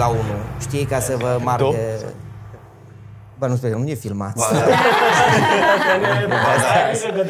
[0.00, 0.40] la unul.
[0.60, 1.78] Știi, ca să vă marge...
[3.38, 4.34] Bă, nu sper, nu e filmat.
[4.34, 4.44] Ba,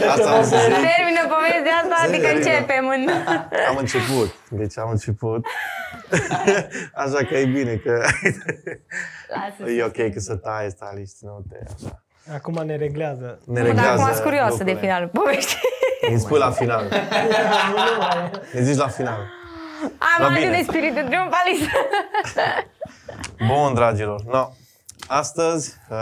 [0.00, 0.10] da.
[0.10, 0.50] Asta am zis.
[0.50, 3.08] Termină povestea asta, adică începem în...
[3.68, 4.34] Am început.
[4.48, 5.46] Deci am început.
[7.04, 8.02] Așa că e bine că
[9.34, 12.02] Lasă e ok că să tai staliști, nu te așa.
[12.34, 13.38] Acum ne reglează.
[13.46, 14.80] Ne Bă, dar acum reglează sunt curioasă de lucrurile.
[14.80, 15.58] finalul poveștii.
[16.10, 16.84] Îmi spui la final.
[18.54, 19.39] Ne zici la final.
[19.82, 20.56] Am La atât bine.
[20.56, 21.68] de spiritul triumfalist.
[23.48, 24.22] Bun, dragilor.
[24.24, 24.48] No.
[25.08, 25.96] Astăzi uh,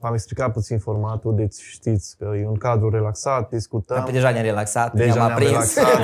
[0.00, 4.02] v-am explicat puțin formatul, deci știți că e un cadru relaxat, discutăm.
[4.02, 5.74] Păi deja ne-am relaxat, Deja ne-am ne-am aprins.
[5.76, 6.00] relaxat.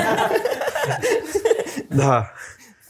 [2.05, 2.31] da.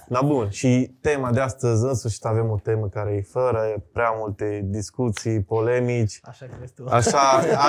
[0.08, 0.50] Da, bun.
[0.50, 5.40] Și tema de astăzi, în sfârșit, avem o temă care e fără prea multe discuții,
[5.42, 6.20] polemici.
[6.22, 6.84] Așa crezi tu.
[6.90, 7.18] Așa,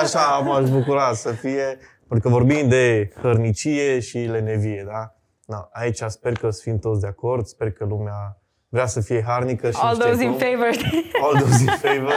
[0.02, 5.16] așa m-aș bucura să fie, pentru că vorbim de hărnicie și lenevie, da?
[5.46, 9.24] Na, aici sper că să fim toți de acord, sper că lumea vrea să fie
[9.24, 10.40] harnică și All nu știe those in cum.
[10.40, 10.70] favor.
[11.24, 12.14] All those in favor.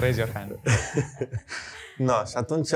[0.00, 0.58] Raise your hand.
[2.08, 2.70] Na, și atunci,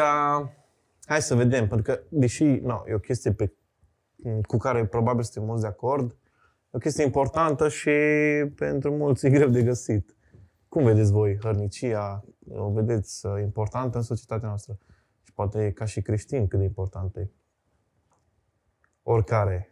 [1.05, 3.53] hai să vedem, pentru că, deși no, e o chestie pe,
[4.47, 6.17] cu care probabil suntem mulți de acord, e
[6.71, 7.91] o chestie importantă și
[8.57, 10.17] pentru mulți e greu de găsit.
[10.69, 12.25] Cum vedeți voi hărnicia?
[12.49, 14.79] O vedeți uh, importantă în societatea noastră?
[15.23, 17.31] Și poate ca și creștin cât de importantă e.
[19.03, 19.72] Oricare.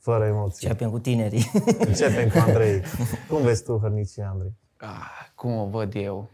[0.00, 0.66] Fără emoții.
[0.66, 1.50] Începem cu tinerii.
[1.88, 2.82] Începem cu Andrei.
[3.28, 4.56] Cum vezi tu hărnicia, Andrei?
[4.76, 6.30] Ah, cum o văd eu?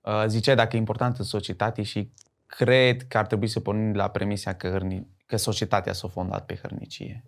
[0.00, 2.12] Uh, Ziceai dacă e important în societate și
[2.46, 6.46] cred că ar trebui să pornim de la premisa că, hărni, că societatea s-a fondat
[6.46, 7.24] pe hărnicie.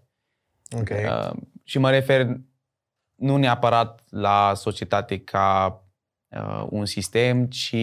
[0.70, 0.88] Ok.
[0.91, 2.41] Uh, și mă refer
[3.14, 5.80] nu neapărat la societate ca
[6.28, 7.76] uh, un sistem, ci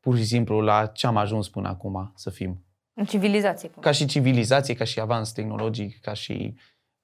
[0.00, 2.62] pur și simplu la ce am ajuns până acum să fim.
[2.98, 3.68] În civilizație.
[3.68, 3.82] cum.
[3.82, 6.54] Ca și civilizație, ca și avans tehnologic, ca și,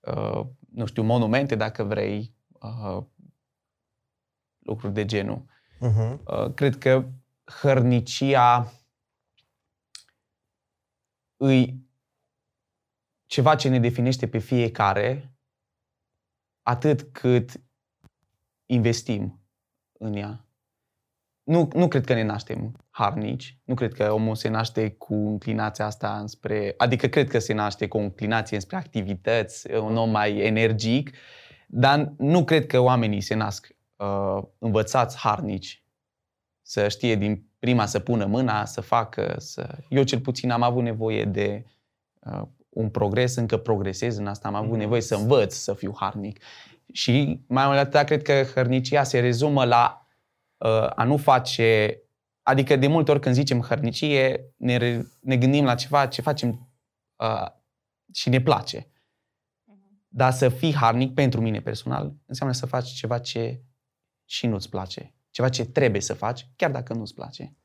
[0.00, 3.04] uh, nu știu, monumente, dacă vrei, uh,
[4.58, 5.44] lucruri de genul.
[5.76, 6.18] Uh-huh.
[6.24, 7.08] Uh, cred că
[7.60, 8.72] hărnicia
[11.36, 11.88] îi
[13.26, 15.34] ceva ce ne definește pe fiecare
[16.62, 17.60] atât cât
[18.66, 19.40] investim
[19.92, 20.43] în ea.
[21.44, 25.84] Nu, nu cred că ne naștem harnici, nu cred că omul se naște cu inclinația
[25.84, 30.38] asta înspre, adică cred că se naște cu o inclinație înspre activități, un om mai
[30.38, 31.10] energic,
[31.66, 35.84] dar nu cred că oamenii se nasc uh, învățați harnici
[36.62, 39.78] să știe din prima să pună mâna, să facă, să...
[39.88, 41.64] Eu cel puțin am avut nevoie de
[42.20, 46.40] uh, un progres, încă progresez în asta, am avut nevoie să învăț să fiu harnic.
[46.92, 50.03] Și mai mult de atât, cred că hărnicia se rezumă la uh,
[50.94, 51.98] a nu face...
[52.42, 56.70] Adică de multe ori când zicem hărnicie, ne, re- ne gândim la ceva ce facem
[57.16, 57.46] uh,
[58.12, 58.88] și ne place.
[60.08, 63.62] Dar să fii harnic, pentru mine personal, înseamnă să faci ceva ce
[64.24, 65.14] și nu-ți place.
[65.30, 67.56] Ceva ce trebuie să faci, chiar dacă nu-ți place.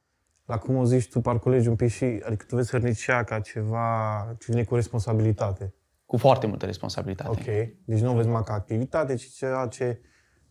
[0.46, 4.36] La cum o zici tu, parcolegi un pic și, adică tu vezi hărnicia ca ceva
[4.40, 5.74] ce vine cu responsabilitate.
[6.06, 7.30] Cu foarte multă responsabilitate.
[7.30, 7.46] Ok.
[7.86, 10.02] Deci nu o vezi numai ca activitate, ci ceva ce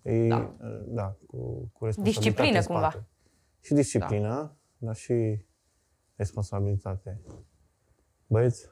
[0.03, 0.54] e, Da.
[0.86, 2.81] da cu, cu responsabilitate Disciplină, în spate.
[2.97, 3.06] cumva.
[3.60, 4.54] Și disciplină, da.
[4.86, 5.44] dar și
[6.16, 7.20] responsabilitate.
[8.26, 8.70] Băieți?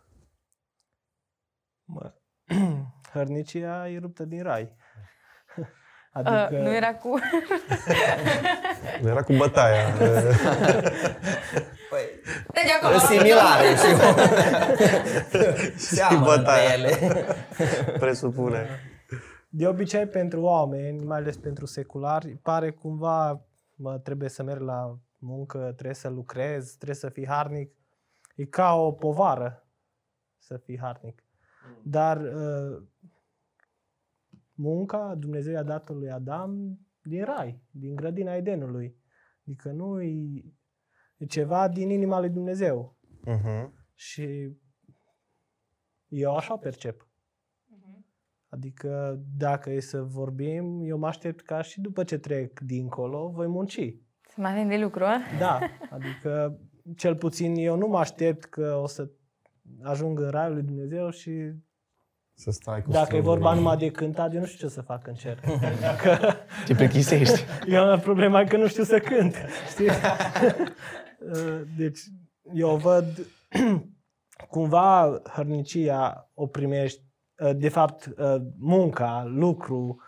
[1.84, 2.12] Mă,
[3.12, 4.72] hărnicia e ruptă din rai.
[6.16, 7.18] Uh, Adică, nu era cu...
[9.10, 9.88] Era cu bătaia.
[11.90, 12.04] Păi,
[12.52, 12.98] Deci acolo.
[12.98, 13.94] similare și
[15.94, 16.68] Seamănă bătaia.
[16.68, 17.24] pe ele.
[17.98, 18.66] presupune.
[19.56, 24.98] De obicei pentru oameni, mai ales pentru seculari, pare cumva mă, trebuie să merg la
[25.18, 27.74] muncă, trebuie să lucrez, trebuie să fii harnic.
[28.34, 29.68] E ca o povară
[30.38, 31.24] să fii harnic.
[31.82, 32.82] Dar uh,
[34.52, 38.96] munca Dumnezeu i-a dat lui Adam din rai, din grădina Edenului.
[39.46, 40.44] Adică nu e,
[41.16, 42.98] e ceva din inima lui Dumnezeu.
[43.26, 43.70] Uh-huh.
[43.94, 44.56] Și
[46.08, 47.05] eu așa percep.
[48.56, 53.46] Adică dacă e să vorbim, eu mă aștept ca și după ce trec dincolo, voi
[53.46, 53.94] munci.
[54.28, 55.18] Să mai avem de lucru, a?
[55.38, 55.58] Da,
[55.90, 56.58] adică
[56.96, 59.08] cel puțin eu nu mă aștept că o să
[59.82, 61.52] ajung în raiul lui Dumnezeu și
[62.34, 63.34] Să stai cu dacă e strâmburile.
[63.42, 65.40] vorba numai de cântat, eu nu știu ce să fac în cer.
[66.02, 66.32] Că
[66.66, 67.44] Te plictisești.
[67.66, 69.34] eu am problema că nu știu să cânt.
[69.70, 69.88] Știi?
[71.76, 72.00] Deci
[72.54, 73.04] eu văd
[74.50, 77.02] cumva hărnicia o primești,
[77.56, 78.14] de fapt
[78.58, 80.00] munca, lucru,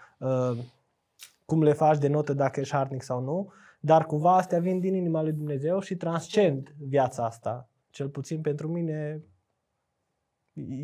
[1.44, 4.94] cum le faci de notă dacă ești harnic sau nu, dar cumva astea vin din
[4.94, 7.68] inima lui Dumnezeu și transcend viața asta.
[7.90, 9.22] Cel puțin pentru mine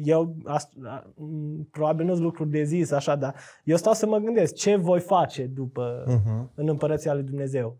[0.03, 4.19] eu, as, a, m, probabil nu-s lucruri de zis așa, dar eu stau să mă
[4.19, 6.51] gândesc ce voi face după Mhm.
[6.55, 7.79] în împărăția lui Dumnezeu.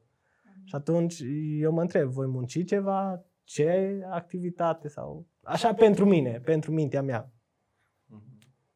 [0.65, 1.23] Și atunci
[1.61, 3.23] eu mă întreb, voi munci ceva?
[3.45, 4.89] Ce activitate?
[4.89, 7.31] sau Așa pentru mine, pentru mintea mea.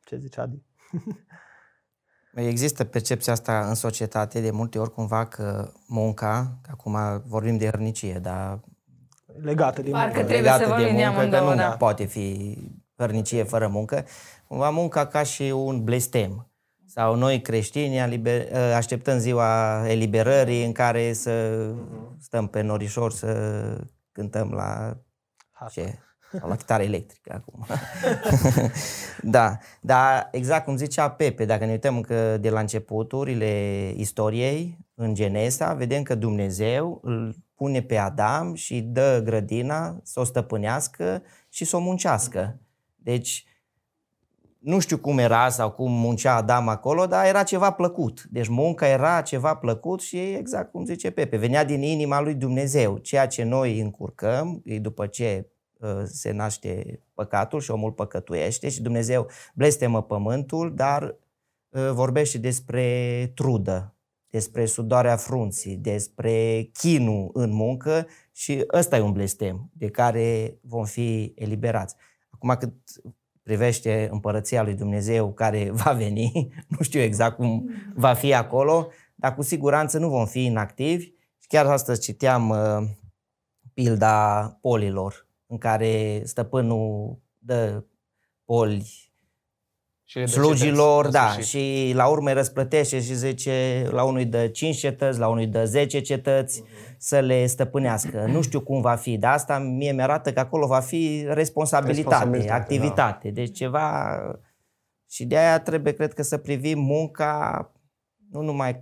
[0.09, 0.63] Ce zice Adi?
[2.35, 7.65] Există percepția asta în societate de multe ori cumva că munca, că acum vorbim de
[7.65, 8.61] hărnicie, dar
[9.41, 10.19] Legată de Parcă muncă.
[10.19, 11.77] trebuie legată să vorbim de de muncă, că amândouă, nu da.
[11.77, 12.57] poate fi
[12.97, 14.05] hărnicie fără muncă.
[14.47, 16.51] Cumva munca ca și un blestem.
[16.87, 21.65] Sau noi creștini aliber- așteptăm ziua eliberării în care să
[22.21, 23.31] stăm pe norișor să
[24.13, 24.97] cântăm la
[25.71, 25.99] ce?
[26.33, 27.67] Sau la chitară electrică acum.
[29.37, 35.15] da, dar exact cum zicea Pepe, dacă ne uităm încă de la începuturile istoriei, în
[35.15, 41.65] Genesa, vedem că Dumnezeu îl pune pe Adam și dă grădina să o stăpânească și
[41.65, 42.61] să o muncească.
[42.97, 43.47] Deci,
[44.59, 48.27] nu știu cum era sau cum muncea Adam acolo, dar era ceva plăcut.
[48.31, 52.99] Deci munca era ceva plăcut și exact cum zice Pepe, venea din inima lui Dumnezeu.
[52.99, 55.58] Ceea ce noi încurcăm, e după ce uh,
[56.05, 61.03] se naște păcatul și omul păcătuiește și Dumnezeu blestemă pământul, dar
[61.69, 63.97] uh, vorbește despre trudă,
[64.31, 70.85] despre sudoarea frunții, despre chinul în muncă și ăsta e un blestem de care vom
[70.85, 71.95] fi eliberați.
[72.31, 72.73] Acum cât
[73.43, 79.35] privește împărăția lui Dumnezeu care va veni, nu știu exact cum va fi acolo, dar
[79.35, 81.05] cu siguranță nu vom fi inactivi.
[81.39, 82.89] Și chiar astăzi citeam uh,
[83.75, 87.85] pilda polilor, în care stăpânul dă
[88.45, 89.13] poli
[90.05, 91.89] Și le dă slugilor, cetăți, la da, sfârșit.
[91.89, 95.65] și la urmă îi răsplătește și zice la unui dă 5 cetăți, la unui dă
[95.65, 96.63] 10 cetăți
[96.99, 98.25] să le stăpânească.
[98.27, 102.61] Nu știu cum va fi, dar asta mie mi-arată că acolo va fi responsabilitate, Responsabilitate,
[102.61, 104.19] activitate, deci ceva
[105.11, 107.73] și de aia trebuie, cred că, să privim munca
[108.31, 108.79] nu numai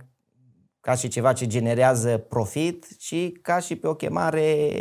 [0.79, 4.71] ca și ceva ce generează profit, ci ca și pe o chemare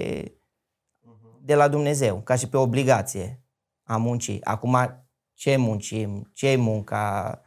[1.46, 3.42] de la Dumnezeu, ca și pe obligație
[3.82, 4.44] a muncii.
[4.44, 4.76] Acum,
[5.34, 7.40] ce muncim, ce e munca,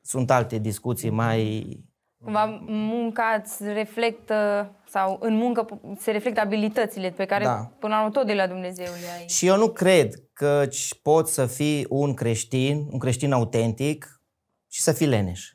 [0.00, 1.68] sunt alte discuții mai...
[2.22, 7.72] Cumva munca îți reflectă, sau în muncă se reflectă abilitățile pe care Da.
[7.78, 9.28] până la urmă tot de la Dumnezeu le ai.
[9.28, 10.68] Și eu nu cred că
[11.02, 14.22] poți să fii un creștin, un creștin autentic
[14.68, 15.52] și să fii leneș.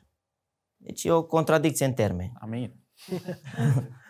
[0.76, 2.32] Deci e o contradicție în termeni.
[2.40, 2.74] Amin.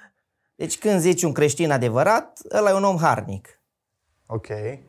[0.57, 3.61] Deci când zici un creștin adevărat, ăla e un om harnic.
[4.27, 4.47] Ok.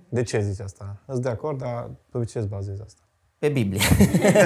[0.09, 1.03] De ce zici asta?
[1.05, 3.01] Îți de acord, dar pe ce îți bazezi asta?
[3.39, 3.81] Pe Biblie.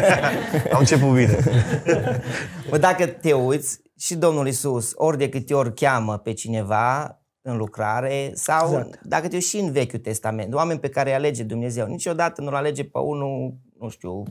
[0.73, 1.37] Am început bine.
[2.69, 7.57] Bă, dacă te uiți, și Domnul Isus, ori de câte ori cheamă pe cineva în
[7.57, 9.01] lucrare, sau Exact.
[9.03, 12.55] dacă te uiți și în Vechiul Testament, oameni pe care îi alege Dumnezeu, niciodată nu-l
[12.55, 14.23] alege pe unul, nu știu,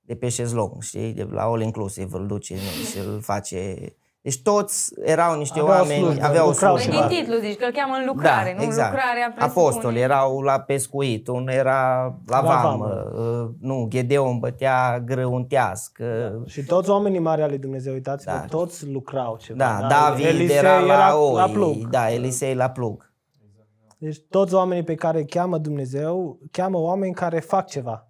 [0.00, 3.76] de pe șezlong, știi, de la all inclusive, îl duce și îl face...
[4.22, 7.06] Deci toți erau niște Aveau oameni, slujbă, aveau lucrau Păi slujbă.
[7.06, 8.64] din titlu zici că îl cheamă în lucrare, nu?
[8.64, 9.44] Lucrarea presupune.
[9.66, 13.10] Apostoli erau la pescuit, unul era la, La vamă, vamă.
[13.44, 18.44] uh, nu, Gedeon bătea grâu în tească, Și toți oamenii mari ale Dumnezeu, uitați-vă, Da.
[18.44, 19.58] toți lucrau ceva.
[19.58, 21.86] da, David Elisei era la oi, la plug.
[21.88, 23.12] da, Elisei la plug.
[23.98, 28.08] Deci toți oamenii pe care îi cheamă Dumnezeu, cheamă oameni care fac ceva.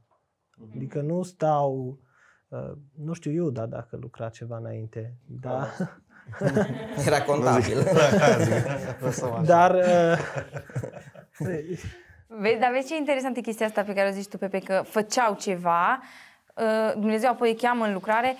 [0.75, 1.99] Adică nu stau,
[2.49, 2.73] uh,
[3.04, 5.66] nu știu Iuda dacă lucra ceva înainte, da.
[7.06, 7.78] Era contabil.
[9.52, 10.18] dar uh,
[12.32, 14.82] Vezi, dar vezi ce interesantă e chestia asta pe care o zici tu, Pepe, că
[14.88, 16.02] făceau ceva,
[16.54, 18.37] uh, Dumnezeu apoi îi cheamă în lucrare.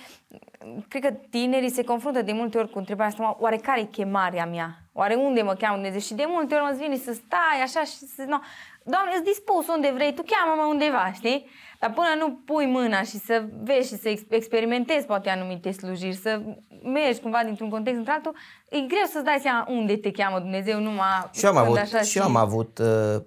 [0.87, 4.45] Cred că tinerii se confruntă de multe ori cu întrebarea asta, oare care e chemarea
[4.45, 4.75] mea?
[4.93, 5.99] Oare unde mă cheamă Dumnezeu?
[5.99, 8.23] Și de multe ori mă vine să stai așa și să...
[8.27, 8.37] No.
[8.83, 11.49] Doamne, ești dispus unde vrei, tu cheamă-mă undeva, știi?
[11.81, 16.15] Dar până nu pui mâna și să vezi și să ex- experimentezi poate anumite slujiri,
[16.15, 16.41] să
[16.83, 18.35] mergi cumva dintr-un context într-altul,
[18.69, 21.77] e greu să-ți dai seama unde te cheamă Dumnezeu numai Și eu am când avut,
[21.77, 23.21] așa și eu am avut uh,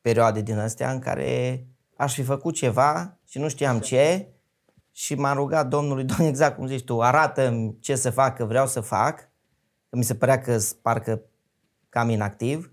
[0.00, 1.64] perioade din astea în care
[1.96, 4.28] aș fi făcut ceva și nu știam ce
[4.92, 8.66] și m-am rugat Domnului, Doamne, exact cum zici tu, arată ce să fac, că vreau
[8.66, 9.18] să fac,
[9.88, 11.20] că mi se părea că s- parcă
[11.88, 12.72] cam inactiv,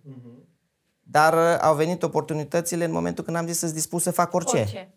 [1.13, 4.58] dar uh, au venit oportunitățile în momentul când am zis să-ți dispus să fac orice.
[4.58, 4.93] orice.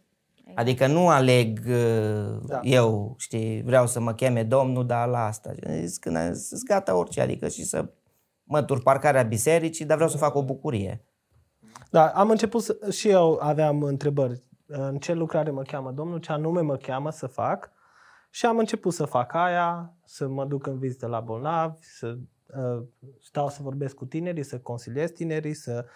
[0.55, 2.61] Adică nu aleg uh, Da.
[2.63, 5.53] eu, știi, vreau să mă cheme Domnul, dar la asta.
[5.81, 7.91] Zis, când am zis, gata orice, adică și să
[8.45, 11.05] mătur parcarea bisericii, dar vreau să fac o bucurie.
[11.91, 14.45] da, am început să, și eu aveam întrebări.
[14.67, 17.71] În ce lucrare mă cheamă Domnul, ce anume mă cheamă să fac
[18.31, 22.19] și am început să fac aia, să mă duc în vizită la bolnavi, să uh,
[23.21, 25.87] stau să vorbesc cu tinerii, să consiliez tinerii, să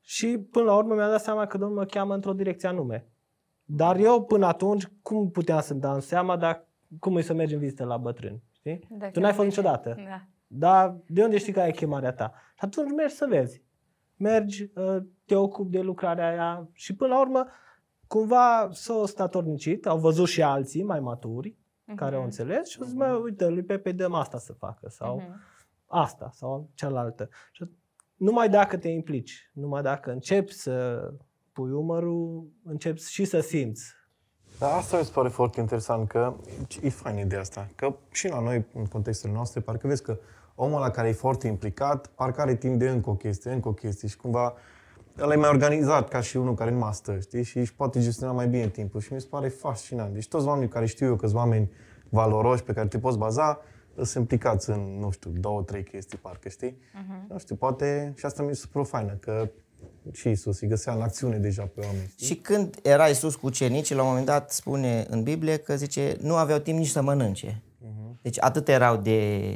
[0.00, 3.06] Și până la urmă mi-am dat seama că Domnul mă cheamă într-o direcție anume.
[3.64, 6.66] Dar eu până atunci, cum puteam să-mi dau seama, dar
[6.98, 8.42] cum e să mergi în vizită la bătrâni?
[8.52, 8.86] Știi?
[8.90, 9.60] Da, tu n-ai chiar fost merge.
[9.60, 9.94] niciodată.
[10.08, 10.26] Da.
[10.46, 12.32] Dar de unde știi că ai chemarea ta?
[12.54, 13.62] Și atunci mergi să vezi.
[14.16, 17.46] Mergi, uh, te ocupi de lucrarea aia și până la urmă
[18.06, 21.56] cumva s-au statornicit, au văzut și alții mai maturi
[21.96, 22.24] care au Mhm.
[22.24, 25.40] înțeles și au zis, mă, uite, lui Pepe dăm asta să facă sau Mhm.
[25.94, 27.28] Asta sau cealaltă.
[27.52, 27.64] Și
[28.16, 31.08] numai dacă te implici, numai dacă începi să
[31.52, 33.84] pui umărul, începi și să simți.
[34.58, 36.34] Dar asta mi se pare foarte interesant, că
[36.82, 37.68] e fain ideea asta.
[37.74, 40.18] Că și la noi, în contextul noastre, parcă vezi că
[40.54, 43.72] omul ăla care e foarte implicat, parcă are timp de încă o chestie, încă o
[43.72, 44.54] chestie și cumva
[45.18, 47.42] ăla e mai organizat ca și unul care nu mai stă, știi?
[47.42, 50.12] Și își poate gestiona mai bine timpul și mi se pare fascinant.
[50.12, 51.70] Deci toți oamenii care știu eu că sunt oameni
[52.08, 53.60] valoroși pe care te poți baza,
[54.02, 56.76] sunt implicați în, nu știu, două, trei chestii, parcă, știi?
[57.28, 59.50] Nu știu, poate și asta mi se super faină, că
[60.12, 62.06] și Isus îi găsea în acțiune deja pe oameni.
[62.08, 62.26] știi?
[62.26, 66.16] Și când era Iisus cu ucenicii, la un moment dat spune în Biblie că zice,
[66.20, 67.62] nu aveau timp nici să mănânce.
[68.22, 69.50] Deci atât erau de,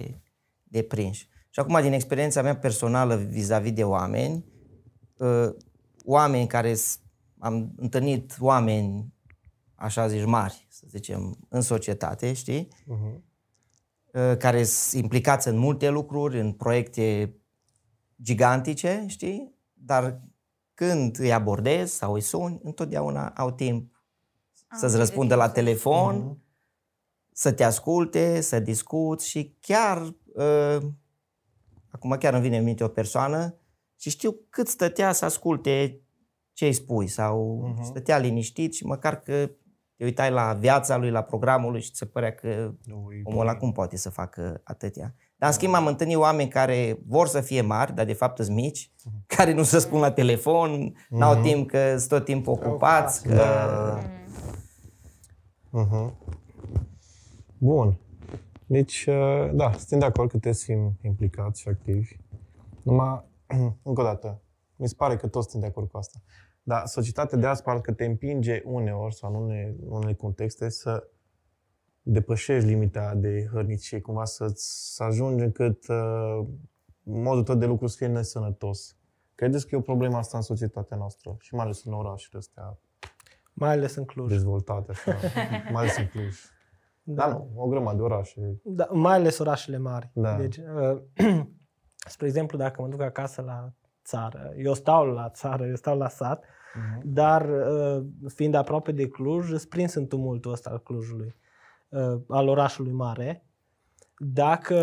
[0.63, 1.29] de prinși.
[1.51, 4.45] Și acum, din experiența mea personală vis-a-vis de oameni,
[5.17, 5.49] uh,
[6.05, 7.01] oameni care s-
[7.39, 9.13] am întâlnit oameni,
[9.75, 12.69] așa zici, mari, să zicem, în societate, știi?
[12.87, 12.97] Uh,
[14.39, 17.35] care sunt implicați în multe lucruri, în proiecte
[18.23, 19.55] gigantice, știi?
[19.73, 20.21] Dar
[20.75, 23.93] când îi abordezi sau îi suni, întotdeauna au timp
[24.71, 26.39] să-ți timp de răspundă timp la să- telefon,
[27.33, 30.03] să te asculte, să discuți și chiar,
[30.35, 30.79] uh,
[31.89, 33.55] acum chiar îmi vine în minte o persoană
[33.99, 36.01] și știu cât stătea să asculte
[36.53, 37.83] ce îi spui sau Mhm.
[37.85, 39.51] stătea liniștit și măcar că
[39.99, 43.21] te uitai la viața lui, la programul lui și ți se părea că Nu, e
[43.25, 45.15] omul ăla cum poate să facă atâtea.
[45.37, 48.57] Dar în schimb am întâlnit oameni care vor să fie mari, dar de fapt sunt
[48.57, 48.93] mici,
[49.27, 53.23] care nu se spun la telefon, n-au timp că sunt tot timpul ocupați.
[53.23, 53.35] Că...
[53.35, 54.01] Da.
[55.71, 56.19] Mhm.
[57.59, 57.99] Bun.
[58.67, 62.17] Deci, uh, da, suntem de acord că trebuie să fim implicați și activi.
[62.83, 63.25] Numai,
[63.89, 64.43] încă o dată,
[64.77, 66.19] mi se pare că toți suntem de acord cu asta.
[66.69, 71.09] Dar societatea de azi parcă te împinge uneori sau în unele, în unele contexte să
[72.03, 76.47] depășești limita de hărnicie, cumva să, să ajungi încât uh,
[77.03, 78.97] modul tău de lucru să fie nesănătos.
[79.35, 82.79] Credeți că e o problemă asta în societatea noastră și mai ales în orașele astea
[83.53, 84.29] Mai ales în Cluj.
[84.29, 85.17] dezvoltate, așa,
[85.73, 86.37] mai ales în Cluj.
[87.03, 88.61] Da, nu, o grămadă de orașe.
[88.65, 90.11] Da, mai ales orașele mari.
[90.13, 90.37] Da.
[90.37, 91.01] Deci, uh,
[92.15, 93.73] spre exemplu, dacă mă duc acasă la
[94.05, 96.45] țară, eu stau la țară, eu stau la sat,
[96.75, 97.01] Mhm.
[97.05, 101.37] dar uh, fiind aproape de Cluj, sunt prins în tumultul ăsta al Clujului,
[101.89, 103.47] uh, al orașului mare.
[104.19, 104.77] Dacă,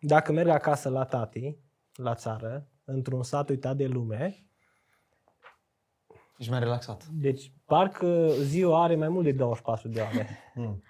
[0.00, 1.58] dacă merg acasă la tati,
[1.94, 4.40] la țară, într-un sat uitat de lume,
[6.38, 7.06] Ești mai relaxat.
[7.06, 10.28] deci parcă ziua are mai mult de 24 de oameni.
[10.54, 10.82] Mm.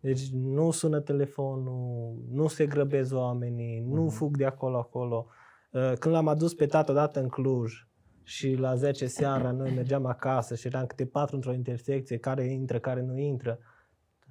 [0.00, 4.14] Deci nu sună telefonul, nu se grăbesc oamenii, nu Mhm.
[4.14, 5.26] fug de acolo acolo.
[5.70, 7.85] Uh, Când l-am adus pe tată odată în Cluj
[8.26, 12.78] și la 10 seara noi mergeam acasă și eram câte patru într-o intersecție, care intră,
[12.78, 13.58] care nu intră.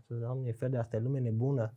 [0.08, 1.74] Doamne, fel de asta e lume nebună.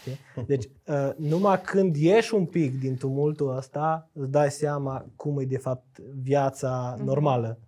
[0.00, 0.18] Știi?
[0.46, 5.44] Deci, uh, numai când ieși un pic din tumultul ăsta, îți dai seama cum e
[5.44, 7.58] de fapt viața normală.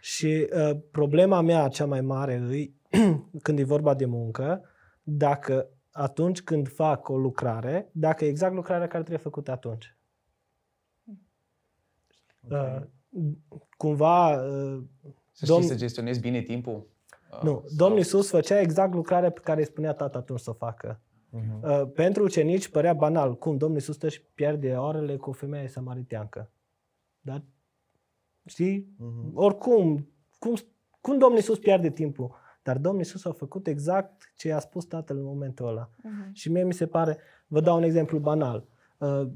[0.00, 2.74] Și uh, problema mea cea mai mare îi,
[3.42, 4.64] când e vorba de muncă,
[5.02, 9.96] dacă atunci când fac o lucrare, dacă e exact lucrarea care trebuie făcută atunci.
[12.48, 12.82] Uh,
[13.76, 14.82] cumva, uh,
[15.32, 16.86] Să știi Domn- să gestionezi bine timpul.
[17.32, 20.50] uh, nu, sau- Domnul Iisus făcea exact lucrarea pe care îi spunea tata atunci să
[20.50, 21.00] o facă.
[21.30, 21.62] Mhm.
[21.62, 23.36] Uh, pentru ucenici părea banal.
[23.38, 26.50] Cum Domnul Iisus stă și pierde orele cu o femeie samariteancă.
[27.20, 27.42] Dar,
[28.46, 29.30] știi, Mhm.
[29.34, 30.54] oricum, cum,
[31.00, 32.34] cum Domnul Iisus pierde timpul?
[32.62, 35.90] Dar Domnul Iisus a făcut exact ce i-a spus Tatăl în momentul ăla.
[36.02, 36.32] Mhm.
[36.32, 38.56] Și mie mi se pare, vă dau un exemplu banal.
[38.56, 38.78] Uh,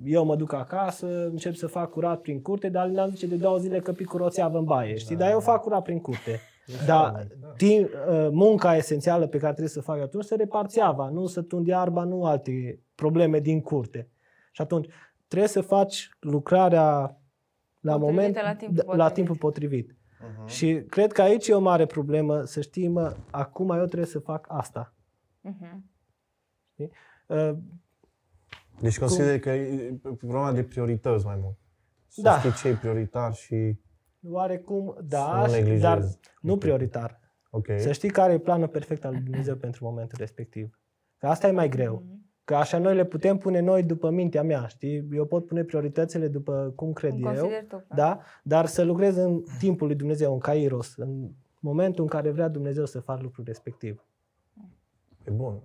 [0.04, 3.58] Eu mă duc acasă, încep să fac curat prin curte, dar Alina zice de două
[3.58, 5.16] zile că pic cu roțeavă în baie, știi?
[5.16, 6.40] Dar eu fac curat prin curte.
[6.86, 11.42] Dar timp, uh, munca esențială pe care trebuie să fac atunci se reparțeava, nu să
[11.42, 14.08] tund iarba, nu alte probleme din curte.
[14.52, 14.88] Și atunci
[15.26, 17.18] trebuie să faci lucrarea
[17.80, 19.14] la Potrivită moment, la timpul la potrivit.
[19.14, 19.96] timpul potrivit.
[20.20, 20.46] Mhm.
[20.46, 24.18] Și cred că aici e o mare problemă să știi, mă, acum eu trebuie să
[24.18, 24.94] fac asta.
[25.40, 25.90] Mhm.
[27.26, 27.52] Uh,
[28.80, 31.56] Deci consider că e problema de priorități mai mult.
[32.06, 32.38] Să Da.
[32.38, 33.78] știi ce e prioritar și...
[34.28, 35.82] Oarecum, da, nu și- neglijezi.
[35.82, 36.02] dar
[36.40, 36.58] nu Ok.
[36.58, 37.20] prioritar.
[37.50, 37.66] Ok.
[37.76, 40.78] Să știi care e planul perfect al lui Dumnezeu pentru momentul respectiv.
[41.18, 42.02] Că asta e mai greu.
[42.06, 42.22] Mhm.
[42.44, 45.08] Că așa noi le putem pune noi după mintea mea, știi?
[45.12, 48.20] Eu pot pune prioritățile după cum cred Cum eu, consideri tu, da?
[48.42, 52.84] Dar să lucrez în timpul lui Dumnezeu, în Kairos, în momentul în care vrea Dumnezeu
[52.84, 54.04] să fac lucrul respectiv.
[55.24, 55.62] E bun.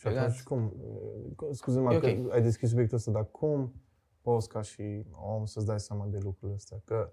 [0.00, 0.22] Și Legat.
[0.22, 0.72] atunci cum,
[1.50, 2.32] scuze-mă E că ok.
[2.32, 3.74] ai deschis subiectul ăsta, dar cum
[4.20, 6.80] poți ca și om să-ți dai seama de lucrurile astea?
[6.84, 7.12] Că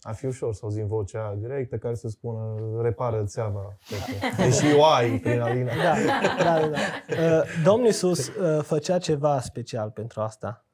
[0.00, 3.78] ar fi ușor să auzi în vocea aia directă care să spună repară țeava.
[4.36, 5.72] Deși o ai prin alina.
[5.74, 6.68] Da, da, da.
[6.68, 6.78] da.
[7.22, 10.66] Uh, Domnul Iisus uh, făcea ceva special pentru asta.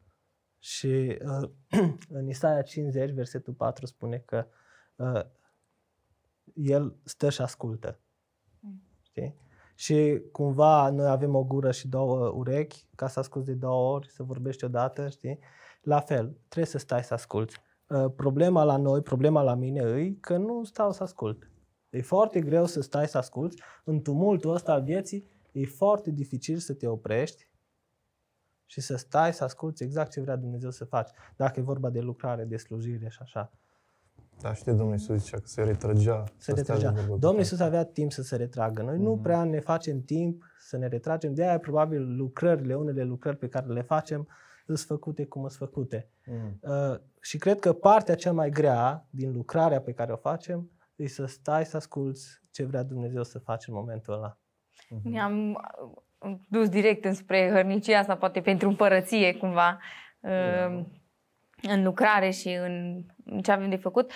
[0.59, 1.51] Și uh,
[2.19, 4.47] în Isaia 50, versetul 4 spune că
[4.97, 5.23] uh,
[6.55, 7.99] El stă și ascultă.
[9.03, 9.47] Știi?
[9.79, 14.11] Și cumva noi avem o gură și două urechi, ca să asculți de două ori,
[14.11, 15.39] să vorbești odată, știi?
[15.83, 17.57] La fel, trebuie să stai să asculți.
[17.89, 21.51] Uh, Problema la noi, problema la mine e că nu stau să ascult.
[21.91, 23.63] E foarte greu să stai să asculți.
[23.85, 27.49] În tumultul ăsta al vieții e foarte dificil să te oprești
[28.67, 31.11] și să stai să asculți exact ce vrea Dumnezeu să faci.
[31.37, 33.53] Dacă e vorba de lucrare, de slujire și așa.
[34.41, 36.25] Dar știi, Domnul Iisus zicea că se retrăgea.
[36.25, 36.91] Se să stea de retragea.
[36.91, 37.39] vorbă cu Domnul tine.
[37.39, 38.83] Iisus avea timp să se retragă.
[38.83, 41.35] Noi nu prea ne facem timp să ne retragem.
[41.35, 44.29] De aia probabil lucrările, unele lucrări pe care le facem,
[44.67, 46.09] sunt făcute cum sunt făcute.
[46.27, 46.59] Mm.
[46.61, 51.07] Uh, și cred că partea cea mai grea din lucrarea pe care o facem e
[51.07, 54.39] să stai să asculți ce vrea Dumnezeu să faci în momentul ăla.
[55.03, 55.51] Ne-am
[56.19, 59.79] uh, dus direct înspre hărnicia asta, poate pentru împărăție, cumva,
[60.21, 60.85] uh,
[61.63, 64.11] în lucrare și în în ce avem de făcut.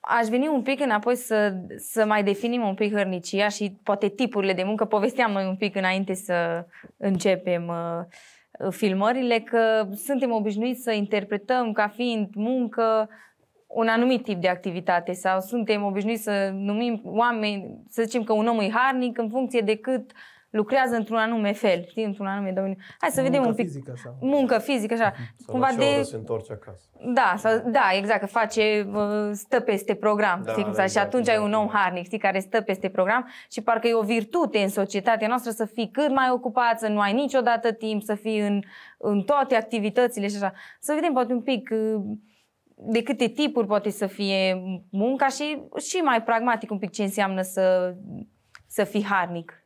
[0.00, 4.52] Aș veni un pic înapoi să, să mai definim un pic hărnicia și poate tipurile
[4.52, 4.84] de muncă.
[4.84, 6.66] Povesteam noi un pic înainte să
[6.96, 13.08] începem uh, filmările că suntem obișnuiți să interpretăm ca fiind muncă
[13.66, 18.46] un anumit tip de activitate sau suntem obișnuiți să numim oameni, să zicem că un
[18.46, 20.12] om e harnic în funcție de cât
[20.50, 22.76] lucrează într-un anume fel, știi, într-un anume domeniu.
[22.98, 23.66] Hai să vedem Muncă un pic.
[23.66, 25.12] fizică sau- Muncă fizică, așa.
[25.36, 26.84] Sau Cumva la ce oră de se întorce acasă.
[27.14, 30.80] da, sau, da, exact, că face, uh, stă peste program, Da, știi cum da, să,
[30.82, 31.82] și exact, atunci ai un exact, om exact.
[31.84, 35.64] harnic, știi, care stă peste program și parcă e o virtute în societatea noastră să
[35.64, 38.60] fii cât mai ocupat, să nu ai niciodată timp, să fii în,
[38.98, 40.52] în toate activitățile și așa.
[40.80, 42.00] Să vedem poate un pic uh,
[42.74, 47.42] de câte tipuri poate să fie munca și, și mai pragmatic un pic ce înseamnă
[47.42, 47.94] să,
[48.66, 49.59] să fii harnic.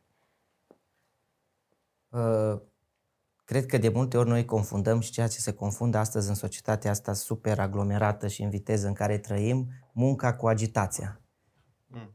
[2.15, 2.61] Uh,
[3.45, 6.91] Cred că de multe ori noi confundăm și ceea ce se confundă astăzi în societatea
[6.91, 11.21] asta super aglomerată și în viteză în care trăim, munca cu agitația.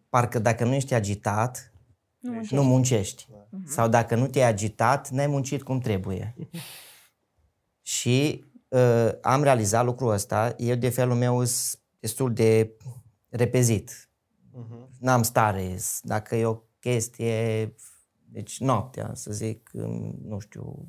[0.09, 1.73] Parcă dacă nu ești agitat,
[2.19, 2.55] Nu muncești.
[2.55, 3.29] nu muncești.
[3.67, 6.35] Sau dacă nu te-ai agitat, n-ai muncit cum trebuie.
[7.83, 10.55] și uh, am realizat lucrul ăsta.
[10.59, 12.71] Eu, de felul meu, sunt destul de
[13.29, 14.11] repezit.
[14.99, 15.77] N-am stare.
[15.77, 17.75] s- Dacă e o chestie,
[18.33, 20.89] deci noaptea, să zic, îmi- nu știu,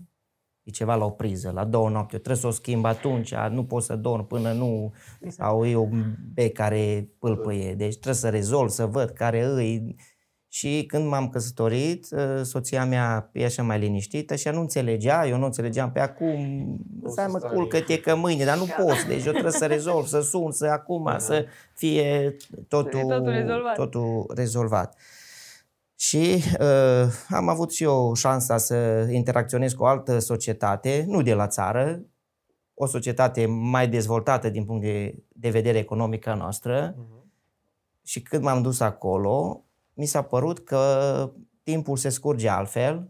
[0.64, 3.84] e ceva la o priză, la două noapte, trebuie să o schimb atunci, nu pot
[3.84, 4.94] să dorm până nu,
[5.28, 9.96] sau e un bec care pâlpâie, deci trebuie să rezolv, să văd care îi.
[10.54, 15.28] Și când m-am căsătorit, ă, soția mea e așa mai liniștită și ea nu înțelegea,
[15.28, 16.66] eu nu înțelegeam pe acum,
[17.06, 20.52] stai mă, culcă-te că mâine, dar nu poți, deci eu trebuie să rezolv, să sun,
[20.52, 22.36] să acum, să fie
[22.68, 23.76] totul, totul rezolvat.
[23.76, 24.96] totul rezolvat.
[26.02, 31.34] Și uh, am avut și eu șansa să interacționez cu o altă societate, nu de
[31.34, 32.02] la țară,
[32.74, 36.96] o societate mai dezvoltată din punct de, de vedere economic a noastră.
[38.04, 41.34] Și când m-am dus acolo, mi s-a părut că
[41.64, 43.10] timpul se scurge altfel,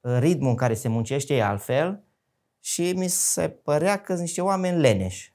[0.00, 2.04] ritmul în care se muncește e altfel
[2.60, 5.34] și mi se părea că sunt niște oameni leneși.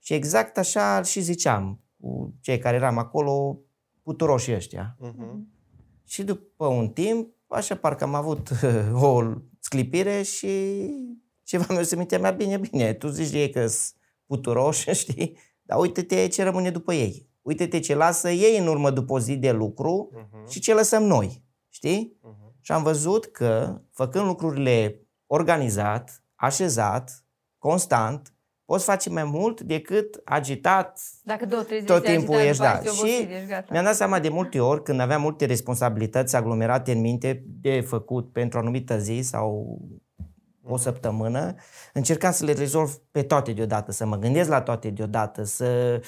[0.00, 3.58] Și exact așa și ziceam cu cei care eram acolo,
[4.02, 4.96] puturoșii ăștia.
[6.10, 8.50] Și după un timp, așa parcă am avut
[9.02, 9.22] o
[9.60, 10.48] sclipire și
[11.42, 13.94] ceva mi-a zis mintea mea, bine, bine, tu zici de ei că sunt
[14.26, 15.38] puturoși, știi?
[15.62, 17.28] Dar uite-te ce rămâne după ei.
[17.42, 20.10] Uite-te ce lasă ei în urmă după o zi de lucru
[20.48, 22.18] și ce lăsăm noi, știi?
[22.60, 27.26] Și am văzut că, făcând lucrurile organizat, așezat,
[27.58, 28.34] constant,
[28.70, 32.62] poți face mai mult decât agitat, Dacă două, trei zile tot te timpul agitai, ești,
[32.62, 32.78] după da.
[32.78, 33.66] aia ești obosit, Și ești gata.
[33.70, 38.32] mi-am dat seama de multe ori, când aveam multe responsabilități aglomerate în minte de făcut
[38.32, 39.78] pentru o anumită zi sau
[40.64, 41.54] o săptămână,
[41.92, 46.00] încercam să le rezolv pe toate deodată, să mă gândesc la toate deodată, să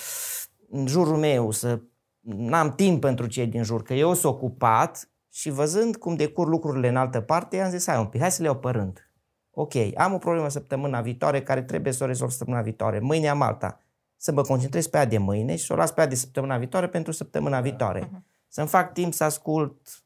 [0.70, 1.81] în jurul meu, să
[2.20, 6.88] n-am timp pentru cei din jur, că eu sunt ocupat și văzând cum decur lucrurile
[6.88, 9.12] în altă parte, am zis, hai un pic, hai să le iau pe rând.
[9.55, 12.99] Ok, am o problemă săptămâna viitoare care trebuie să o rezolv săptămâna viitoare.
[12.99, 13.81] Mâine am alta.
[14.17, 16.59] Să mă concentrez pe aia de mâine și să o las pe aia de săptămâna
[16.59, 18.25] viitoare pentru săptămâna viitoare.
[18.49, 20.05] Să-mi fac timp să ascult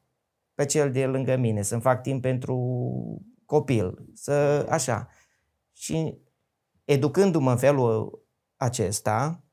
[0.55, 2.57] pe cel de lângă mine, să-mi fac timp pentru
[3.45, 5.09] copil, să așa.
[5.73, 6.19] Și
[6.85, 8.25] educându-mă în felul
[8.57, 9.45] acesta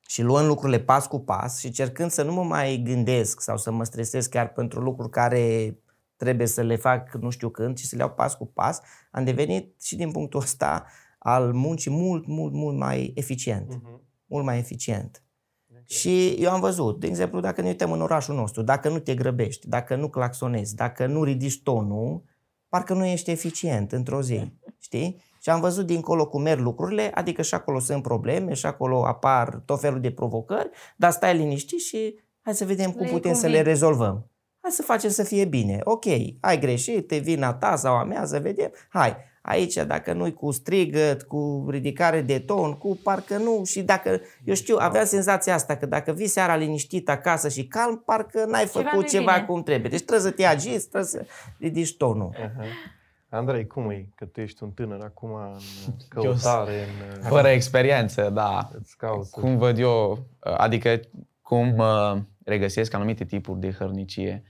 [0.00, 3.70] și luând lucrurile pas cu pas și cercând să nu mă mai gândesc sau să
[3.70, 5.76] mă stresez chiar pentru lucruri care
[6.18, 9.24] trebuie să le fac nu știu când, ci să le iau pas cu pas, am
[9.24, 10.86] devenit și din punctul ăsta
[11.18, 13.74] al muncii mult, mult, mult mai eficient.
[13.74, 14.00] Uh-huh.
[14.26, 15.22] Mult mai eficient.
[15.70, 15.82] Okay.
[15.86, 19.14] Și eu am văzut, de exemplu, dacă ne uităm în orașul nostru, dacă nu te
[19.14, 22.22] grăbești, dacă nu claxonezi, dacă nu ridici tonul,
[22.68, 24.52] parcă nu ești eficient într-o zi,
[24.86, 25.22] știi?
[25.40, 29.62] Și am văzut dincolo cum merg lucrurile, adică și acolo sunt probleme, și acolo apar
[29.64, 33.46] tot felul de provocări, dar stai liniștit și hai să vedem cum Le putem să
[33.46, 34.30] le rezolvăm.
[34.60, 35.80] Hai să facem să fie bine.
[35.84, 36.04] Ok,
[36.40, 38.70] ai greșit, te vina ta sau a mea, să vedem.
[38.88, 44.20] Hai, aici dacă nu-i cu strigăt, cu ridicare de ton, cu parcă nu și dacă,
[44.44, 48.66] eu știu, aveam senzația asta că dacă vii seara liniștit acasă și calm, parcă n-ai
[48.66, 49.46] Ceva făcut nu-i ceva bine.
[49.46, 49.90] cum trebuie.
[49.90, 51.26] Deci trebuie să te agiți, trebuie să
[51.58, 52.34] ridici tonul.
[52.34, 52.64] Uh-huh.
[53.30, 54.08] Andrei, cum e?
[54.14, 57.22] Că tu ești un tânăr acum în căutare, în...
[57.22, 58.70] Fără experiență, da.
[58.78, 59.30] Îți cauți.
[59.30, 61.00] Cum văd eu, adică
[61.48, 64.42] cum uh, regăsesc anumite tipuri de hărnicie.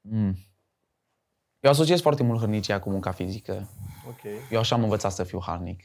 [0.00, 0.36] Mm.
[1.60, 3.68] Eu asociez foarte mult hărnicia cu munca fizică.
[4.08, 4.50] Ok.
[4.50, 5.82] Eu așa am învățat să fiu harnic.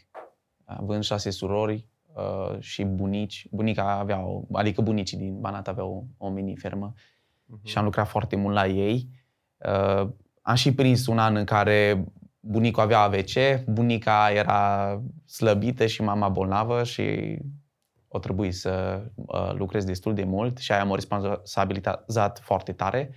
[0.65, 6.25] Având șase surori uh, și bunici, bunica avea o, adică bunicii din Banat aveau o,
[6.25, 6.93] o mini-fermă
[7.45, 7.65] Mhm.
[7.65, 9.09] și am lucrat foarte mult la ei.
[9.57, 10.09] Uh,
[10.41, 12.05] am și prins un an în care
[12.39, 17.37] bunicul avea AVC, bunica era slăbită și mama bolnavă și
[18.15, 23.11] o trebuie să uh, lucrez destul de mult și aia m-a responsabilizat foarte tare.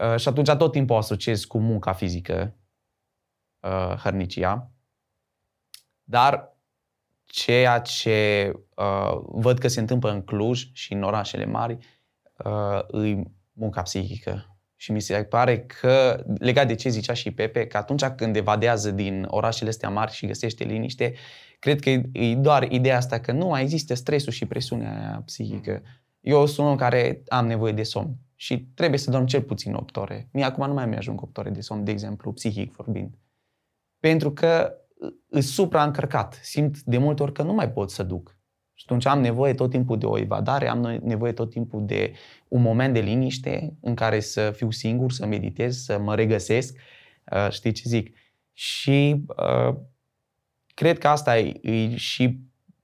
[0.00, 2.56] Uh, și atunci tot timpul o asociez cu munca fizică
[3.60, 4.70] uh, hărnicia.
[6.04, 6.56] Dar
[7.24, 11.78] ceea ce uh, văd că se întâmplă în Cluj și în orașele mari
[12.44, 14.56] uh, e munca psihică.
[14.76, 18.90] Și mi se pare că, legat de ce zicea și Pepe, că atunci când evadează
[18.90, 21.14] din orașele astea mari și găsește liniște,
[21.62, 25.22] cred că e e doar ideea asta că nu mai există stresul și presiunea aia
[25.24, 25.82] psihică.
[26.20, 29.96] Eu sunt un care am nevoie de somn și trebuie să dorm cel puțin 8
[29.96, 30.28] ore.
[30.32, 33.18] Mie acum nu mai mi-ajung 8 ore de somn, de exemplu, psihic vorbind.
[33.98, 34.74] Pentru că
[35.28, 36.38] îs supraîncărcat.
[36.42, 38.36] Simt de multe ori că nu mai pot să duc.
[38.74, 42.12] Și atunci am nevoie tot timpul de o evadare, am nevoie tot timpul de
[42.48, 46.76] un moment de liniște în care să fiu singur, să meditez, să mă regăsesc.
[47.32, 48.16] Uh, știi ce zic?
[48.52, 49.76] Și uh,
[50.74, 52.38] cred că asta e, e și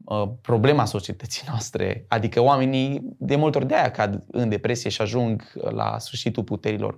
[0.05, 2.05] uh, problema societății noastre.
[2.09, 6.97] Adică oamenii de multe ori de aia cad în depresie și ajung la sfârșitul puterilor.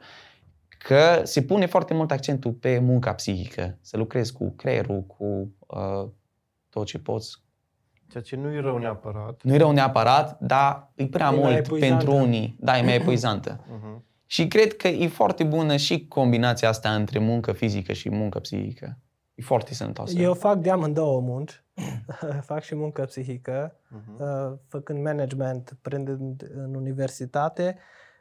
[0.69, 3.79] Că se pune foarte mult accentul pe munca psihică.
[3.81, 6.09] Să lucrezi cu creierul, cu uh,
[6.69, 7.37] tot ce poți.
[8.11, 9.41] Ceea ce nu e rău neapărat.
[9.43, 12.05] Nu e rău neapărat, dar e prea E mai mult epuizantă.
[12.05, 12.57] pentru unii.
[12.61, 13.61] Da, e mai epuizantă.
[13.65, 14.09] Uh-huh.
[14.27, 18.99] Și cred că e foarte bună și combinația asta între muncă fizică și muncă psihică.
[19.41, 20.19] E foarte sănătoasă.
[20.19, 21.65] Eu fac de amândouă munci.
[22.51, 24.19] fac și muncă psihică, Uh-huh.
[24.19, 27.79] uh, făcând management, predând în universitate,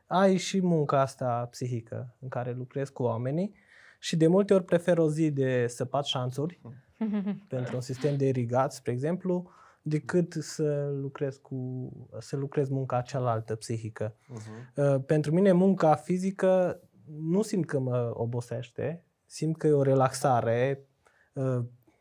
[0.08, 3.54] ai și munca asta psihică în care lucrezi cu oamenii
[4.00, 6.62] și de multe ori prefer o zi de săpat șanțuri
[7.48, 9.50] pentru un sistem de irigat, spre exemplu,
[9.82, 14.16] decât să lucrez cu să lucrez munca cealaltă psihică.
[14.16, 14.76] Uh-huh.
[14.76, 16.82] Uh, pentru mine munca fizică
[17.20, 20.88] nu simt că mă obosește, simt că e o relaxare, uh,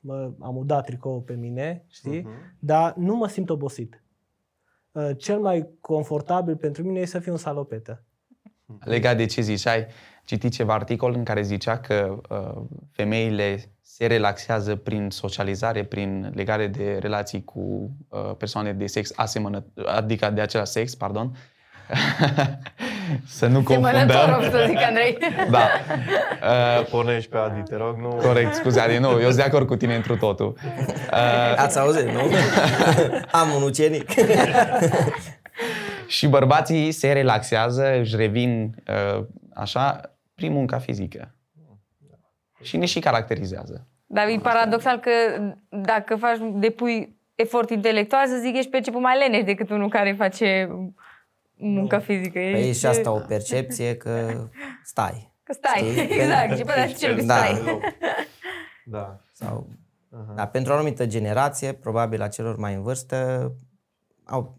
[0.00, 2.20] mă, am udat tricoul pe mine, știi?
[2.20, 2.56] Uh-huh.
[2.58, 4.02] Dar nu mă simt obosit.
[4.92, 8.02] Uh, Cel mai confortabil pentru mine e să fiu în salopetă.
[8.80, 9.86] Legat de ce ziceai,
[10.24, 16.66] citit ceva articol în care zicea că uh, femeile se relaxează prin socializare, prin legare
[16.66, 21.36] de relații cu uh, persoane de sex asemănă, adică de același sex, pardon.
[23.26, 24.38] să nu Semănător, confundăm.
[24.38, 25.18] o să zic, Andrei.
[25.50, 25.68] Da.
[26.42, 28.08] Uh, Pornești pe Adi, te rog, nu...
[28.08, 30.56] corect, scuze, Adi, nu, eu sunt de acord cu tine întru totul.
[31.12, 32.20] Uh, Ați auzit, nu?
[33.40, 34.10] Am un ucenic.
[36.16, 40.00] și bărbații se relaxează, își revin uh, așa
[40.34, 41.34] prin munca fizică.
[42.62, 43.86] Și ne și caracterizează.
[44.06, 45.10] Dar e paradoxal că
[45.68, 50.68] dacă faci, depui efort intelectual, să zic, ești perceput mai leneș decât unul care face
[51.58, 52.38] munca fizică.
[52.38, 54.44] Păi e Ești- și asta o percepție că
[54.84, 55.32] stai.
[55.42, 56.00] Că stai, Știi?
[56.20, 56.56] exact.
[56.56, 57.34] Și pe de ce că Da.
[57.36, 57.60] stai.
[58.90, 59.20] Da.
[59.32, 59.68] Sau,
[60.10, 60.32] Aha.
[60.36, 63.52] da, pentru o anumită generație, probabil a celor mai în vârstă,
[64.24, 64.58] au,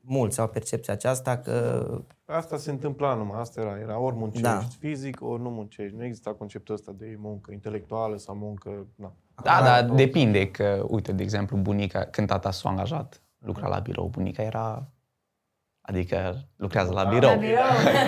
[0.00, 1.86] mulți au percepția aceasta că
[2.26, 4.60] Asta se întâmpla numai, asta era, era ori muncești Da.
[4.78, 5.96] fizic, ori nu muncești.
[5.96, 8.86] Nu exista conceptul ăsta de muncă intelectuală sau muncă...
[8.94, 9.12] Na.
[9.42, 14.06] Da, da, depinde că, uite, de exemplu, bunica, când tata s-a angajat, lucra la birou,
[14.08, 14.88] bunica era,
[15.86, 17.64] adică lucrează la birou, La birou.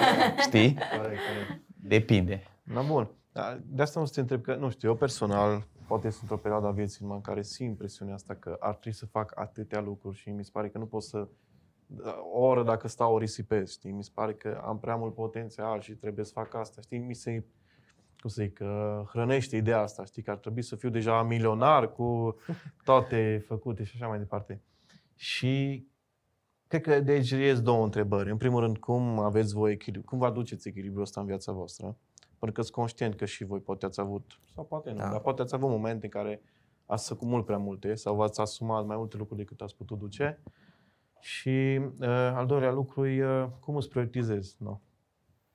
[0.47, 0.75] știi?
[0.75, 1.63] Corect, corect.
[1.67, 2.43] Depinde.
[2.63, 3.11] Na bun.
[3.33, 6.37] Da, de asta nu să te întreb că, nu știu, eu personal, poate sunt într-o
[6.37, 9.81] perioadă a vieții numai în care simt presiunea asta că ar trebui să fac atâtea
[9.81, 11.29] lucruri și mi se pare că nu pot să
[12.33, 13.91] o oră dacă stau o risipez, știi?
[13.91, 16.99] Mi se pare că am prea mult potențial și trebuie să fac asta, știi?
[16.99, 17.45] Mi se,
[18.21, 20.23] cum să zic, uh, hrănește ideea asta, știi?
[20.23, 22.37] Că ar trebui să fiu deja milionar cu
[22.85, 24.63] toate făcute și așa mai departe.
[25.15, 25.87] Și
[26.67, 28.31] cred că de aici ies două întrebări.
[28.31, 30.09] În primul rând, cum aveți voi echilibru?
[30.09, 31.97] Cum vă aduceți echilibrul ăsta în viața voastră?
[32.39, 35.11] Pentru că sunt conștient că și voi poate ați avut, sau poate nu, Da.
[35.11, 36.43] dar poate ați avut momente în care
[36.87, 40.43] ați făcut mult prea multe sau v-ați asumat mai multe lucruri decât ați putut duce.
[41.21, 44.81] Și uh, al doilea lucru e uh, cum îți prioritizezi no?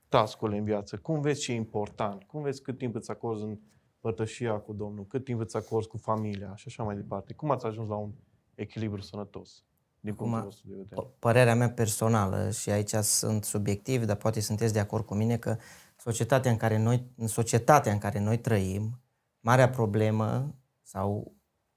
[0.08, 0.98] tascurile în viață.
[0.98, 2.24] Cum vezi ce e important?
[2.24, 3.60] Cum vezi cât timp îți acorzi în
[4.00, 5.06] părtășia cu Domnul?
[5.06, 6.56] Cât timp îți acorzi cu familia?
[6.56, 7.34] Și așa mai departe.
[7.34, 8.12] Cum ați ajuns la un
[8.56, 9.64] echilibru sănătos?
[10.04, 11.02] Din punctul Acum, vostru de vedere.
[11.02, 15.38] P- Părerea mea personală și aici sunt subiectiv, dar poate sunteți de acord cu mine
[15.38, 15.58] că
[15.98, 19.02] societatea în care noi, în societatea în care noi trăim,
[19.40, 21.36] marea problemă sau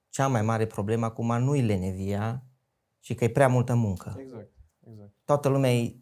[0.09, 2.43] cea mai mare problemă acum nu e lenevia
[3.01, 4.15] și că e prea multă muncă.
[4.19, 5.13] Exact, exact.
[5.25, 5.97] Toată lumea e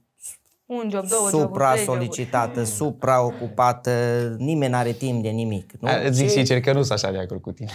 [0.79, 1.41] Un job, două joburi, trei joburi.
[1.43, 3.91] supra-solicitată, supraocupată,
[4.39, 5.73] nimeni n-are timp de nimic.
[5.81, 5.89] Nu?
[6.05, 6.11] Nu?
[6.11, 7.71] Zic Și- sincer că nu sunt așa de acord cu tine.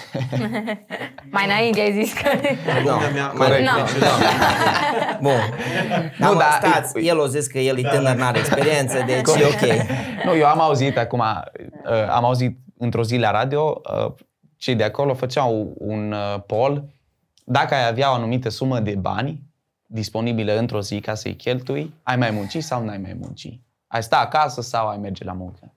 [1.31, 2.29] Mai înainte ai zis că...
[2.83, 3.61] Nu, mea, corect.
[3.61, 3.69] Nu.
[5.21, 5.39] Bun.
[6.19, 9.45] Dar, mă, dar- stați, el o zis că el e tânăr, n-are experiență, deci e
[9.45, 9.85] ok.
[10.25, 14.11] Nu, eu am auzit acum, uh, am auzit într-o zi la radio, uh,
[14.57, 16.83] cei de acolo făceau un uh, poll,
[17.45, 19.41] dacă ai avea o anumită sumă de bani
[19.87, 23.59] disponibilă într-o zi ca să-i cheltui, ai mai munci sau n-ai mai munci?
[23.87, 25.73] Ai sta acasă sau ai merge la muncă?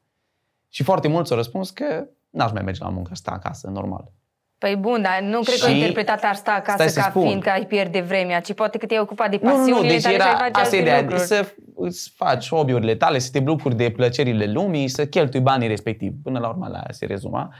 [0.68, 4.12] Și foarte mulți au răspuns că n-aș mai merge la muncă, sta acasă, normal.
[4.58, 7.08] Păi bun, dar nu cred că Și- o interpretat ar sta acasă Stai să ca
[7.10, 7.22] spun.
[7.22, 9.88] fiind că ai pierde vremea, ci poate că te-ai ocupat de Nu, nu, pasiunile nu,
[9.92, 11.22] deci tale și ai era, face asta e alte ideea, lucruri.
[11.22, 16.12] să îți faci hobby-urile tale, să te bucuri de plăcerile lumii, să cheltui banii respectiv.
[16.22, 17.54] Până la urmă la aia se rezuma.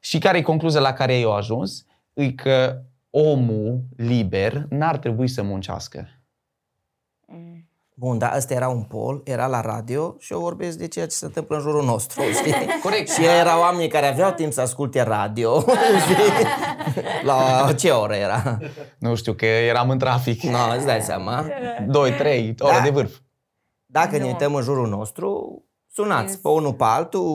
[0.00, 1.86] Și care e concluzia la care eu ajuns?
[2.12, 2.80] E că
[3.10, 6.08] omul liber n-ar trebui să muncească.
[7.94, 11.14] Bun, dar ăsta era un pol, era la radio și eu vorbesc de ceea ce
[11.14, 12.54] se întâmplă în jurul nostru, știi?
[12.82, 13.10] Corect.
[13.10, 15.60] Și erau oamenii care aveau timp să asculte radio,
[16.02, 16.46] știi?
[17.22, 18.58] La ce oră era?
[18.98, 20.42] Nu știu, că eram în trafic.
[20.42, 21.46] No, îți dai seama.
[21.86, 22.80] 2, 3 ore Da.
[22.82, 23.18] de vârf.
[23.86, 24.26] Dacă ne Nu.
[24.26, 27.30] uităm în jurul nostru, sunați pe unul pe altul,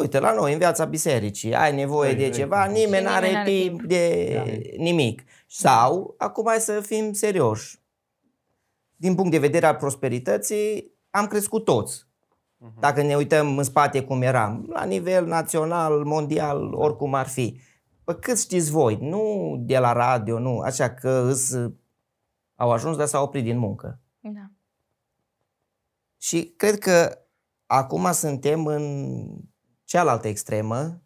[0.00, 3.50] uite, la noi, în viața bisericii, ai nevoie de ceva, nimeni nu are nimeni n-are
[3.50, 5.22] timp de nimic.
[5.46, 7.80] Sau, acum hai să fim serioși.
[8.96, 12.06] Din punct de vedere al prosperității, am crescut toți.
[12.80, 17.60] Dacă ne uităm în spate cum eram, la nivel național, mondial, oricum ar fi.
[18.04, 21.54] Pă cât știți voi, nu de la radio, nu, așa că îs,
[22.54, 24.00] au ajuns, dar s-au oprit din muncă.
[24.20, 24.50] Da.
[26.16, 27.18] Și cred că
[27.66, 29.26] acum suntem în
[29.86, 31.00] cealaltă extremă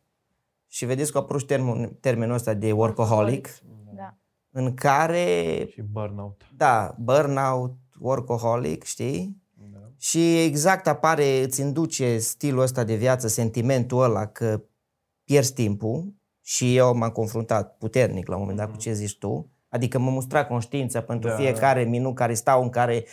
[0.69, 3.49] și vedeți că a apărut și termen, termenul ăsta de workaholic,
[3.97, 4.17] Da.
[4.51, 6.43] în care, Și burnout.
[6.57, 9.43] da, burnout, workaholic, știi?
[9.73, 9.79] Da.
[9.99, 14.63] Și exact apare, îți induce stilul ăsta de viață, sentimentul ăla că
[15.25, 19.51] pierzi timpul și eu m-am confruntat puternic la un moment dat cu ce zici tu,
[19.69, 23.05] adică mă mustra conștiința pentru Da, fiecare minut care stau în care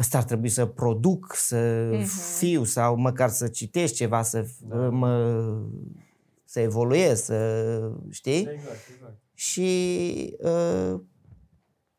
[0.00, 2.04] ăsta ar trebui să produc, să Mhm.
[2.38, 4.46] fiu sau măcar să citești ceva, să
[4.90, 5.44] mă
[6.44, 8.38] să evoluez, să știi?
[8.38, 9.18] Exact, exact.
[9.34, 11.00] Și uh,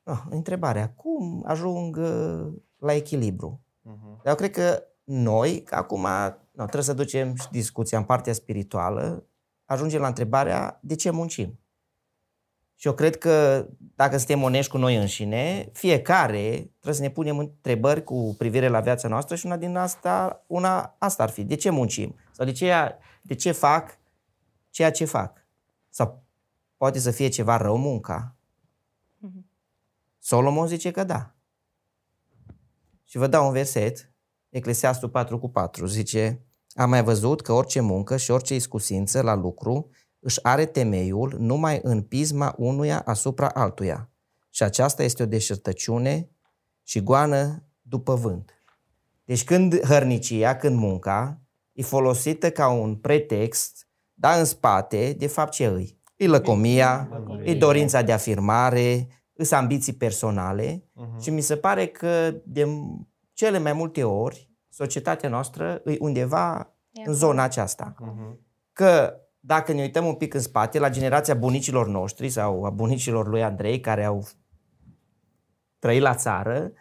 [0.04, 3.62] uh, întrebarea, cum ajung uh, la echilibru?
[3.82, 4.16] Mhm.
[4.24, 6.02] Dar eu cred că noi, că acum
[6.52, 9.26] nu, trebuie să ducem și discuția în partea spirituală,
[9.66, 11.60] ajungem la întrebarea de ce muncim.
[12.76, 13.68] Și eu cred că
[14.02, 18.80] dacă suntem onești cu noi înșine, fiecare trebuie să ne punem întrebări cu privire la
[18.80, 21.44] viața noastră și una din asta, una asta ar fi.
[21.44, 22.16] De ce muncim?
[22.32, 22.74] Sau de ce,
[23.22, 24.00] de ce fac
[24.70, 25.46] ceea ce fac?
[25.90, 26.24] Sau
[26.78, 28.36] poate să fie ceva rău munca?
[30.20, 31.36] Solomon zice că da.
[33.06, 34.12] Și vă dau un verset,
[34.50, 36.42] Eclesiastul 4 cu 4, zice
[36.74, 39.90] Am mai văzut că orice muncă și orice iscusință la lucru
[40.24, 44.10] își are temeiul numai în pisma unuia asupra altuia.
[44.50, 46.30] Și aceasta este o deșertăciune
[46.84, 48.64] și goană după vânt.
[49.24, 55.52] Deci când hărnicia, când munca, e folosită ca un pretext, dar în spate, de fapt
[55.52, 56.00] ce îi?
[56.16, 57.10] E lăcomia,
[57.44, 60.84] e dorința de afirmare, îs ambiții personale
[61.20, 62.68] și mi se pare că de
[63.34, 67.96] cele mai multe ori societatea noastră e undeva în zona aceasta.
[68.74, 73.28] Că dacă ne uităm un pic în spate, la generația bunicilor noștri sau a bunicilor
[73.28, 74.28] lui Andrei care au
[75.80, 76.72] trăit la țară,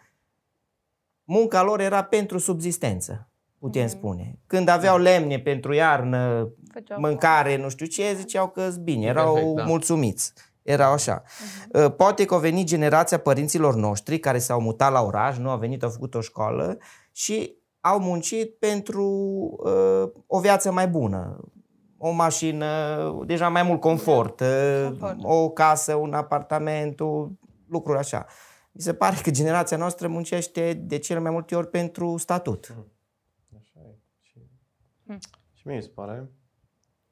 [1.23, 3.29] munca lor era pentru subzistență.
[3.59, 4.39] putem spune.
[4.47, 9.55] Când aveau lemne pentru iarnă, Făceau mâncare, nu știu ce, ziceau că bine, erau Perfect,
[9.55, 9.63] da.
[9.63, 10.33] mulțumiți.
[10.61, 11.23] Erau așa.
[11.73, 15.57] Uh, Poate că a venit generația părinților noștri care s-au mutat la oraș, nu au
[15.57, 16.77] venit, au făcut o școală
[17.11, 19.05] și au muncit pentru
[19.63, 21.39] uh, o viață mai bună.
[22.03, 25.17] O mașină, deja mai mult confort, uh, Confort.
[25.21, 27.27] o casă, un apartament, o,
[27.67, 28.25] lucruri așa.
[28.71, 32.75] Mi se pare că generația noastră muncește de cele mai multe ori pentru statut.
[33.57, 33.95] Așa e.
[34.21, 34.39] Și,
[35.53, 36.29] și mie mi se pare.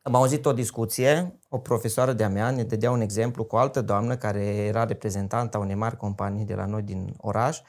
[0.01, 3.81] Am auzit o discuție, o profesoară de-a mea ne dădea un exemplu cu o altă
[3.81, 7.61] doamnă care era reprezentanta unei mari companii de la noi din oraș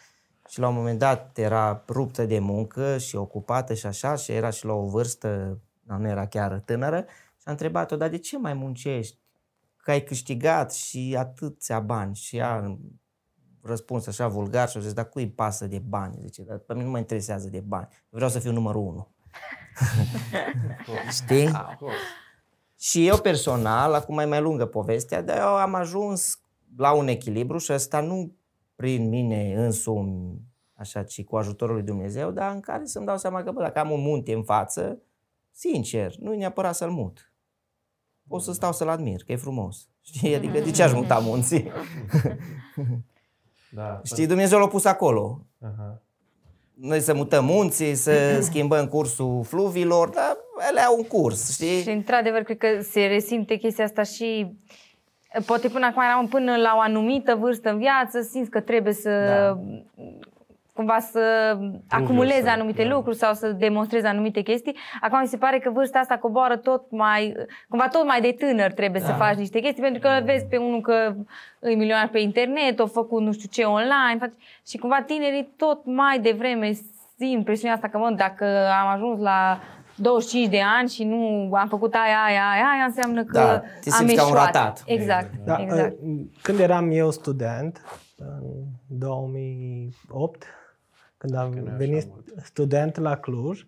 [0.49, 4.51] și la un moment dat era ruptă de muncă și ocupată și așa și era
[4.51, 5.59] și la o vârstă,
[5.91, 7.05] nu nu era chiar tânără
[7.37, 9.19] și a întrebat-o, dar de ce mai muncești?
[9.77, 12.79] Că ai câștigat și atâția bani și ea
[13.63, 16.19] răspuns așa vulgar și a zis, dar cui îi pasă de bani?
[16.21, 19.15] Zice, dar pe mine nu mă interesează de bani, vreau să fiu numărul unu.
[21.23, 21.51] Știi?
[22.79, 26.41] Și eu personal, acum e mai lungă povestea, dar eu am ajuns
[26.77, 28.35] la un echilibru și ăsta nu
[28.77, 30.41] prin mine însumi,
[30.75, 33.79] așa, ci cu ajutorul lui Dumnezeu, dar în care să-mi dau seama că, bă, dacă
[33.79, 34.99] am un munte în față,
[35.61, 37.33] sincer, nu e neapărat să-l mut.
[38.29, 39.89] O să stau să-l admir, că e frumos.
[40.03, 40.35] Știi?
[40.35, 41.73] Adică de ce aș muta munții?
[43.71, 44.01] Da.
[44.11, 45.47] Știi, Dumnezeu l-a pus acolo.
[45.61, 46.03] Aha.
[46.75, 48.13] Noi să mutăm munții, să
[48.49, 50.37] schimbăm cursul fluvilor, dar
[50.71, 51.83] ele au un curs, știi?
[51.83, 54.59] Și într-adevăr, cred că se resimte chestia asta și
[55.47, 59.11] poate până acum eram până la o anumită vârstă în viață, simți că trebuie să
[59.11, 59.59] Da.
[60.75, 61.57] Cumva să
[61.89, 62.89] acumulezi să- anumite da.
[62.89, 64.77] lucruri sau să demonstrezi anumite chestii.
[65.01, 67.35] Acum mi se pare că vârsta asta coboară tot mai,
[67.69, 69.07] cumva tot mai de tânăr trebuie Da.
[69.07, 71.15] să faci niște chestii, pentru că îl vezi pe unul că
[71.59, 74.33] îi milionar pe internet, o făcut nu știu ce online face,
[74.67, 76.73] și cumva tinerii tot mai devreme
[77.19, 78.45] simt presiunea asta că, mă, dacă
[78.83, 79.61] am ajuns la
[79.95, 83.91] 25 de ani și nu am făcut aia, aia, aia, aia înseamnă că Da, te
[83.91, 84.45] am simți ca un eșuat.
[84.55, 84.83] ratat.
[84.87, 85.97] Exact, Da, exact.
[86.03, 87.81] uh, Când eram eu student,
[88.19, 90.45] în 2008,
[91.21, 92.33] când am nu e așa venit mult.
[92.45, 93.67] student la Cluj,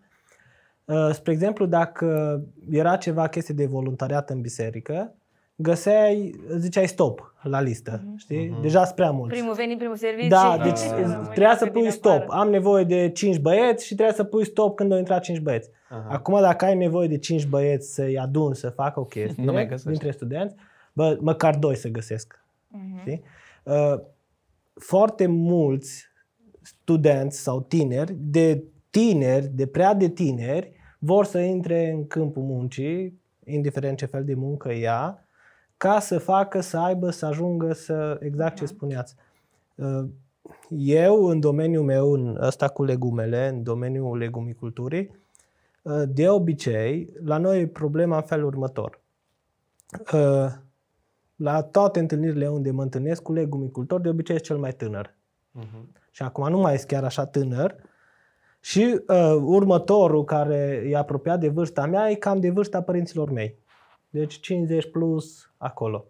[0.84, 5.14] uh, spre exemplu, dacă era ceva chestie de voluntariat în biserică,
[5.56, 8.56] găseai, ziceai stop la listă, știi?
[8.62, 9.34] Deja sunt prea mulți.
[9.34, 10.28] Primul venit, primul serviciu.
[10.28, 12.12] Da, și- deci primul trebuia să venit pui din stop.
[12.12, 12.40] afară.
[12.40, 15.70] Am nevoie de 5 băieți și trebuie să pui stop când au intrat 5 băieți.
[15.88, 16.06] Aha.
[16.10, 19.66] Acum dacă ai nevoie de 5 băieți să-i adun să facă o chestie Nu mai
[19.66, 19.88] găsești.
[19.88, 20.54] dintre studenți,
[20.92, 22.40] bă, măcar doi să găsesc.
[22.68, 22.98] Mhm.
[23.00, 23.22] Știi?
[23.62, 23.94] Uh,
[24.74, 26.10] foarte mulți
[26.62, 33.20] studenți sau tineri, de tineri, de prea de tineri, vor să intre în câmpul muncii,
[33.44, 35.26] indiferent ce fel de muncă ia,
[35.76, 39.14] ca să facă, să aibă, să ajungă să, exact ce spuneați.
[39.74, 40.04] Uh,
[40.68, 45.10] Eu, în domeniul meu, în ăsta cu legumele, în domeniul legumiculturii,
[45.82, 49.00] uh, de obicei, la noi e problema în felul următor.
[50.12, 50.46] Uh,
[51.36, 55.14] La toate întâlnirile unde mă întâlnesc cu legumicultor, de obicei e cel mai tânăr.
[55.52, 55.92] Mhm.
[56.10, 57.76] Și acum nu mai e chiar așa tânăr.
[58.60, 63.58] Și uh, următorul care e apropiat de vârsta mea e cam de vârsta părinților mei.
[64.10, 66.06] Deci 50 plus acolo.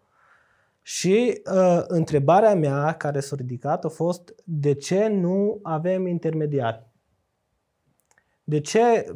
[0.82, 6.86] Și uh, întrebarea mea care s-a ridicat a fost de ce nu avem intermediari?
[8.44, 9.14] De ce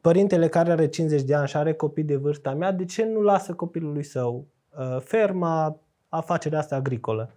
[0.00, 3.20] părintele care are 50 de ani și are copii de vârsta mea, de ce nu
[3.20, 4.46] lasă copilului său
[4.78, 7.34] uh, ferma, afacerea asta agricolă?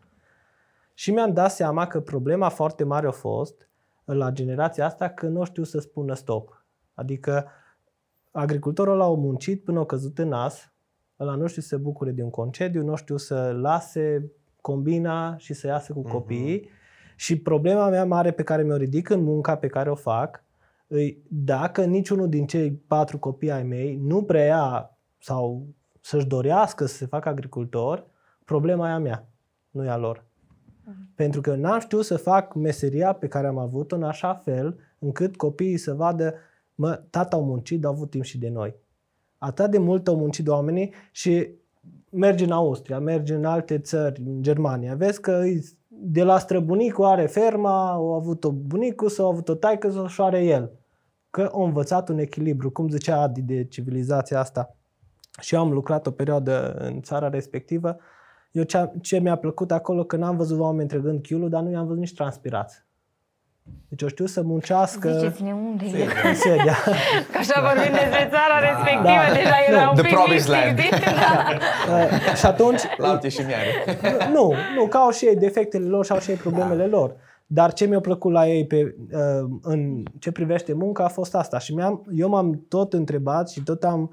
[0.98, 3.70] Și mi-am dat seama că problema foarte mare a fost
[4.06, 6.66] la generația asta că nu știu să spună stop.
[6.94, 7.48] Adică
[8.32, 10.74] agricultorul ăla a muncit până a căzut în nas,
[11.20, 14.32] ăla nu știu să se bucure de un concediu, nu știu să lase
[14.62, 16.70] combina și să iasă cu copiii.
[17.16, 20.44] Și problema mea mare pe care mi-o ridic în munca pe care o fac,
[20.88, 25.68] îi, dacă niciunul din cei patru copii ai mei nu preia sau
[26.02, 28.08] să-și dorească să se facă agricultor,
[28.46, 29.28] problema e a mea,
[29.70, 30.26] nu e a lor.
[31.16, 35.36] Pentru că n-am știut să fac meseria pe care am avut-o în așa fel încât
[35.36, 36.34] copiii să vadă,
[36.76, 38.76] mă, tata au muncit, dar au avut timp și de noi.
[39.38, 41.50] Atât de mult au muncit oamenii și
[42.10, 47.06] mergi în Austria, mergi în alte țări, în Germania, vezi că îi- de la străbunicul
[47.06, 50.72] are ferma, au avut-o bunicul sau au avut-o taică sau și are el.
[51.30, 54.76] Că au învățat un echilibru, cum zicea Adi de civilizația asta.
[55.40, 57.98] Și eu am lucrat o perioadă în țara respectivă.
[58.56, 61.86] Eu ce, ce mi-a plăcut acolo, că n-am văzut oameni trăgând chiulul, dar nu i-am
[61.86, 62.84] văzut nici transpirați.
[63.88, 66.08] Deci eu știu să muncească Ziceți-ne unde e.
[66.28, 66.74] în Suedia.
[67.32, 69.34] Că așa vorbim despre țara respectivă, Da.
[69.34, 70.78] deja era un The pic promised land.
[70.78, 71.45] lipsic, da.
[71.93, 73.70] Uh, și atunci, Lapte și miare.
[74.34, 77.16] nu, nu, că au și ei defectele lor și au și ei problemele lor.
[77.47, 81.60] Dar ce mi-a plăcut la ei pe, uh, în ce privește munca a fost asta.
[81.60, 84.10] Și mi-am, eu m-am tot întrebat și tot am uh,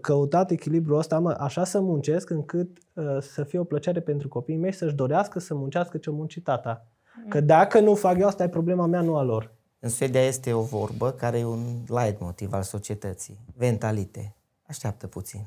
[0.00, 4.58] căutat echilibrul ăsta, mă, așa să muncesc încât uh, să fie o plăcere pentru copiii
[4.58, 6.86] mei să-și dorească să muncească ce-o munci tata.
[7.28, 9.54] Că dacă nu fac eu, asta e problema mea, nu a lor.
[9.78, 13.38] În Suedia este o vorbă care e un light motiv al societății.
[13.56, 14.34] Ventalite.
[14.62, 15.46] Așteaptă puțin.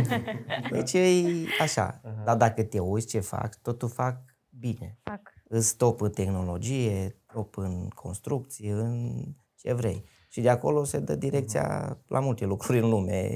[0.70, 1.22] deci e
[1.60, 2.00] așa.
[2.24, 4.16] Dar dacă te uiți ce fac, totul fac
[4.48, 4.98] bine.
[5.02, 5.20] Fac.
[5.48, 9.22] Îți top în tehnologie, top în construcție, în
[9.56, 10.04] ce vrei.
[10.32, 13.34] Și de acolo se dă direcția la multe lucruri în lume.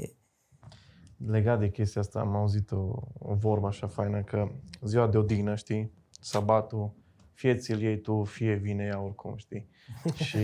[1.27, 4.47] Legat de chestia asta, am auzit o, o vorbă așa faină că
[4.81, 6.91] ziua de odihnă, știi, sabatul,
[7.33, 9.67] fie ți-l iei tu, fie vine ea oricum, știi?
[10.27, 10.37] și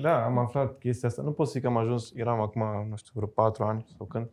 [0.00, 1.22] da, am aflat chestia asta.
[1.22, 4.06] Nu pot să zic că am ajuns, eram acum, nu știu, vreo patru ani sau
[4.06, 4.30] când.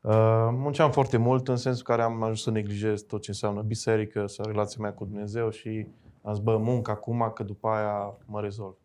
[0.00, 4.26] Uh, munceam foarte mult în sensul care am ajuns să neglijez tot ce înseamnă biserică
[4.26, 5.86] sau relația mea cu Dumnezeu și
[6.22, 8.76] am zis, bă, muncă acum, că după aia mă rezolv.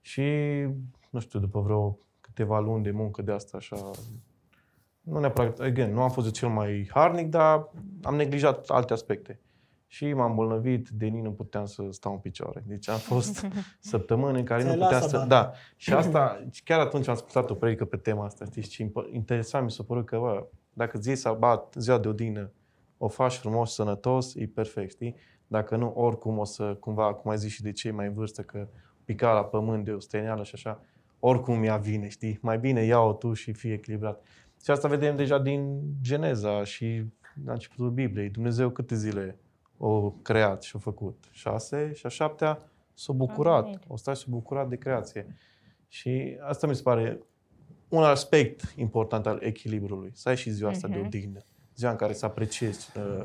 [0.00, 0.22] Și,
[1.12, 3.90] nu știu, după vreo câteva luni de muncă de asta, așa,
[5.00, 7.70] nu neapărat, again, nu am fost de cel mai harnic, dar
[8.02, 9.40] am neglijat alte aspecte.
[9.86, 12.62] Și m-am îmbolnăvit, de nici nu puteam să stau în picioare.
[12.66, 13.46] Deci am fost
[13.80, 15.16] săptămâni în care Ți-ai nu luat puteam să...
[15.16, 15.28] sabat.
[15.28, 15.52] Da.
[15.76, 19.64] Și asta, chiar atunci am ascultat o predică pe tema asta, știi, și imp- interesant
[19.64, 22.52] mi s-a părut că, bă, dacă îți iei sabat, ziua de odihnă,
[22.98, 25.16] o faci frumos, sănătos, e perfect, știi?
[25.46, 28.42] Dacă nu, oricum o să, cumva, cum ai zis și de cei mai în vârstă,
[28.42, 28.68] că
[29.04, 30.80] pica la pământ de o stăineală și așa,
[31.24, 32.38] oricum ea vine, știi?
[32.42, 34.22] Mai bine ia-o tu și fie echilibrat.
[34.64, 37.04] Și asta vedem deja din Geneza și
[37.44, 38.28] la începutul Bibliei.
[38.28, 39.38] Dumnezeu câte zile
[39.76, 41.24] o creat și o făcut?
[41.30, 43.62] Șase și a șaptea s-a bucurat.
[43.64, 43.80] Amin.
[43.86, 45.36] O stat și s-a bucurat de creație.
[45.88, 47.18] Și asta mi se pare
[47.88, 50.10] un aspect important al echilibrului.
[50.14, 51.06] Să ai și ziua asta de Mhm.
[51.06, 51.38] odihnă.
[51.76, 53.24] Ziua în care să apreciezi uh,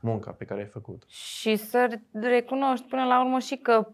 [0.00, 1.04] munca pe care ai făcut.
[1.08, 3.88] Și să recunoști până la urmă și că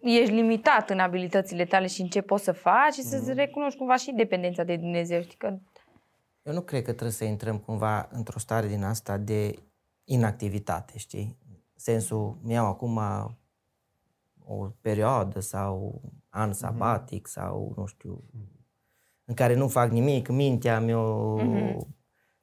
[0.00, 3.96] ești limitat în abilitățile tale și în ce poți să faci și să-ți recunoști cumva
[3.96, 5.22] și dependența de Dumnezeu.
[5.22, 5.58] Știi că
[6.42, 9.54] Eu nu cred că trebuie să intrăm cumva într-o stare din asta de
[10.04, 11.36] inactivitate, știi?
[11.74, 13.00] Sensul, mi-au acum
[14.44, 18.24] o perioadă sau an sabatic sau nu știu,
[19.24, 21.40] în care nu fac nimic, mintea mi-o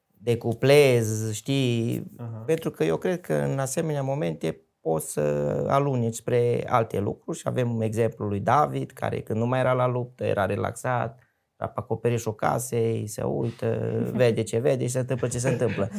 [0.08, 2.12] decuplez, știi?
[2.46, 5.22] Pentru că eu cred că în asemenea momente poți să
[5.68, 9.88] aluneci spre alte lucruri și avem exemplul lui David, care când nu mai era la
[9.88, 11.20] luptă, era relaxat,
[11.58, 13.68] era pe acoperișul casei, se uită,
[14.22, 15.90] vede ce vede și se întâmplă ce se întâmplă.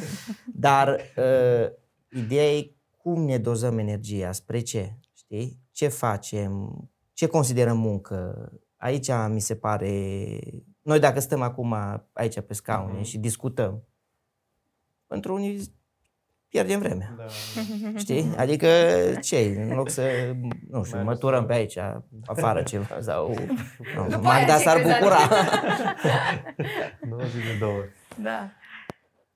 [0.54, 1.68] Dar uh,
[2.10, 5.60] ideea e cum ne dozăm energia, spre ce, știi?
[5.70, 6.80] Ce facem,
[7.12, 8.52] ce considerăm muncă.
[8.76, 9.90] Aici mi se pare...
[10.82, 11.74] Noi dacă stăm acum
[12.12, 13.84] aici pe scaune și discutăm,
[15.06, 15.75] pentru unii
[16.62, 17.14] pierdem vremea.
[17.18, 17.24] Da.
[17.98, 18.34] Știi?
[18.36, 18.66] Adică
[19.22, 20.02] ce În loc să,
[20.70, 21.78] nu știu, măturăm pe aici,
[22.26, 23.34] afară ceva sau...
[23.96, 25.16] Nu, aia Magda ce s-ar crezi, bucura.
[27.08, 27.80] 20 de două.
[28.22, 28.50] da.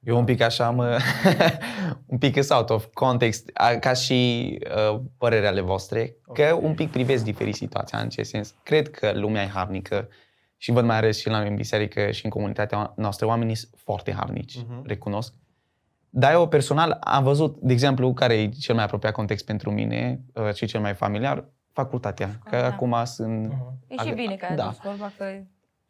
[0.02, 0.98] Eu un pic așa mă,
[2.06, 4.58] un pic is out of context, a- ca și
[4.92, 8.54] uh, părerea ale voastre, că un pic privesc diferit situația, în ce sens.
[8.62, 10.08] Cred că lumea e harnică
[10.56, 13.72] și văd mai ales și la noi în biserică și în comunitatea noastră, oamenii sunt
[13.76, 14.86] foarte harnici, Mhm.
[14.86, 15.32] recunosc.
[16.10, 20.20] Dar eu personal am văzut, de exemplu, care e cel mai apropiat context pentru mine
[20.34, 22.38] uh, și cel mai familiar, facultatea.
[22.50, 22.66] Că da.
[22.66, 23.52] acum sunt...
[23.86, 24.64] E și bine că ai Da.
[24.64, 25.24] adus vorba că...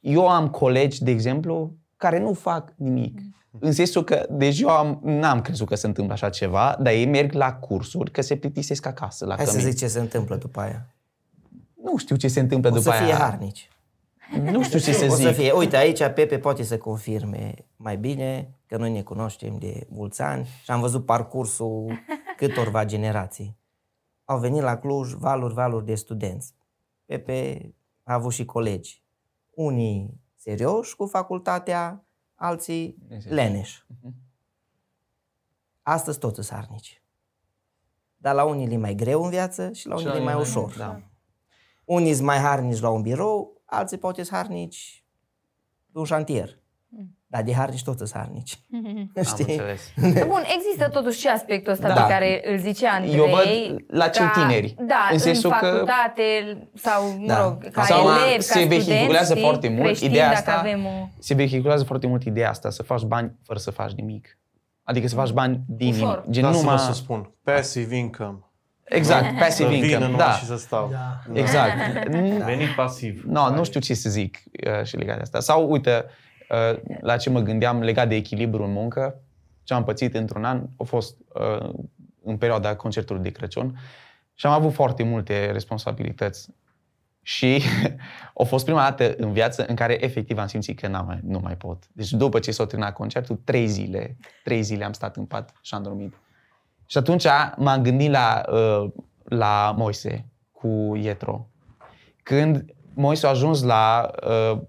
[0.00, 3.18] Eu am colegi, de exemplu, care nu fac nimic.
[3.58, 7.06] În sensul că, deci eu am, n-am crezut că se întâmplă așa ceva, dar ei
[7.06, 9.66] merg la cursuri că se plictisesc acasă la Hai să cămin.
[9.70, 10.86] zic ce se întâmplă după aia.
[11.84, 13.16] Nu știu ce se întâmplă O după să fie aia.
[13.16, 13.68] harnici.
[14.42, 15.26] Nu știu ce să O zic.
[15.26, 19.86] să fie, uite, aici Pepe poate să confirme mai bine că noi ne cunoaștem de
[19.88, 21.92] mulți ani și am văzut parcursul
[22.36, 23.58] câtorva generații.
[24.24, 26.54] Au venit la Cluj valuri, valuri de studenți.
[27.04, 29.02] Pepe a avut și colegi.
[29.50, 32.04] Unii serioși cu facultatea,
[32.34, 32.96] alții
[33.28, 33.86] leneși.
[35.82, 37.02] Astăzi toți sunt harnici.
[38.16, 40.40] Dar la unii le e mai greu în viață și la unii le e mai
[40.40, 40.76] ușor.
[40.76, 41.02] Da.
[41.84, 45.04] Unii sunt mai harnici la un birou, alții poate sunt harnici
[45.92, 46.59] pe un șantier.
[47.32, 48.58] Dar de harnici toți sunt harnici.
[49.16, 49.44] Am Știi?
[49.48, 49.92] înțeles.
[50.34, 51.94] Bun, există totuși și aspectul ăsta Da.
[52.02, 53.14] pe care îl zicea Andrei.
[53.16, 54.74] Eu văd la cei ca- tineri.
[54.78, 56.22] Da, În în, sensul că- facultate
[56.74, 57.42] sau, mă Da.
[57.42, 60.58] rog, ca Sau elevi, ca se studenți, vehiculează știi, foarte mult creștini, ideea dacă asta.
[60.58, 61.08] avem o...
[61.18, 64.38] Se vehiculează foarte mult ideea asta, să faci bani fără să faci nimic.
[64.82, 66.08] Adică să faci bani din Ușor.
[66.20, 66.30] nimic.
[66.30, 66.76] Gen Da, să numai...
[66.76, 67.34] vă să spun.
[67.42, 68.38] Passive income.
[68.84, 70.04] Exact, Să passive vină income.
[70.04, 70.88] numai Da, și să stau.
[70.92, 71.40] Da.
[71.40, 71.72] exact.
[72.44, 73.22] Venit pasiv.
[73.26, 75.40] No, nu știu ce să zic uh, și legat de asta.
[75.40, 76.10] Sau, uite, uh,
[77.00, 79.20] la ce mă gândeam legat de echilibru în muncă,
[79.62, 81.70] ce am pățit într-un an a fost uh,
[82.24, 83.78] în perioada concertului de Crăciun
[84.34, 86.48] Și am avut foarte multe responsabilități.
[87.22, 87.62] Și
[88.40, 91.38] a fost prima dată în viață în care efectiv am simțit că n-am mai, nu
[91.38, 91.84] mai pot.
[91.92, 95.74] Deci după ce s-a terminat concertul, trei zile, trei zile am stat în pat și
[95.74, 96.14] am dormit.
[96.86, 97.24] Și atunci
[97.56, 98.90] m-am gândit la, uh,
[99.24, 101.48] la Moise cu Ietro.
[102.22, 104.60] Când Moise a ajuns la uh,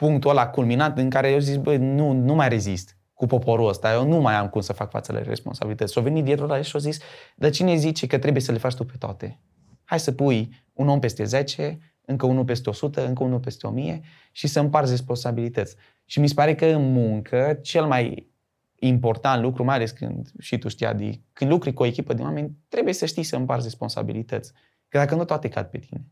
[0.00, 3.92] punctul ăla culminat în care eu zis, băi, nu, nu mai rezist cu poporul ăsta,
[3.92, 5.92] eu nu mai am cum să fac față la responsabilități.
[5.92, 6.98] Și-a venit Ietro la și a zis,
[7.36, 9.40] dar cine zice că trebuie să le faci tu pe toate?
[9.84, 14.00] Hai să pui un om peste 10, încă unul peste 100, încă unul peste 1000
[14.32, 15.76] și să împarți responsabilități.
[16.04, 18.32] Și mi se pare că în muncă cel mai
[18.74, 22.22] important lucru, mai ales când și tu știi, Adi, când lucri cu o echipă de
[22.22, 24.52] oameni, trebuie să știi să împarți responsabilități.
[24.88, 26.04] Că dacă nu, toate cad pe tine.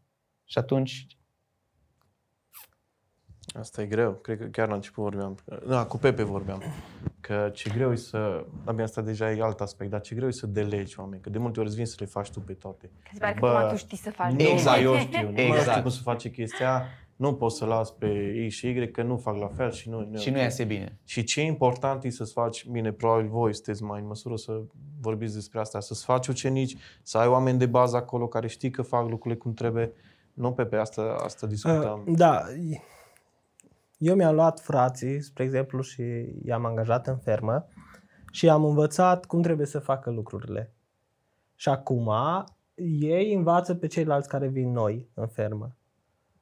[0.45, 1.07] Și atunci
[3.55, 4.13] Asta e greu.
[4.13, 5.37] Cred că chiar la început vorbeam.
[5.69, 6.63] Da, cu Pepe vorbeam.
[7.21, 8.45] Că ce greu e să...
[8.65, 11.23] Abia asta deja e alt aspect, dar ce greu e să delegi oameni.
[11.23, 12.91] Că de multe ori îți vin să le faci tu pe toate.
[13.03, 14.33] Că se pare că Bă, acum tu știi să faci.
[14.33, 14.77] Nu, Exact.
[14.77, 15.31] dar eu știu.
[15.31, 15.69] Nu Exact.
[15.69, 16.85] știu cum să face chestia.
[17.17, 19.99] Nu pot să las pe X și Y, că nu fac la fel și nu,
[20.11, 20.35] nu e și ok.
[20.35, 20.99] nu iese bine.
[21.05, 24.61] Și ce e important e să-ți faci, bine, probabil voi sunteți mai în măsură să
[25.01, 28.83] vorbiți despre asta, să-ți faci ucenici, să ai oameni de bază acolo care știi că
[28.83, 29.93] fac lucrurile cum trebuie.
[30.33, 32.05] Nu, Pepe, asta, asta discutam.
[32.07, 32.43] Uh, da.
[33.99, 36.03] Eu mi-am luat frații, spre exemplu, și
[36.45, 37.69] i-am angajat în fermă
[38.31, 40.75] și am învățat cum trebuie să facă lucrurile.
[41.55, 42.11] Și acum
[43.01, 45.77] ei învață pe ceilalți care vin noi în fermă.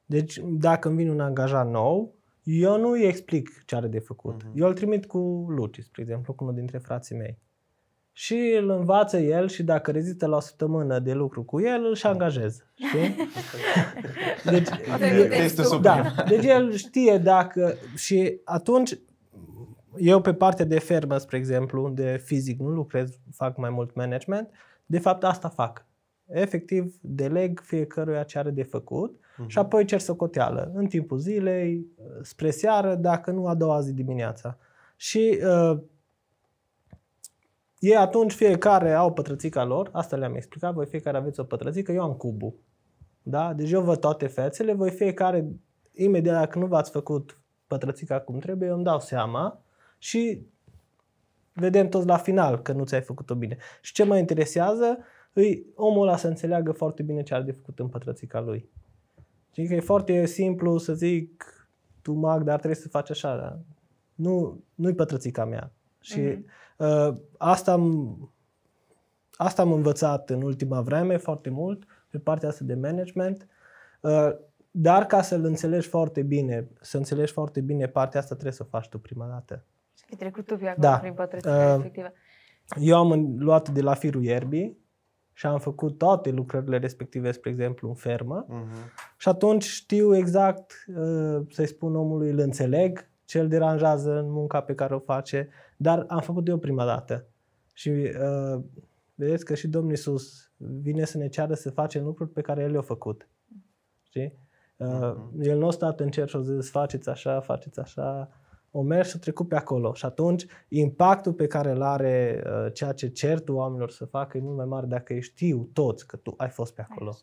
[0.05, 4.43] Deci dacă îmi vine un angajat nou, eu nu îi explic ce are de făcut.
[4.43, 4.51] Mhm.
[4.55, 7.39] Eu îl trimit cu Luci, spre exemplu, cu unul dintre frații mei.
[8.19, 11.95] Și îl învață el și dacă rezistă la o săptămână de lucru cu el, îl
[11.95, 12.65] și angajez.
[12.73, 13.15] Știi?
[14.51, 14.67] Deci,
[15.19, 16.13] e- Textul suprem.
[16.15, 18.97] da, deci el știe dacă și atunci
[19.97, 24.49] eu pe partea de fermă, spre exemplu, unde fizic nu lucrez, fac mai mult management,
[24.85, 25.85] de fapt asta fac.
[26.27, 29.47] Efectiv, deleg fiecăruia ce are de făcut Mhm.
[29.49, 31.85] și apoi cer socoteală în timpul zilei,
[32.21, 34.57] spre seară, dacă nu a doua zi dimineața.
[34.95, 35.39] Și
[35.71, 35.77] uh,
[37.87, 42.01] ei atunci fiecare au pătrățica lor, asta le-am explicat, voi fiecare aveți o pătrățică, eu
[42.01, 42.53] am cubul.
[43.23, 43.53] Da?
[43.53, 45.47] Deci eu văd toate fețele, voi fiecare,
[45.93, 49.61] imediat dacă nu v-ați făcut pătrățica cum trebuie, eu îmi dau seama
[49.97, 50.45] și
[51.53, 53.57] vedem toți la final că nu ți-ai făcut-o bine.
[53.81, 54.97] Și ce mă interesează,
[55.33, 58.69] îi omul ăla să înțeleagă foarte bine ce are de făcut în pătrățica lui.
[59.51, 61.45] Știi că e foarte simplu să zic,
[62.01, 63.35] tu mag, dar trebuie să faci așa.
[63.35, 63.59] Dar
[64.15, 65.71] nu, nu-i pătrățica mea.
[65.99, 66.45] Și Mhm.
[66.77, 68.17] Uh, asta am,
[69.35, 73.47] asta am învățat în ultima vreme foarte mult pe partea asta de management.
[74.01, 74.29] Uh,
[74.71, 78.69] dar ca să-l înțelegi foarte bine, să înțelegi foarte bine partea asta trebuie să o
[78.69, 79.63] faci tu prima dată.
[79.97, 80.97] Și fi trecut tu pe acolo Da.
[80.99, 82.11] prin pătrățica Uh, respectivă.
[82.79, 84.77] Eu am în- luat de la firul ierbii
[85.33, 88.45] și am făcut toate lucrările respective, spre exemplu, în fermă.
[88.47, 88.67] Mhm.
[89.17, 94.61] Și atunci știu exact, uh, să-i spun omului, îl înțeleg, ce îl deranjează în munca
[94.61, 97.25] pe care o face, dar am făcut eu prima dată.
[97.73, 98.61] Și uh,
[99.15, 102.71] vedeți că și Domnul Iisus vine să ne ceară să facem lucruri pe care El
[102.71, 103.27] le-a făcut.
[104.03, 104.39] Știi?
[104.77, 105.41] Uh, Mhm.
[105.41, 108.29] El nu a stat în cer și a zis, faceți așa, faceți așa,
[108.71, 109.93] o mers și a trecut pe acolo.
[109.93, 114.37] Și atunci impactul pe care îl are uh, ceea ce cer tu oamenilor să facă
[114.37, 117.15] e mult mai mare dacă ei știu toți că tu ai fost pe acolo.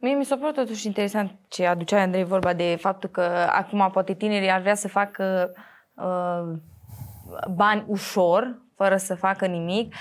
[0.00, 4.14] Mie mi s-a părut totuși interesant ce aducea Andrei vorba de faptul că acum poate
[4.14, 5.52] tinerii ar vrea să facă
[5.94, 6.58] uh,
[7.54, 9.94] bani ușor, fără să facă nimic.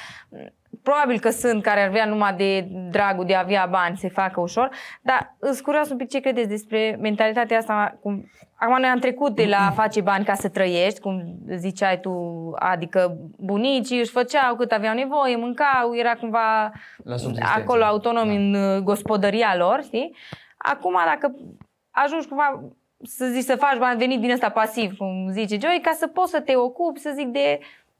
[0.88, 4.40] Probabil că sunt care ar vrea numai de dragul de a avea bani să facă
[4.42, 4.70] ușor,
[5.02, 7.98] dar îți curios un pic ce credeți despre mentalitatea asta.
[8.02, 8.30] Cum...
[8.56, 11.24] Acum noi am trecut de la a face bani ca să trăiești, cum
[11.56, 12.12] ziceai tu,
[12.56, 16.72] adică bunicii își făceau cât aveau nevoie, mâncau, era cumva
[17.04, 17.54] La subsistență.
[17.56, 18.60] acolo autonomi Da.
[18.60, 20.16] în uh, gospodăria lor, știi?
[20.58, 21.36] Acum dacă
[21.92, 22.64] ajungi cumva
[23.04, 26.32] să zici să faci bani venit din ăsta pasiv, cum zice Joy, ca să poți
[26.32, 27.60] să te ocupi, să zic, de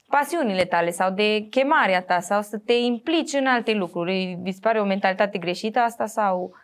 [0.10, 4.40] pasiunile tale sau de chemarea ta sau să te implici în alte lucruri.
[4.42, 6.56] Vi se pare o mentalitate greșită asta sau...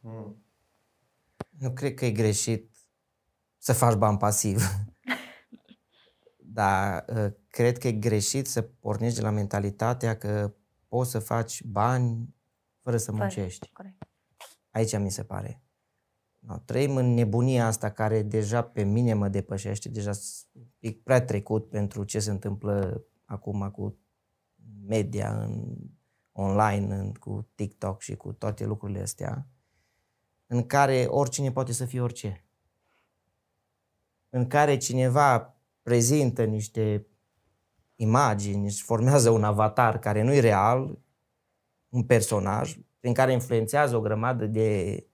[0.00, 0.36] Mhm.
[1.58, 2.70] Nu cred că e greșit
[3.58, 4.62] să faci bani pasiv.
[6.54, 10.52] Dar uh, cred că e greșit să pornești de la mentalitatea că
[10.88, 12.34] poți să faci bani
[12.82, 13.70] fără să muncești.
[13.72, 14.08] Corect.
[14.70, 15.62] Aici mi se pare.
[16.46, 21.02] No, trăim în nebunia asta care deja pe mine mă depășește, deja s- un pic
[21.02, 23.98] prea trecut pentru ce se întâmplă acum cu
[24.86, 25.76] media în
[26.32, 29.46] online, în, cu TikTok și cu toate lucrurile astea,
[30.46, 32.44] în care oricine poate să fie orice.
[34.28, 37.06] În care cineva prezintă niște
[37.96, 40.98] imagini, își formează un avatar care nu e real,
[41.88, 45.06] un personaj prin care influențează o grămadă de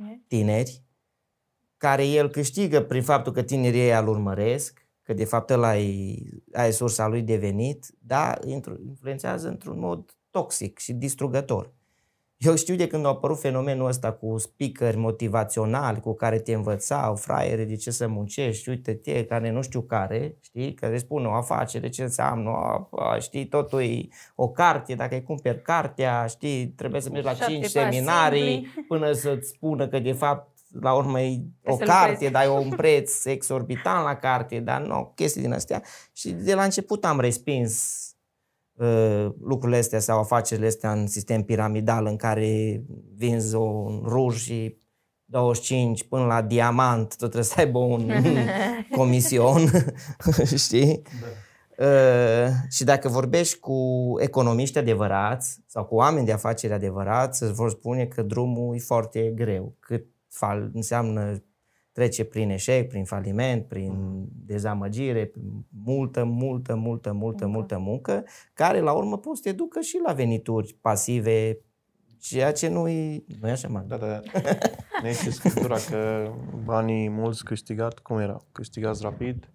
[0.00, 0.24] Tineri?
[0.26, 0.84] tineri,
[1.76, 6.16] care el câștigă prin faptul că tinerii ei îl urmăresc, că de fapt ăla e,
[6.52, 11.74] aia e sursa lui de venit, dar intru- influențează într-un mod toxic și distrugător.
[12.40, 17.14] Eu știu de când a apărut fenomenul ăsta cu speakeri motivaționali cu care te învățau,
[17.14, 21.88] fraiere, de ce să muncești, uite-te, care nu știu care, știi, care spun o afacere,
[21.88, 27.00] ce înseamnă, a, a, știi, totul e o carte, dacă îi cumperi cartea, știi, trebuie
[27.00, 28.84] să mergi la Șapte cinci pași seminarii simpli.
[28.88, 30.48] până să-ți spună că de fapt
[30.80, 32.32] la urmă e o să carte, lucrezi.
[32.32, 35.82] dar e un preț exorbitant la carte, dar nu, chestii din astea.
[36.12, 37.72] Și de la început am respins
[38.04, 38.09] uh,
[39.40, 42.82] lucrurile astea sau afacerile astea în sistem piramidal în care
[43.14, 44.76] vinzi un ruj și
[45.24, 48.10] 25 până la diamant, tot trebuie să aibă un
[48.96, 49.60] comision,
[50.56, 51.02] știi?
[51.78, 57.70] Uh, și dacă vorbești cu economiști adevărați sau cu oameni de afaceri adevărați, îți vor
[57.70, 59.76] spune că drumul e foarte greu.
[59.80, 61.42] Cât fal- înseamnă
[62.00, 63.92] trece prin eșec, prin faliment, prin
[64.46, 68.24] dezamăgire, prin multă, multă, multă, multă, multă muncă,
[68.54, 71.58] care la urmă poți să te ducă și la venituri pasive,
[72.20, 73.96] ceea ce nu e, nu e așa, Magda?
[73.96, 74.50] Da, da, da.
[75.02, 76.30] Ne este scriptura că
[76.64, 78.36] banii mulți câștigat, cum era?
[78.52, 79.50] Câștigați rapid,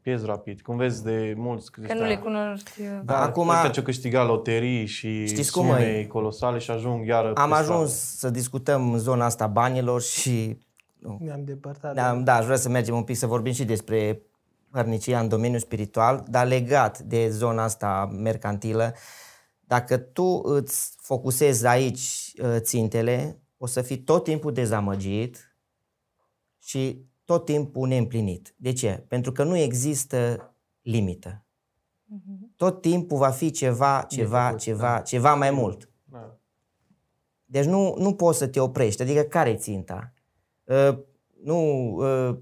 [0.00, 0.60] pierzi rapid.
[0.60, 2.70] Cum vezi de mulți Că nu le cunoști.
[3.04, 6.06] Da, acum- Uite ce câștiga loterii și Știți cum sume e?
[6.06, 8.16] colosale și ajung iară Am pe ajuns stradă.
[8.18, 10.58] să discutăm în zona asta banilor și
[11.18, 11.94] Ne-am depărtat.
[11.94, 14.22] Da, de- da, aș vrea să mergem un pic să vorbim și despre
[14.72, 18.94] hărnicia în domeniul spiritual, dar legat de zona asta mercantilă.
[19.60, 25.56] Dacă tu îți focusezi aici uh, țintele, o să fii tot timpul dezamăgit
[26.58, 28.54] și tot timpul neîmplinit.
[28.56, 29.04] De ce?
[29.08, 30.50] Pentru că nu există
[30.82, 31.42] limită.
[32.56, 35.00] Tot timpul va fi ceva, ceva, făcut, ceva, da.
[35.00, 35.90] ceva mai mult.
[36.04, 36.38] Da.
[37.44, 39.02] Deci nu, nu poți să te oprești.
[39.02, 40.12] Adică care e ținta?
[40.68, 40.98] Uh,
[41.42, 41.58] nu,
[42.28, 42.36] uh,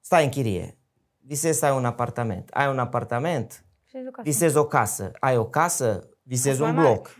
[0.00, 0.78] stai în chirie.
[1.20, 2.48] Visezi să ai un apartament.
[2.52, 4.22] Ai un apartament, Și duc acasă.
[4.28, 5.10] visezi o casă.
[5.20, 6.94] Ai o casă, visezi Casă un mai mare.
[6.94, 7.10] bloc.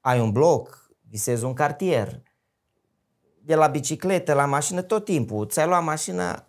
[0.00, 2.22] Ai un bloc, visezi un cartier.
[3.40, 5.46] De la bicicletă la mașină, tot timpul.
[5.46, 6.48] Ți-ai luat mașina,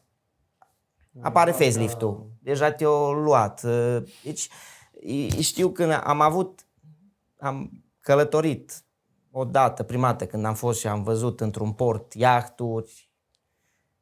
[1.21, 2.31] apare facelift-ul.
[2.41, 3.63] Deja te-o luat.
[3.63, 4.49] Uh, Deci,
[5.01, 6.65] i- știu când am avut,
[7.39, 8.84] am călătorit
[9.37, 13.09] odată, prima dată când am fost și am văzut într-un port iahturi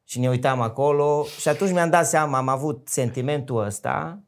[0.03, 4.19] și ne uitam acolo și atunci mi-am dat seama, am avut sentimentul ăsta,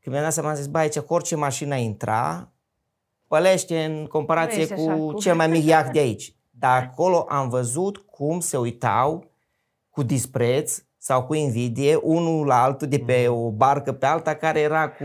[0.00, 2.52] când mi-am dat seama, am zis, bă, aici cu orice mașină intra,
[3.26, 6.34] pălește în comparație ești așa, cu cu- cel mai mic iaht de aici.
[6.50, 9.30] Dar acolo am văzut cum se uitau
[9.90, 14.60] cu dispreț sau cu invidie unul la altul de pe o barcă pe alta care
[14.60, 15.04] era cu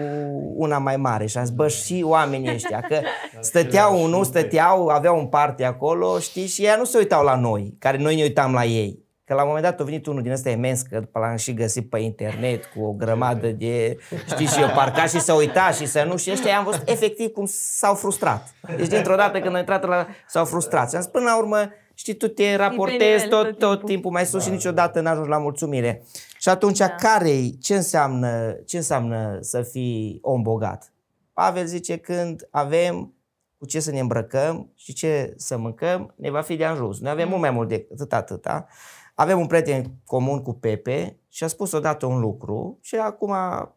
[0.55, 1.25] una mai mare.
[1.25, 2.99] Și am zis, bă, și oamenii ăștia, că
[3.39, 7.75] stăteau unul, stăteau, aveau un parte acolo, știi, și ei nu se uitau la noi,
[7.79, 9.01] care noi ne uitam la ei.
[9.25, 11.53] Că la un moment dat a venit unul din ăsta imens, că după l-am și
[11.53, 15.85] găsit pe internet cu o grămadă de, știi, și eu parcat și să uita și
[15.85, 18.53] să nu, și ăștia am văzut efectiv cum s-au frustrat.
[18.77, 20.89] Deci dintr-o dată când au intrat la, s-au frustrat.
[20.89, 23.89] Și am zis, până la urmă, știi, tu te raportezi nivel tot, tot tot timpul.
[23.89, 26.03] timpul mai sus și niciodată n-ajungi la mulțumire.
[26.39, 26.89] Și atunci, da.
[26.89, 30.93] care ce înseamnă, ce înseamnă să fii om bogat?
[31.33, 33.13] Pavel zice, când avem
[33.57, 36.99] cu ce să ne îmbrăcăm și ce să mâncăm, ne va fi de ajuns.
[36.99, 38.67] Noi avem mult mai mult decât atât, atâta.
[39.15, 43.75] Avem un prieten comun cu Pepe și a spus odată un lucru și acum a,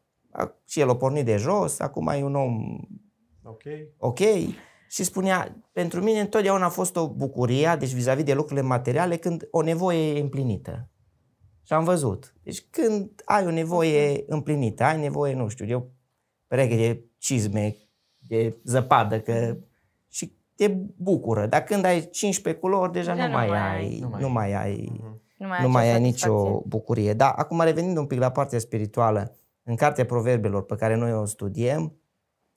[0.69, 2.79] și el a pornit de jos, acum e un om
[3.43, 3.63] Ok.
[3.99, 4.21] ok?
[4.97, 9.49] Și spunea, pentru mine întotdeauna a fost o bucurie, deci vis-a-vis de lucrurile materiale, când
[9.51, 10.89] o nevoie e împlinită.
[11.63, 12.35] Și am văzut.
[12.43, 15.83] Deci când ai o nevoie împlinită, ai nevoie, nu știu, de o
[16.47, 17.77] pereche de cizme,
[18.29, 19.57] de zăpadă, că
[20.09, 21.47] și te bucură.
[21.47, 23.99] Dar când ai 15 culori, deja, Deja nu, nu mai mai ai, ai.
[23.99, 25.01] nu Nu mai, mai ai,
[25.39, 26.63] Nu mai, nu mai ai acea nicio satisfacție.
[26.67, 27.15] bucurie.
[27.15, 31.25] Da, acum revenind un pic la partea spirituală, în cartea proverbelor pe care noi o
[31.25, 32.01] studiem,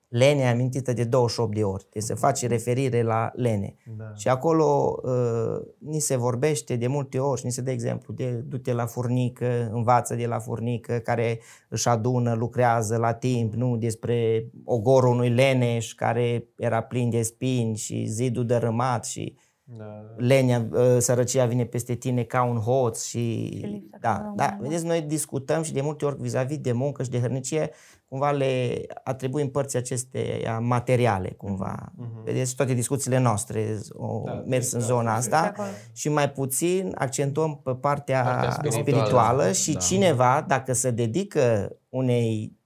[0.09, 1.87] lene e amintită de 28 de ori.
[1.91, 3.75] Deci se face referire la lene.
[3.97, 4.13] Da.
[4.15, 8.29] Și acolo uh, ni se vorbește de multe ori și ni se dă exemplu de
[8.31, 11.39] du-te la furnică, învață de la furnică care
[11.69, 17.75] își adună, lucrează la timp, nu despre ogorul unui leneș care era plin de spini
[17.77, 19.37] și zidul dărâmat și
[19.77, 19.85] Da.
[20.17, 23.49] lenea, uh, sărăcia vine peste tine ca un hoț și...
[23.57, 24.63] Și lipsa Da, ca un da, om.
[24.63, 27.69] vedeți, noi discutăm și de multe ori vis-a-vis de muncă și de hărnicie,
[28.09, 31.91] cumva le atribuim părți acestea materiale, cumva.
[32.23, 35.67] Vedeți, toate discuțiile noastre au Da, mers în da, zona da, asta acolo.
[35.93, 39.79] și mai puțin accentuăm pe partea, Partea spirituală, spirituală, și da.
[39.79, 42.57] cineva, dacă se dedică unei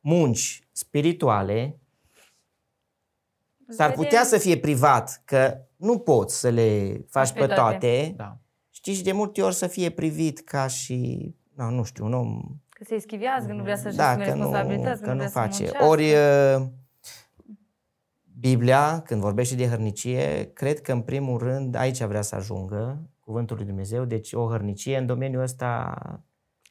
[0.00, 1.74] munci spirituale,
[3.72, 4.04] S-ar Vedem.
[4.04, 7.54] putea să fie privat, că nu poți să le faci pe pe toate.
[7.78, 8.12] toate.
[8.16, 8.38] Da.
[8.70, 12.40] Știi, și de multe ori să fie privit ca și, nu, nu știu, un om
[12.80, 15.28] Că se schivează, că nu vrea să-și da, asume că nu, responsabilități, că nu vrea
[15.28, 15.52] face.
[15.52, 15.88] să muncească.
[15.88, 16.66] Ori uh,
[18.38, 23.56] Biblia, când vorbește de hărnicie, cred că în primul rând aici vrea să ajungă cuvântul
[23.56, 25.94] lui Dumnezeu, deci o hărnicie în domeniul ăsta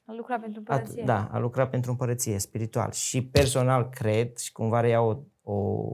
[0.05, 1.03] A lucrat pentru a, împărăție.
[1.05, 2.91] da, a lucrat pentru împărăție spiritual.
[2.91, 5.87] Și personal cred și cumva reiau o, o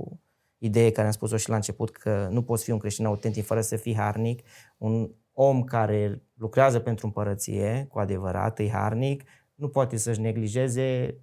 [0.58, 3.62] idee care am spus-o și la început, că nu poți fi un creștin autentic fără
[3.62, 4.48] să fii harnic.
[4.78, 9.24] Un om care lucrează pentru împărăție, cu adevărat, e harnic,
[9.56, 11.18] nu poate să-și neglijeze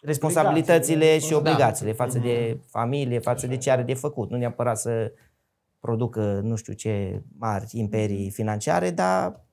[0.00, 1.26] responsabilitățile Obligațiile.
[1.26, 4.30] și obligațiile față de familie, față de ce are de făcut.
[4.30, 5.12] Nu neapărat să
[5.80, 9.44] producă nu știu ce mari imperii financiare, dar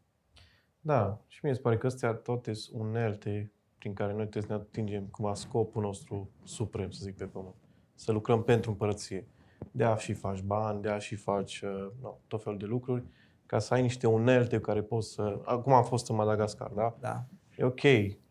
[0.81, 4.53] Da, și mie se pare că astea toate sunt unelte prin care noi trebuie să
[4.53, 7.55] ne atingem cumva scopul nostru suprem, să zic, pe pământ.
[7.95, 9.27] Să lucrăm pentru împărăție.
[9.71, 13.03] De a și faci bani, de a și faci uh, no, tot felul de lucruri,
[13.49, 15.39] ca să ai niște unelte cu care poți să...
[15.43, 16.95] Acum am fost în Madagascar, da?
[16.99, 17.23] da.
[17.57, 17.79] E ok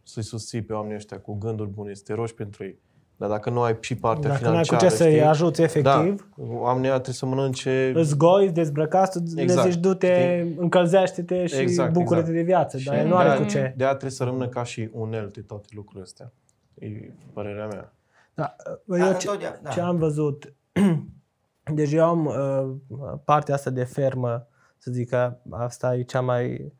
[0.03, 2.79] să-i susții pe oamenii ăștia cu gânduri bune, să te rogi pentru ei.
[3.17, 5.23] Dar dacă nu ai și partea Dacă nu ai cu financiară, ce să-i știi?
[5.23, 7.93] ajuți efectiv, Da, oamenii ăia trebuie să mănânce...
[7.95, 9.71] îți goi, îți dezbrăcați, tu le Exact.
[9.71, 12.37] zici du-te, încălzește-te și Exact, bucură-te exact.
[12.39, 12.79] de viață.
[12.79, 13.73] Și Dar el nu are de-aia- cu ce.
[13.77, 16.33] De-aia trebuie să rămână ca și unelte toate lucrurile astea.
[16.75, 17.93] E părerea mea.
[18.35, 19.71] Da, Da, eu ce, întotdeauna, da.
[19.71, 20.55] ce am văzut,
[21.75, 24.47] deci eu am uh, partea asta de fermă,
[24.79, 26.73] să zic că asta e cea mai...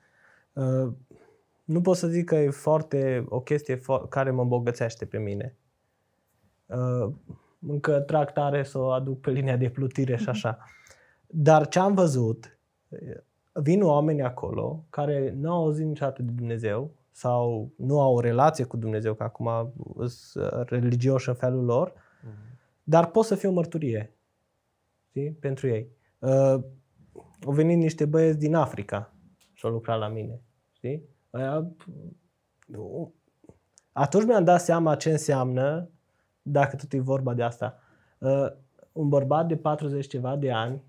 [0.53, 0.93] Uh,
[1.65, 5.57] nu pot să zic că e foarte o chestie fo- care mă îmbogățește pe mine.
[6.67, 7.13] Uh,
[7.67, 10.59] încă trag tare să o aduc pe linia de plutire și așa.
[11.27, 12.59] Dar ce am văzut,
[13.53, 18.65] vin oameni acolo care nu au auzit niciodată de Dumnezeu sau nu au o relație
[18.65, 19.73] cu Dumnezeu, că acum
[20.07, 21.93] sunt religioși în felul lor,
[22.83, 24.13] dar pot să fie o mărturie
[25.09, 25.31] știi?
[25.31, 25.89] pentru ei.
[26.19, 26.63] Uh,
[27.47, 29.15] au venit niște băieți din Africa
[29.53, 30.41] și au lucrat la mine.
[30.73, 31.03] Știi?
[31.31, 31.73] Aia,
[32.67, 33.15] nu.
[33.93, 35.91] Atunci mi-am dat seama ce înseamnă,
[36.43, 37.79] dacă tot e vorba de asta,
[38.19, 38.47] uh,
[38.93, 40.83] un bărbat de 40 ceva de ani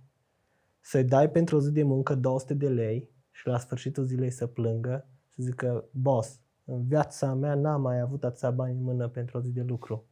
[0.80, 4.48] să-i dai pentru o zi de muncă 200 de lei și la sfârșitul zilei să
[4.48, 9.38] plângă, să zică, boss, în viața mea n-am mai avut atâția bani în mână pentru
[9.38, 10.06] o zi de lucru.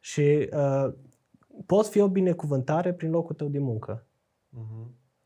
[0.00, 0.92] Și uh,
[1.66, 4.06] poți fi o binecuvântare prin locul tău de muncă.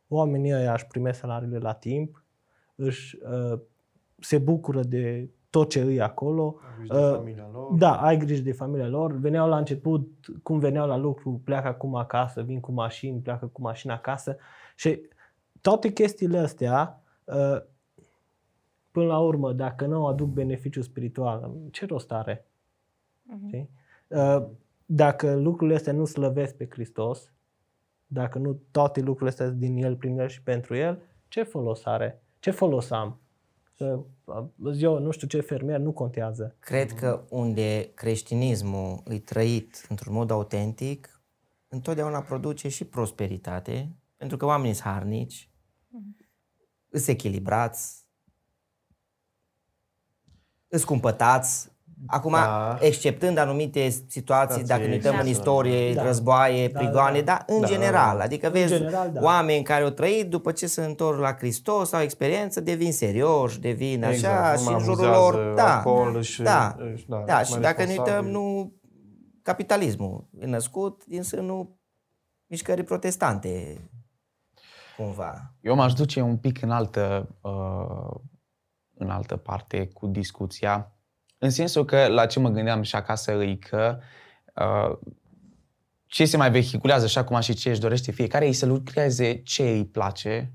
[0.08, 2.24] Oamenii ăia își primesc salariile la timp,
[2.74, 3.58] își, uh,
[4.18, 6.56] se bucură de tot ce îi acolo.
[6.78, 7.72] Grijă de Uh, familia lor.
[7.74, 9.12] Da, ai grijă de familia lor.
[9.12, 10.08] Veneau la început,
[10.42, 14.36] cum veneau la lucru, pleacă acum acasă, vin cu mașini, pleacă cu mașina acasă.
[14.76, 15.00] Și
[15.60, 17.62] toate chestiile astea, uh,
[18.90, 22.46] până la urmă, dacă nu aduc beneficiu spiritual, ce rost are?
[23.46, 23.70] Știi?
[24.08, 24.44] Uh,
[24.86, 27.32] Dacă lucrurile astea nu slăvesc pe Hristos,
[28.07, 31.84] dacă nu toate lucrurile astea sunt din El, prin El și pentru El, ce folos
[31.84, 32.22] are?
[32.38, 33.20] Ce folos am?
[33.76, 34.00] Să,
[34.78, 36.57] eu nu știu ce fermier, nu contează.
[36.59, 41.20] Cred că unde creștinismul îi trăit într-un mod autentic,
[41.68, 45.50] întotdeauna produce și prosperitate, pentru că oamenii sunt harnici,
[46.90, 48.04] sunt echilibrați,
[50.68, 51.74] sunt cumpătați.
[52.07, 52.78] Acum, Da.
[52.80, 55.28] exceptând anumite situații, dacă ne uităm în excepționale.
[55.30, 56.03] istorie, Da.
[56.03, 57.24] războaie, Da, prigoane, da.
[57.32, 58.24] dar în Da, general, da.
[58.24, 59.20] adică În vezi general, da.
[59.22, 64.05] oameni care au trăit după ce se întorc la Hristos sau experiență, devin serioși, devin
[64.05, 67.22] așa Exact, nu și mai în jurul abuzează lor, da, alcool și- da, și- da,
[67.26, 68.30] da, mai și dacă ne uităm, responsabil.
[68.32, 68.72] nu,
[69.42, 71.76] capitalismul e născut din sânul
[72.47, 73.80] mișcării protestante,
[74.97, 75.55] cumva.
[75.61, 78.20] Eu m-aș duce un pic în altă, uh,
[78.94, 80.95] în altă parte cu discuția,
[81.47, 83.99] în sensul că la ce mă gândeam și acasă e că
[84.55, 84.99] uh,
[86.07, 89.62] ce se mai vehiculează și acum și ce își dorește fiecare e să lucreze ce
[89.62, 90.53] îi place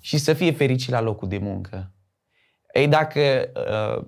[0.00, 1.92] și să fie fericit la locul de muncă.
[2.72, 4.06] Ei, dacă uh,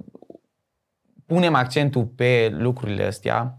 [1.26, 3.58] punem accentul pe lucrurile astea,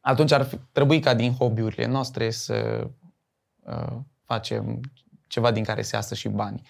[0.00, 2.88] atunci ar fi, trebui ca din hobby-urile noastre să
[3.60, 4.80] uh, facem
[5.26, 6.62] ceva din care se iasă și bani.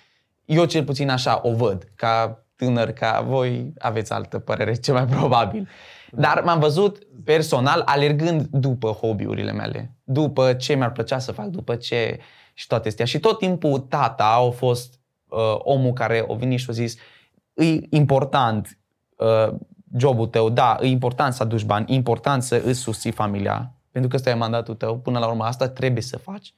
[0.44, 5.06] Eu cel puțin așa o văd, ca tânăr, ca voi aveți altă părere, ce mai
[5.06, 5.68] probabil.
[6.10, 11.74] Dar m-am văzut personal alergând după hobby-urile mele, după ce mi-ar plăcea să fac, după
[11.74, 12.18] ce
[12.54, 13.04] și toate astea.
[13.04, 16.96] Și tot timpul tata a fost uh, omul care a venit și a zis
[17.54, 18.78] e important
[19.16, 19.54] uh,
[19.96, 24.10] jobul tău, da, e important să aduci bani, e important să îți susții familia, pentru
[24.10, 26.54] că ăsta e mandatul tău, până la urmă asta trebuie să faci,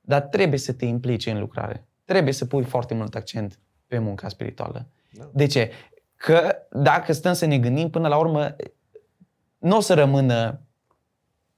[0.00, 1.88] dar trebuie să te implici în lucrare.
[2.04, 4.86] Trebuie să pui foarte mult accent pe munca spirituală.
[5.16, 5.30] Da.
[5.32, 5.70] De ce?
[6.16, 8.56] Că dacă stăm să ne gândim, până la urmă,
[9.58, 10.60] nu o să rămână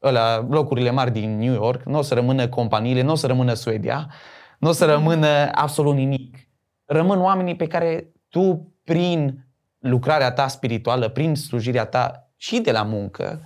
[0.02, 3.54] ăla, locurile mari din New York, nu o să rămână companiile, nu o să rămână
[3.54, 4.12] Suedia,
[4.58, 6.36] nu o să rămână absolut nimic.
[6.84, 9.46] Rămân oamenii pe care tu, prin
[9.78, 13.44] lucrarea ta spirituală, prin slujirea ta și de la muncă,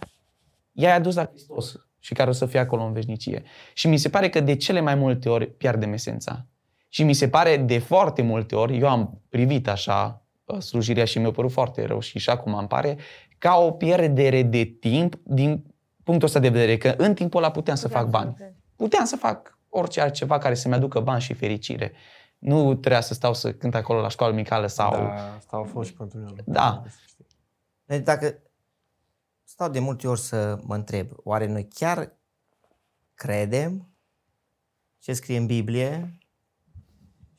[0.72, 3.42] i-ai adus la Hristos și care o să fie acolo în veșnicie.
[3.74, 6.46] Și mi se pare că de cele mai multe ori pierdem esența.
[6.92, 11.18] Și mi se pare de foarte multe ori, eu am privit așa uh, slujirea și
[11.18, 12.98] mi-a părut foarte rău și și acum îmi pare,
[13.38, 15.74] ca o pierdere de timp din
[16.04, 18.36] punctul ăsta de vedere, că în timpul ăla puteam să fac bani.
[18.76, 21.92] Puteam să fac orice altceva care să-mi aducă bani și fericire.
[22.38, 24.90] Nu trebuia să stau să cânt acolo la școală micală sau...
[24.90, 26.42] Da, asta a fost și pentru mine.
[26.46, 26.82] Da.
[27.84, 28.38] Deci dacă
[29.44, 32.12] stau de multe ori să mă întreb, oare noi chiar
[33.14, 33.88] credem
[34.98, 36.19] ce scrie în Biblie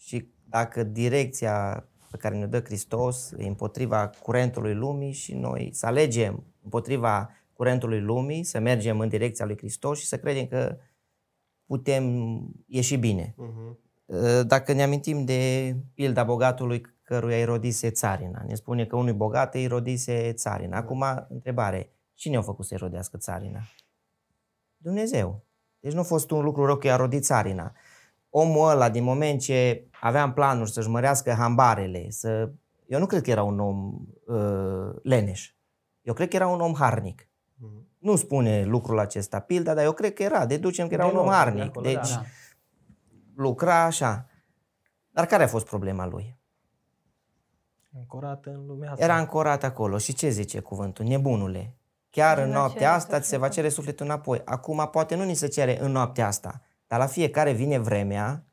[0.01, 5.85] și dacă direcția pe care ne dă Hristos e împotriva curentului lumii și noi să
[5.85, 10.77] alegem împotriva curentului lumii, să mergem în direcția lui Hristos și să credem că
[11.65, 12.05] putem
[12.65, 13.35] ieși bine.
[13.37, 13.77] Uh-huh.
[14.43, 19.55] Dacă ne amintim de pilda bogatului căruia îi rodise țarina, ne spune că unui bogat
[19.55, 20.77] îi rodise țarina.
[20.77, 23.59] Acum, întrebare, cine a făcut să-i rodească țarina?
[24.77, 25.45] Dumnezeu.
[25.79, 27.73] Deci nu a fost un lucru rău că i-a rodit țarina.
[28.33, 32.51] Omul ăla, din moment ce avea în planuri să-și mărească hambarele, să...
[32.87, 35.53] eu nu cred că era un om uh, leneș.
[36.01, 37.27] Eu cred că era un om harnic.
[37.55, 37.87] Mhm.
[37.97, 40.45] Nu spune lucrul acesta pilda, dar eu cred că era.
[40.45, 41.63] Deducem că era De un om nou, de harnic.
[41.63, 42.23] acolo, Deci da.
[43.35, 44.25] lucra așa.
[45.11, 46.37] Dar care a fost problema lui?
[47.97, 49.03] Ancorat în lumea asta.
[49.03, 49.97] Era ancorat acolo.
[49.97, 51.05] Și ce zice cuvântul?
[51.05, 51.75] Nebunule.
[52.09, 53.55] Chiar în În noaptea acele asta ți se va sufletul.
[53.55, 54.41] cere sufletul înapoi.
[54.45, 56.61] Acum poate nu ni se cere în noaptea asta,
[56.91, 58.45] dar la fiecare vine vremea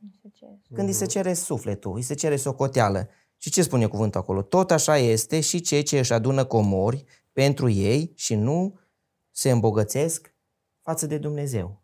[0.73, 3.09] când îi se cere sufletul, îi se cere socoteală.
[3.37, 4.43] Și ce spune cuvântul acolo?
[4.43, 8.79] Tot așa este și cei ce își adună comori pentru ei și nu
[9.31, 10.35] se îmbogățesc
[10.83, 11.83] față de Dumnezeu.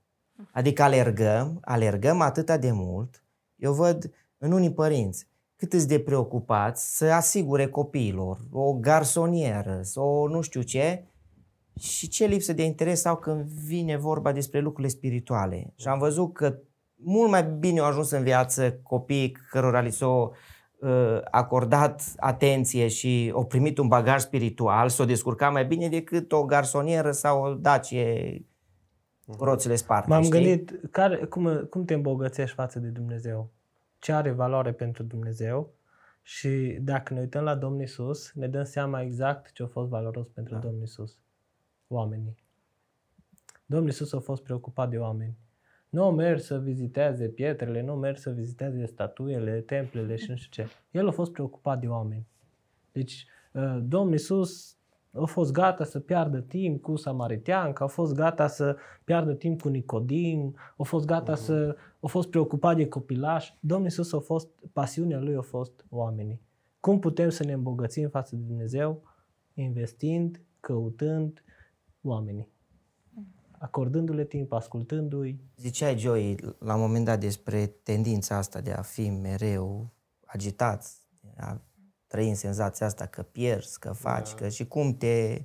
[0.53, 3.25] Adică alergăm, alergăm atâta de mult.
[3.57, 5.27] Eu văd în unii părinți
[5.57, 11.05] cât îți de preocupați să asigure copiilor o garsonieră sau nu știu ce
[11.79, 15.73] și ce lipsă de interes au când vine vorba despre lucrurile spirituale.
[15.77, 16.59] Și am văzut că
[16.95, 20.35] mult mai bine au ajuns în viață copiii cărora li s-au
[20.79, 26.45] uh, acordat atenție și au primit un bagaj spiritual, s-au descurcat mai bine decât o
[26.45, 28.45] garsonieră sau o dacie
[29.39, 30.09] roțile sparte.
[30.09, 30.41] M-am știi?
[30.41, 33.51] gândit, care, cum, cum te îmbogățești față de Dumnezeu?
[33.99, 35.73] Ce are valoare pentru Dumnezeu?
[36.23, 40.27] Și dacă ne uităm la Domnul Isus, ne dăm seama exact ce a fost valoros
[40.29, 40.61] pentru da.
[40.61, 41.19] Domnul Isus.
[41.95, 42.37] Oamenii.
[43.67, 45.37] Domnul Isus a fost preocupat de oameni.
[45.89, 50.37] Nu a mers să viziteze pietrele, nu a mers să viziteze statuele, templele și nu
[50.37, 50.71] știu ce.
[50.91, 52.27] El a fost preocupat de oameni.
[52.93, 54.77] Deci, uh, Domnul Isus
[55.13, 59.69] a fost gata să piardă timp cu Samariteanca, a fost gata să piardă timp cu
[59.69, 63.53] Nicodim, a fost gata să, a fost preocupat de copilaș.
[63.61, 66.41] Domnul Isus a fost, pasiunea lui a fost oamenii.
[66.81, 69.03] Cum putem să ne îmbogățim față de Dumnezeu?
[69.55, 71.43] Investind, căutând
[72.09, 72.53] oamenii.
[73.59, 75.41] Acordându-le timp, ascultându-i.
[75.57, 79.93] Ziceai, Joey, la un moment dat despre tendința asta de a fi mereu
[80.25, 81.61] agitați, de a
[82.07, 84.35] trăi în senzația asta că pierzi, că faci, da.
[84.35, 85.45] că și cum te,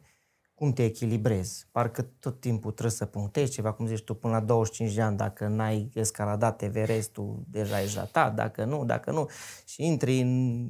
[0.54, 1.68] cum te echilibrezi.
[1.72, 5.18] Parcă tot timpul trebuie să punctezi ceva, cum zici tu, până la 25 de ani,
[5.18, 9.28] dacă n-ai escaladat Everestul, deja ești ratat, dacă nu, dacă nu.
[9.66, 10.66] Și intri în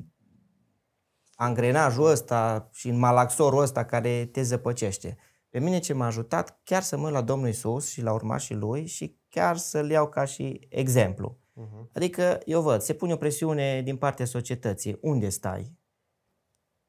[1.36, 5.18] angrenajul ăsta și în malaxorul ăsta care te zăpăcește.
[5.50, 8.56] Pe mine ce m-a ajutat chiar să mă uit la Domnul Isus și la urmașii
[8.56, 11.38] lui și chiar să-l iau ca și exemplu.
[11.38, 11.91] Uh-huh.
[11.93, 14.97] Adică eu văd, se pune o presiune din partea societății.
[15.02, 15.78] Unde stai?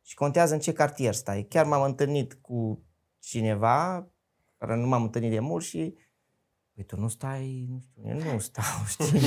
[0.02, 1.42] Și contează în ce cartier stai.
[1.42, 2.84] Chiar m-am întâlnit cu
[3.18, 4.11] cineva,
[4.58, 5.94] care nu m-am întâlnit de mult și
[6.74, 9.18] Păi tu nu stai, nu știu, eu nu stau, știi?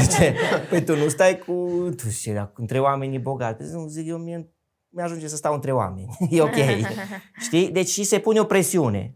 [0.00, 0.34] Zice,
[0.68, 3.64] păi tu nu stai cu, tu știi, între oamenii bogați.
[3.64, 4.52] Zic, zic eu, mie
[4.88, 6.16] mi-ajunge să stau între oameni.
[6.30, 6.56] E ok.
[7.46, 7.70] Știi?
[7.70, 9.14] Deci și se pune o presiune.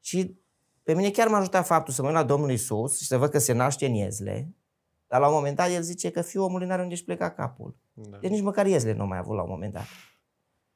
[0.00, 0.40] Și
[0.82, 3.30] pe mine chiar m-a ajutat faptul să mă uit la Domnul Isus și să văd
[3.30, 4.54] că se naște în Iezle.
[5.06, 7.76] Dar la un moment dat el zice că fiul omului n-are unde-și pleca capul.
[7.92, 8.18] Da.
[8.18, 9.86] Deci nici măcar Iezle nu a mai avut la un moment dat.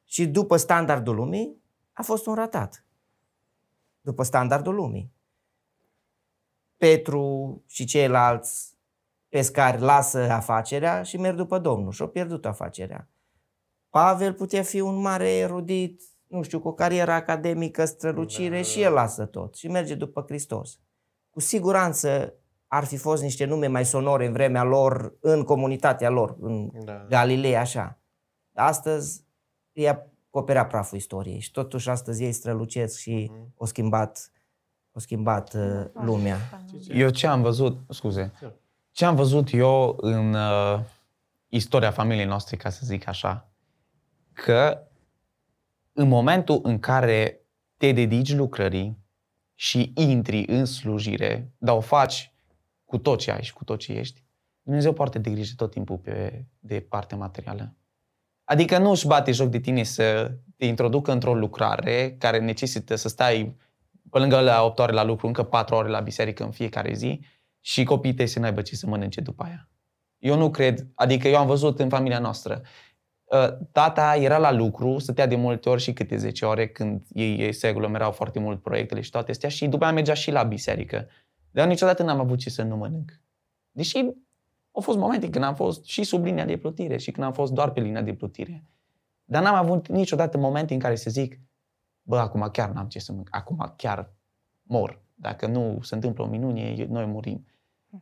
[0.04, 1.62] Și după standardul lumii,
[1.92, 2.84] a fost un ratat.
[4.00, 5.12] După standardul lumii.
[6.76, 8.76] Petru și ceilalți
[9.28, 13.08] pescari lasă afacerea și merg după Domnul și au pierdut afacerea.
[13.96, 18.82] Pavel putea fi un mare erudit, nu știu, cu o carieră academică, strălucire da, și
[18.82, 20.78] el lasă tot și merge după Hristos.
[21.30, 22.34] Cu siguranță
[22.66, 27.06] ar fi fost niște nume mai sonore în vremea lor, în comunitatea lor, în Da.
[27.08, 27.98] Galileea, așa.
[28.54, 29.24] Astăzi
[29.72, 33.54] e acoperea praful istoriei și totuși astăzi ei strălucesc și Mhm.
[33.58, 34.30] au schimbat
[34.92, 36.36] au schimbat uh, lumea.
[36.88, 38.32] Eu ce am văzut, scuze,
[38.92, 40.80] ce am văzut eu în uh,
[41.48, 43.48] istoria familiei noastre, ca să zic așa,
[44.44, 44.88] că
[45.92, 47.40] în momentul în care
[47.76, 48.98] te dedici lucrării
[49.54, 52.34] și intri în slujire, dar o faci
[52.84, 54.24] cu tot ce ai și cu tot ce ești,
[54.62, 57.74] Dumnezeu poartă de grijă tot timpul pe, de partea materială.
[58.44, 63.08] Adică nu își bate joc de tine să te introducă într-o lucrare care necesită să
[63.08, 63.56] stai
[64.10, 67.20] pe lângă la 8 ore la lucru, încă 4 ore la biserică în fiecare zi
[67.60, 69.68] și copiii tăi să n-aibă ce să mănânce după aia.
[70.18, 72.60] Eu nu cred, adică eu am văzut în familia noastră, ă,
[73.72, 77.52] tata era la lucru, stătea de multe ori și câte 10 ore când ei, ei
[77.52, 81.08] se aglomerau foarte mult proiectele și toate astea și după aia mergea și la biserică.
[81.50, 83.20] Dar eu niciodată n-am avut ce să nu mănânc.
[83.70, 83.98] Deși
[84.72, 87.52] au fost momente când am fost și sub linia de plutire și când am fost
[87.52, 88.64] doar pe linia de plutire.
[89.24, 91.40] Dar n-am avut niciodată momente în care să zic,
[92.02, 94.12] bă, acum chiar n-am ce să mănânc, acum chiar
[94.62, 95.04] mor.
[95.14, 97.46] Dacă nu se întâmplă o minune, noi murim.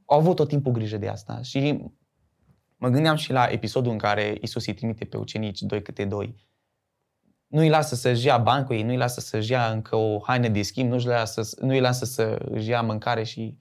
[0.04, 1.84] Au avut tot timpul grijă de asta și
[2.84, 6.34] mă gândeam și la episodul în care Isus îi trimite pe ucenici, doi câte doi.
[7.46, 10.20] Nu îi lasă să-și ia bani cu ei, nu îi lasă să-și ia încă o
[10.26, 13.58] haină de schimb, nu îi lasă, nu îi lasă să-și ia mâncare și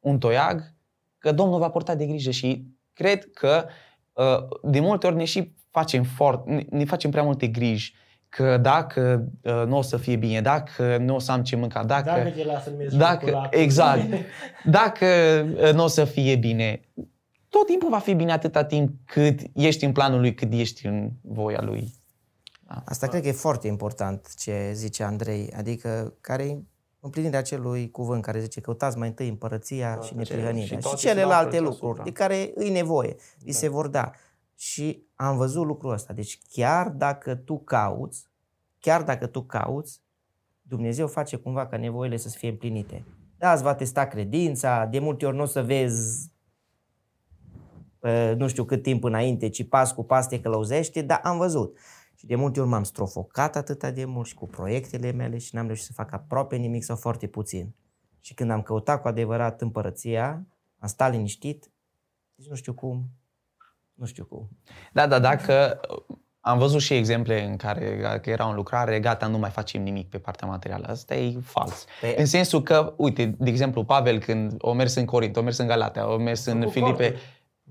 [0.00, 0.74] un toiag,
[1.18, 3.66] că Domnul va purta de grijă și cred că
[4.12, 7.94] uh, de multe ori ne și facem, fort, ne facem prea multe griji
[8.28, 11.84] că dacă uh, nu o să fie bine, dacă nu o să am ce mânca,
[11.84, 12.04] dacă...
[12.04, 14.02] Dacă te lasă dacă, Exact.
[14.64, 15.06] Dacă
[15.62, 16.80] uh, nu o să fie bine,
[17.50, 21.10] tot timpul va fi bine atâta timp cât ești în planul lui, cât ești în
[21.22, 21.94] voia lui.
[22.66, 22.82] Da.
[22.84, 26.64] Asta cred că e foarte important ce zice Andrei, adică care
[27.00, 31.60] împlinirea acelui cuvânt care zice căutați mai întâi împărăția da, și neprihănirea și, și celelalte
[31.60, 33.44] lucruri de care îi nevoie, da.
[33.44, 34.10] îi se vor da.
[34.56, 36.12] Și am văzut lucrul ăsta.
[36.12, 38.26] Deci chiar dacă tu cauți,
[38.78, 40.00] chiar dacă tu cauți,
[40.62, 43.04] Dumnezeu face cumva ca nevoile să fie împlinite.
[43.38, 46.30] Da, îți va testa credința, de multe ori nu o să vezi
[48.36, 51.78] nu știu cât timp înainte, ci pas cu pas te călăuzește, dar am văzut.
[52.14, 55.66] Și de multe ori m-am strofocat atâta de mult și cu proiectele mele și n-am
[55.66, 57.74] reușit să fac aproape nimic sau foarte puțin.
[58.20, 60.46] Și când am căutat cu adevărat împărăția,
[60.78, 61.70] am stat liniștit,
[62.34, 63.10] deci nu știu cum,
[63.94, 64.48] nu știu cum.
[64.92, 65.80] Da, da, dacă
[66.40, 70.08] am văzut și exemple în care că era în lucrare, gata, nu mai facem nimic
[70.08, 70.86] pe partea materială.
[70.86, 71.86] Asta e fals.
[72.00, 72.14] Pe...
[72.18, 75.66] În sensul că, uite, de exemplu, Pavel când o mers în Corint, o mers în
[75.66, 77.14] Galatea, o mers în Filipe,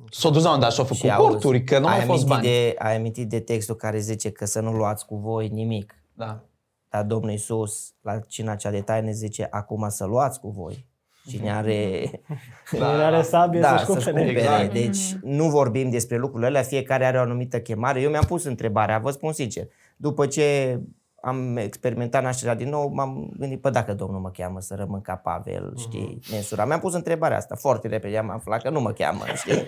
[0.09, 2.41] s-a dus la un dat și a făcut corturi, că nu au fost bani.
[2.41, 5.95] De, ai amintit de textul care zice că să nu luați cu voi nimic.
[6.13, 6.43] Da.
[6.89, 10.87] Dar Domnul Iisus, la cina cea de taine, zice, acum să luați cu voi.
[11.27, 12.01] Cine are...
[12.71, 14.29] Da, Cine are sabie da, să-și cumpere.
[14.29, 14.73] Exact.
[14.73, 18.01] Deci nu vorbim despre lucrurile alea, fiecare are o anumită chemare.
[18.01, 19.67] Eu mi-am pus întrebarea, vă spun sincer.
[19.97, 20.79] După ce
[21.21, 25.15] am experimentat nașterea din nou, m-am gândit, pă dacă Domnul mă cheamă să rămân ca
[25.15, 25.77] Pavel, mhm.
[25.77, 26.31] știi, uh-huh.
[26.31, 26.65] mensura.
[26.65, 29.65] Mi-am pus întrebarea asta, foarte repede am aflat că nu mă cheamă, știi.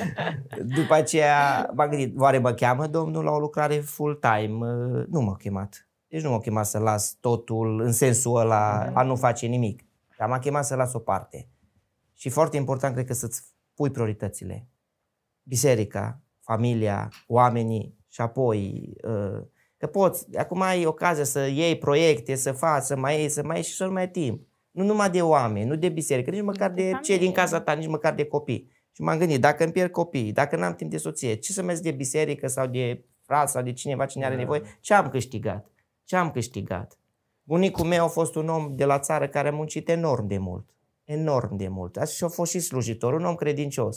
[0.76, 4.66] După aceea m-am gândit, oare mă cheamă Domnul la o lucrare full-time?
[5.08, 5.88] Nu m-a chemat.
[6.08, 8.92] Deci nu m-a chemat să las totul în sensul ăla, uh-huh.
[8.94, 9.82] a nu face nimic.
[10.18, 11.48] Dar m-a chemat să las o parte.
[12.14, 13.42] Și foarte important, cred că să-ți
[13.74, 14.68] pui prioritățile.
[15.42, 19.42] Biserica, familia, oamenii și apoi uh,
[19.82, 23.54] că poți, acum ai ocazia să iei proiecte, să faci, să mai iei, să mai
[23.54, 24.46] iei și să nu mai ai timp.
[24.70, 27.72] Nu numai de oameni, nu de biserică, nici măcar de, de cei din casa ta,
[27.72, 28.70] nici măcar de copii.
[28.92, 31.78] Și m-am gândit, dacă îmi pierd copii, dacă n-am timp de soție, ce să merg
[31.78, 34.40] de biserică sau de frat sau de cineva cine are da.
[34.40, 35.70] nevoie, ce am câștigat?
[36.04, 36.98] Ce am câștigat?
[37.42, 40.70] Bunicul meu a fost un om de la țară care a muncit enorm de mult.
[41.04, 41.96] Enorm de mult.
[41.96, 43.96] Așa și a fost și slujitor, un om credincios.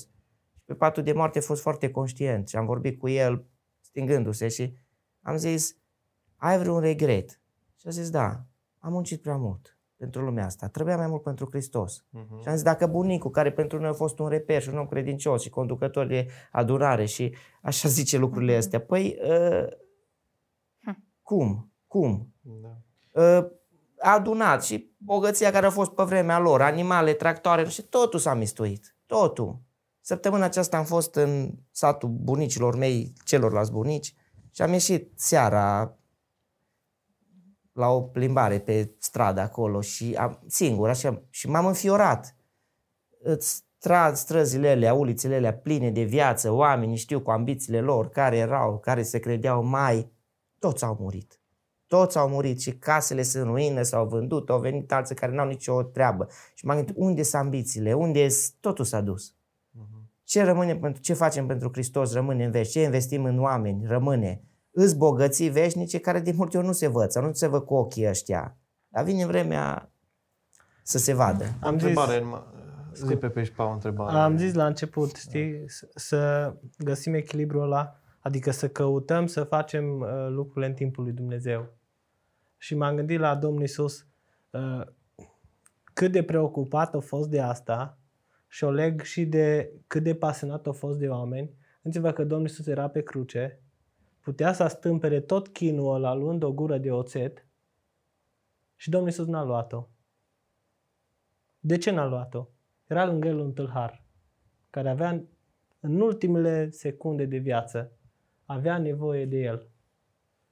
[0.54, 3.46] Și pe patul de moarte a fost foarte conștient și am vorbit cu el
[3.82, 4.74] stingându-se și
[5.26, 5.78] am zis,
[6.36, 7.42] ai vreun regret?
[7.76, 8.46] Și a zis, da,
[8.80, 10.68] am muncit prea mult pentru lumea asta.
[10.68, 12.04] Trebuia mai mult pentru Hristos.
[12.04, 12.42] Uh-huh.
[12.42, 14.88] Și am zis, dacă bunicul, care pentru noi a fost un reper și un om
[14.88, 18.58] credincios și conducător de adunare și așa zice lucrurile uh-huh.
[18.58, 19.68] astea, păi uh,
[21.22, 21.72] cum?
[21.88, 22.34] Cum?
[22.42, 22.78] Da.
[23.22, 23.46] Uh,
[24.00, 28.34] a adunat și bogăția care a fost pe vremea lor, animale, tractoare și totul s-a
[28.34, 28.96] mistuit.
[29.06, 29.60] Totul.
[30.02, 34.16] Săptămâna aceasta am fost în satul bunicilor mei, celorlalți bunici,
[34.56, 35.98] și am ieșit seara
[37.74, 42.36] la o plimbare pe stradă acolo și am, singur așa, și m-am înfiorat.
[43.38, 48.80] Stra, străzile alea, ulițele alea pline de viață, oamenii știu cu ambițiile lor, care erau,
[48.80, 50.12] care se credeau mai,
[50.60, 51.40] toți au murit.
[51.88, 55.48] Toți au murit și casele sunt în ruină, s-au vândut, au venit alții care n-au
[55.48, 56.28] nicio treabă.
[56.54, 57.94] Și m-am gândit, unde sunt ambițiile?
[57.94, 58.28] Unde
[58.60, 59.35] totul s-a dus?
[60.26, 64.42] Ce rămâne pentru, ce facem pentru Hristos rămâne în veci, ce investim în oameni rămâne.
[64.72, 67.74] Îs bogății veșnice care de multe ori nu se văd, sau nu se văd cu
[67.74, 68.58] ochii ăștia.
[68.88, 69.92] Dar vine vremea
[70.84, 71.44] să se vadă.
[71.64, 72.44] O Am întrebare, zis- ma-
[73.08, 74.18] zi pe pe și pa o întrebare.
[74.18, 80.00] Am zis la început, știi, să- să găsim echilibrul ăla, adică să căutăm să facem
[80.00, 81.74] uh, lucrurile în timpul lui Dumnezeu.
[82.58, 84.06] Și m-am gândit la Domnul Isus
[84.50, 84.82] uh,
[85.94, 87.98] cât de preocupat a fost de asta
[88.56, 91.54] și o leg și de cât de pasionat a fost de oameni.
[91.82, 93.60] Gândiți-vă că Domnul Isus era pe cruce,
[94.20, 97.46] putea să stâmpere tot chinul ăla luând o gură de oțet
[98.76, 99.88] și Domnul Isus n-a luat-o.
[101.60, 102.48] De ce n-a luat-o?
[102.88, 104.04] Era lângă el un tâlhar
[104.70, 105.26] care avea în-
[105.80, 107.92] în ultimele secunde de viață
[108.46, 109.70] avea nevoie de el.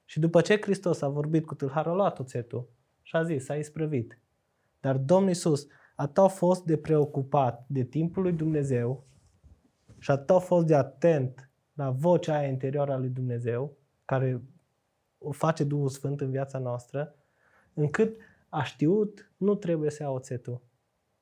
[0.05, 2.69] Și după ce Hristos a vorbit cu tâlharul, a luat oțetul
[3.01, 4.19] și a zis, s-a isprăvit.
[4.79, 9.03] Dar Domnul Iisus atât a fost de preocupat de timpul lui Dumnezeu
[9.99, 14.41] și atât a fost de atent la vocea aia interioară a lui Dumnezeu, care
[15.17, 17.15] o face Duhul Sfânt în viața noastră,
[17.73, 18.17] încât
[18.49, 20.61] a știut, nu trebuie să ia oțetul.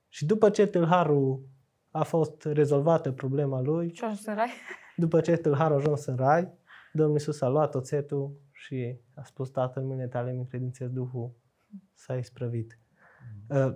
[0.10, 1.50] Și după ce tâlharul
[1.92, 4.50] a fost rezolvată problema lui, Și ajuns în rai?
[4.96, 6.52] după ce tâlharul a ajuns în rai,
[6.94, 11.32] Domnul Iisus a luat oțetul și a spus, Tatăl, în mâine tale mi credințez Duhul,
[11.94, 12.80] s-a isprăvit.
[13.50, 13.76] Uh,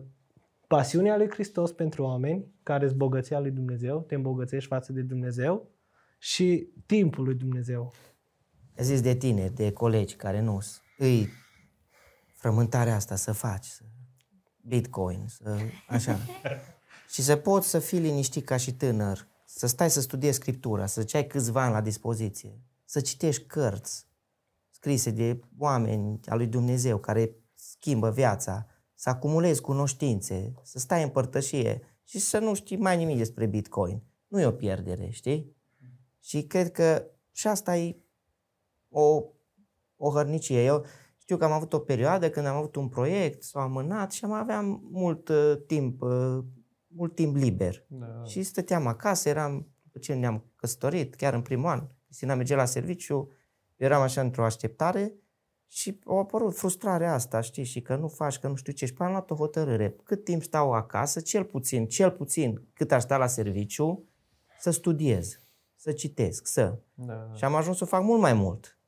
[0.68, 5.70] Pasiunea lui Hristos pentru oameni, care sunt bogăția lui Dumnezeu, te îmbogățești față de Dumnezeu,
[6.18, 7.93] și timpul lui Dumnezeu.
[8.78, 11.30] zis de tineri, de colegi care nu s- îi
[12.36, 13.84] frământarea asta să faci, să,
[14.61, 15.57] bitcoin, să,
[15.88, 16.18] așa.
[17.13, 21.16] și să poți să fii liniștit ca și tânăr, să stai să studiezi scriptura, să-ți
[21.16, 24.07] ai câțiva ani la dispoziție, să citești cărți
[24.70, 28.66] scrise de oameni al lui Dumnezeu care schimbă viața,
[29.06, 34.01] să acumulezi cunoștințe, să stai în părtășie și să nu știi mai nimic despre bitcoin.
[34.28, 35.56] Nu e o pierdere, știi?
[36.24, 37.95] Și cred că și asta e
[38.89, 39.24] o,
[39.95, 40.64] o hărnicie.
[40.64, 40.86] Eu
[41.18, 44.32] știu că am avut o perioadă când am avut un proiect, s-a amânat și am
[44.32, 46.43] aveam mult uh, timp, uh,
[46.88, 47.86] mult timp liber.
[47.88, 48.24] Da.
[48.24, 52.66] Și stăteam acasă, eram, după ce ne-am căsătorit, chiar în primul an, Cristina mergea la
[52.66, 53.14] serviciu,
[53.76, 55.14] eu eram așa într-o așteptare
[55.68, 58.86] și a apărut frustrarea asta, știi, și că nu faci, că nu știu ce.
[58.86, 59.95] Și până am luat o hotărâre.
[60.03, 64.03] Cât timp stau acasă, cel puțin, cel puțin cât aș sta la serviciu,
[64.59, 65.39] să studiez,
[65.76, 66.78] să citesc, să.
[66.93, 67.32] Da.
[67.34, 68.80] Și am ajuns să fac mult mai mult.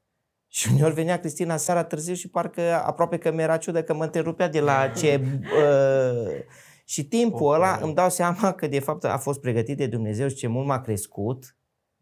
[0.47, 4.49] Și uneori venea Cristina seara târziu și parcă aproape că mi-era ciudă că mă întrerupea
[4.49, 5.21] de la ce...
[5.25, 6.43] Uh,
[6.85, 10.35] și timpul ăla îmi dau seama că de fapt a fost pregătit de Dumnezeu și
[10.35, 11.55] ce mult m-a crescut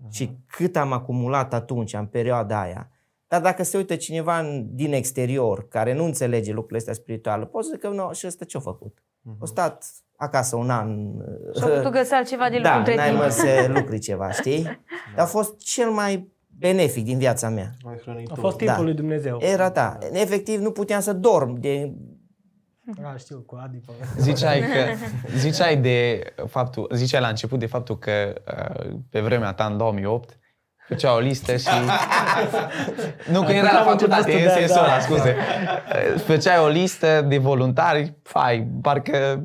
[0.09, 2.89] și cât am acumulat atunci, în perioada aia.
[3.36, 7.68] Dar dacă se uită cineva în- din exterior, care nu înțelege lucrurile astea spirituale, poți
[7.68, 9.04] să zic că nu, și ăsta ce-a făcut?
[9.42, 9.86] A stat
[10.18, 10.98] acasă un an.
[11.58, 13.22] Și au putut găsi altceva de lucru Da, între n-ai timp.
[13.22, 14.64] mă să lucri ceva, știi?
[15.16, 17.72] Dar a fost cel mai benefic din viața mea.
[17.84, 18.82] Mai hrănit A fost timpul Da.
[18.84, 19.38] lui Dumnezeu.
[19.42, 19.98] Era, da.
[20.12, 21.60] Efectiv, nu puteam să dorm.
[21.60, 21.92] De...
[23.04, 23.78] A, știu, cu Adi.
[23.78, 25.06] pe- Ziceai că
[25.38, 28.12] ziceai de faptul, ziceai la început de faptul că
[28.48, 30.40] uh, pe vremea ta în 2008
[30.88, 31.68] făcea o listă și
[33.34, 34.84] nu că era la am început facultate, să în studiam, sensul da.
[34.84, 35.36] ăla, scuze.
[36.26, 39.44] Făceai o listă de voluntari, fai, parcă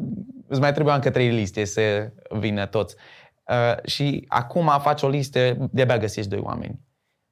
[0.49, 2.97] îți mai trebuia încă trei liste să vină toți.
[3.45, 6.79] Uh, și acum faci o listă, de-abia găsești doi oameni.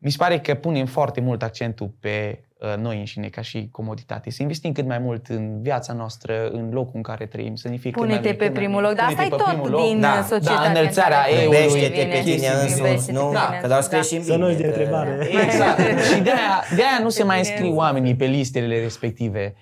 [0.01, 4.30] Mi se pare că punem foarte mult accentul pe uh, noi înșine ca și comoditate.
[4.30, 7.76] Să investim cât mai mult în viața noastră, în locul în care trăim, să ne
[7.76, 8.88] fie cât mai Pune-te bine, pe cât mai primul bine.
[8.88, 8.96] loc.
[8.99, 9.88] Dar asta e Pune-te pe tot primul loc.
[9.91, 10.72] din Da, societatea.
[10.72, 12.34] da, înălțarea în care eului, Iubește-te pe vine.
[12.37, 13.25] tine însuți, Iubește-te nu?
[13.29, 15.29] pe tine Că doar însuți, scrie și în Să nu uiți de Biblie, că- întrebare.
[15.45, 15.79] Exact.
[16.08, 17.53] și de-aia, de-aia nu se mai Bine.
[17.53, 19.54] înscriu oamenii pe listele respective.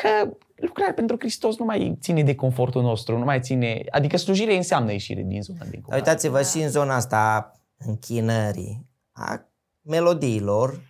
[0.00, 3.82] Că lucrarea pentru Hristos nu mai ține de confortul nostru, nu mai ține...
[3.90, 5.96] Adică slujire înseamnă ieșire din zona de Dar confort.
[6.06, 9.44] Uitați-vă și în zona asta a închinării, a
[9.82, 10.80] melodiilor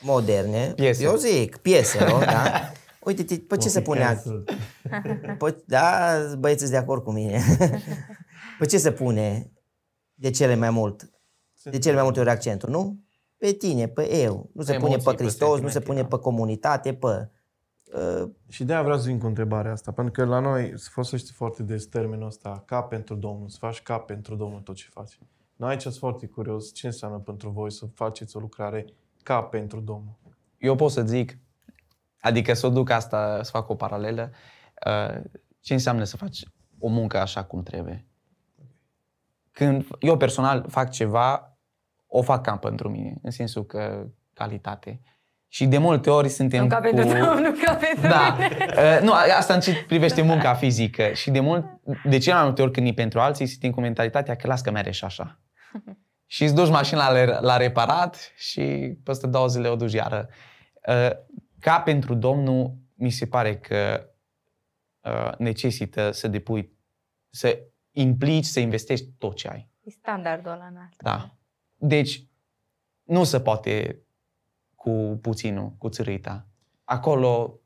[0.00, 1.04] moderne, Piese.
[1.04, 2.50] eu zic, pieselor, da?
[3.04, 4.22] Uite-te, pe ce se pune?
[5.38, 7.40] Pe, da, băieți de acord cu mine.
[8.58, 9.52] pe ce se pune
[10.14, 11.10] de cele mai mult?
[11.62, 12.98] De cele mai multe ori accentul, nu?
[13.36, 14.50] Pe tine, pe eu.
[14.54, 16.16] Nu se Pe pune emoții, pe pe Hristos, nu se sentimente, pune da.
[16.16, 17.30] pe comunitate, pe...
[17.94, 21.30] Uh, Și de-aia vreau să vin cu întrebarea asta, pentru că la noi se folosește
[21.34, 25.18] foarte des termenul ăsta, ca pentru Domnul, să faci ca pentru Domnul tot ce faci.
[25.56, 28.84] Noi aici sunt foarte curios ce înseamnă pentru voi să faceți o lucrare
[29.22, 30.18] ca pentru Domnul.
[30.58, 31.38] Eu pot să zic,
[32.20, 34.30] adică să o duc asta, să fac o paralelă,
[34.86, 35.22] uh,
[35.60, 36.44] ce înseamnă să faci
[36.78, 38.06] o muncă așa cum trebuie.
[39.52, 41.58] Când eu personal fac ceva,
[42.06, 45.00] o fac cam pentru mine, în sensul că calitate.
[45.48, 46.82] Și de multe ori suntem Nu ca cu...
[46.82, 48.36] pentru Domnul, nu ca pentru Da.
[48.38, 48.56] mine.
[48.76, 51.12] Uh, nu, asta în ce privește munca fizică.
[51.12, 51.64] Și de mult,
[52.04, 54.70] de cele mai multe ori când e pentru alții, suntem cu mentalitatea că las că
[54.70, 55.38] mere și așa.
[56.26, 60.28] Și îți duci mașina la, la reparat și peste două zile o duci iară.
[60.88, 61.10] Uh,
[61.60, 64.10] Ca pentru Domnul, mi se pare că
[65.00, 66.78] uh, necesită să depui,
[67.30, 67.58] să
[67.90, 69.70] implici, să investești tot ce ai.
[69.80, 71.02] E standardul ăla înalt.
[71.02, 71.36] Da.
[71.74, 72.28] Deci,
[73.02, 74.02] nu se poate
[74.74, 76.48] cu puținul, cu țărâita.
[76.84, 77.60] Acolo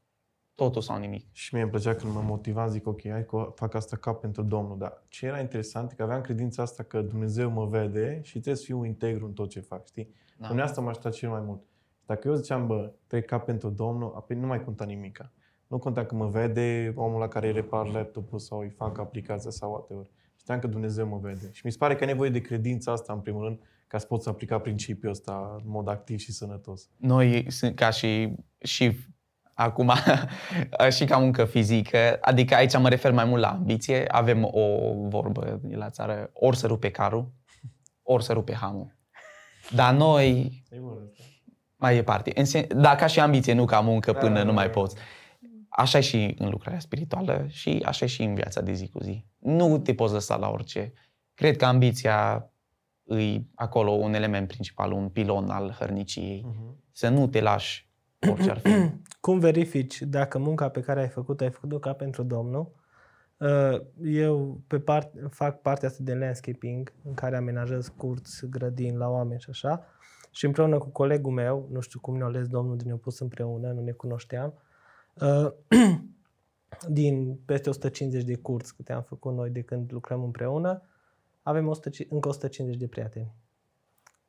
[0.58, 1.26] totul sau nimic.
[1.32, 4.42] Și mie îmi plăcea când mă motiva, zic, ok, hai că fac asta ca pentru
[4.42, 4.78] Domnul.
[4.78, 8.54] Dar ce era interesant e că aveam credința asta că Dumnezeu mă vede și trebuie
[8.54, 10.14] să fiu integru în tot ce fac, știi?
[10.38, 10.54] Da.
[10.54, 10.62] Da.
[10.62, 11.60] asta m-a ajutat cel mai mult.
[12.06, 15.32] Dacă eu ziceam, bă, trec ca pentru Domnul, apoi nu mai conta nimica.
[15.66, 19.50] Nu conta că mă vede omul la care îi repar laptopul sau îi fac aplicația
[19.50, 20.10] sau whatever.
[20.36, 21.50] Știam că Dumnezeu mă vede.
[21.52, 24.06] Și mi se pare că ai nevoie de credința asta, în primul rând, ca să
[24.06, 26.88] poți aplica principiul ăsta în mod activ și sănătos.
[26.96, 28.96] Noi, sunt ca și, și
[29.60, 29.92] acum,
[30.96, 35.60] și ca muncă fizică, adică aici mă refer mai mult la ambiție, avem o vorbă
[35.70, 37.32] la țară, ori să rupe carul,
[38.02, 38.96] ori să rupe hamul.
[39.74, 41.22] Dar noi, E bun asta.
[41.76, 44.46] mai departe, în sen- da, ca și ambiție, nu ca muncă Da, până da, nu
[44.48, 44.70] da, mai da.
[44.72, 44.96] poți.
[45.68, 49.02] Așa e și în lucrarea spirituală și așa e și în viața de zi cu
[49.02, 49.24] zi.
[49.38, 50.92] Nu te poți lăsa la orice.
[51.34, 52.50] Cred că ambiția
[53.04, 56.42] îi acolo un element principal, un pilon al hărniciei.
[56.46, 56.84] Mhm.
[56.92, 57.87] Să nu te lași
[58.30, 58.70] orice ar fi.
[59.20, 62.72] Cum verifici dacă munca pe care ai făcut-o, ai făcut-o ca pentru Domnul?
[63.36, 69.08] Uh, Eu pe part, fac partea asta de landscaping, în care amenajez curți, grădini la
[69.08, 69.84] oameni și așa.
[70.30, 73.72] Și împreună cu colegul meu, nu știu cum ne-a ales Domnul de ne-a pus împreună,
[73.72, 74.54] nu ne cunoșteam,
[75.14, 75.52] uh,
[76.88, 80.82] din peste 150 de curți câte am făcut noi de când lucrăm împreună,
[81.42, 83.34] avem 100, încă 150 de prieteni.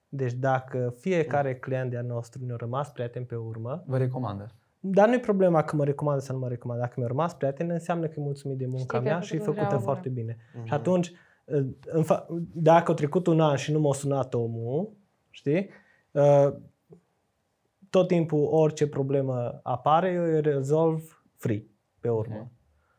[0.10, 4.48] Deci dacă fiecare client de-al nostru ne-a rămas prieten pe urmă, Vă recomandă.
[4.80, 6.84] dar nu e problema că mă recomandă sau nu mă recomandă.
[6.84, 9.38] Dacă mi-a rămas prieten, înseamnă că e mulțumit de munca că ai mea și e
[9.38, 10.38] făcut o făcută treabă foarte bine.
[10.56, 10.66] Mhm.
[10.66, 11.12] Și atunci,
[11.86, 14.90] în fa- dacă a trecut un an și nu m-a sunat omul,
[15.30, 15.70] știi?
[16.12, 16.54] Uh,
[17.90, 21.66] Tot timpul orice problemă apare, eu îi rezolv free
[22.00, 22.36] pe urmă.
[22.36, 22.52] Mhm.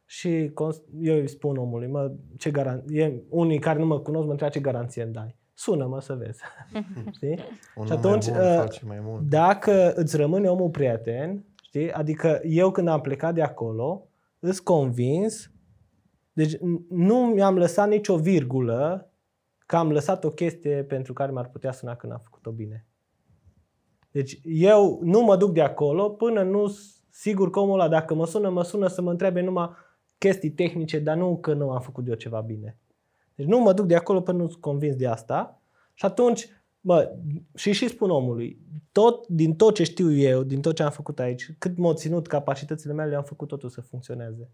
[0.04, 4.24] Și cons- eu îi spun omului, mă, ce garan- e, unii care nu mă cunosc
[4.24, 5.36] mă întreabă ce garanție îmi dai.
[5.60, 6.40] Sună-mă să vezi.
[7.16, 7.38] Știi?
[7.76, 9.22] Un Și om atunci, mai bun uh, face mai mult.
[9.28, 11.92] Dacă îți rămâne omul prieten, știi?
[11.92, 14.08] Adică eu când am plecat de acolo,
[14.38, 15.50] îți convins,
[16.32, 19.10] deci n- nu mi-am lăsat nicio virgulă
[19.66, 22.86] că am lăsat o chestie pentru care m-ar putea suna când am făcut-o bine.
[24.10, 28.14] Deci eu nu mă duc de acolo până nu s- sigur că omul ăla dacă
[28.14, 29.70] mă sună, mă sună să mă întrebe numai
[30.18, 32.78] chestii tehnice, dar nu că nu am făcut eu ceva bine.
[33.40, 35.62] Deci nu mă duc de acolo până nu sunt convins de asta.
[35.94, 36.48] Și atunci,
[36.80, 37.12] bă,
[37.54, 38.58] și și spun omului,
[38.92, 42.26] tot, din tot ce știu eu, din tot ce am făcut aici, cât m-au ținut
[42.26, 44.50] capacitățile mele, am făcut totul să funcționeze.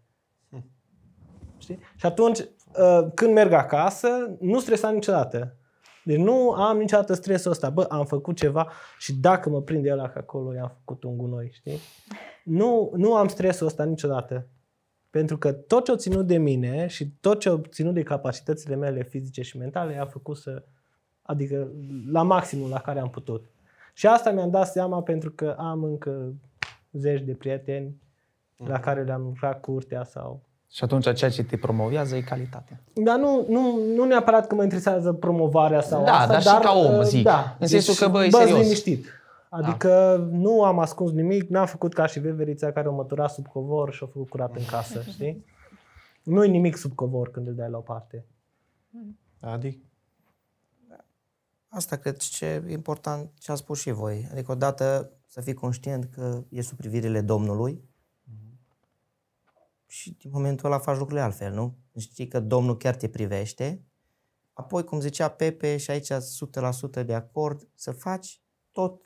[1.57, 1.79] Știi?
[1.95, 4.07] Și atunci, uh, când merg acasă,
[4.39, 5.55] nu stresam niciodată.
[6.03, 7.69] Deci nu am niciodată stresul ăsta.
[7.69, 11.49] Bă, am făcut ceva și dacă mă prinde ăla că acolo i-am făcut un gunoi,
[11.53, 11.79] știi?
[12.43, 14.47] Nu, nu am stresul ăsta niciodată.
[15.17, 18.75] Pentru că tot ce au ținut de mine și tot ce au ținut de capacitățile
[18.75, 20.63] mele fizice și mentale a făcut să,
[21.21, 21.67] adică
[22.11, 23.45] la maximul la care am putut.
[23.93, 26.33] Și asta mi-am dat seama pentru că am încă
[26.91, 28.01] zeci de prieteni
[28.67, 30.41] la care le-am lucrat curtea sau...
[30.71, 32.79] Și atunci ceea ce te promovează e calitatea.
[32.93, 36.73] Dar nu, nu, nu neapărat că mă interesează promovarea sau Da, asta, dar și ca
[36.73, 37.23] om, uh, zic.
[37.23, 38.59] Da, În sensul că, bă, e bă, serios.
[38.59, 39.05] liniștit.
[39.49, 43.93] Adică nu am ascuns nimic, n-am făcut ca și veverița care o mătura sub covor
[43.93, 45.45] și o făcut curat în casă, știi?
[46.23, 48.25] Nu e nimic sub covor când îl dai la o parte.
[49.39, 49.79] Adi?
[51.67, 54.27] Asta cred ce e important ce a spus și voi.
[54.31, 57.87] Adică odată să fii conștient că e sub privirile Domnului
[59.87, 61.77] și din momentul ăla faci lucrurile altfel, nu?
[61.97, 63.83] Știi că Domnul chiar te privește.
[64.53, 66.11] Apoi, cum zicea Pepe, și aici
[67.01, 68.41] 100% de acord, să faci
[68.71, 69.01] tot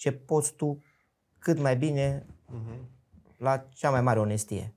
[0.00, 0.82] ce poți tu
[1.38, 2.26] cât mai bine
[3.36, 4.74] la cea mai mare onestie.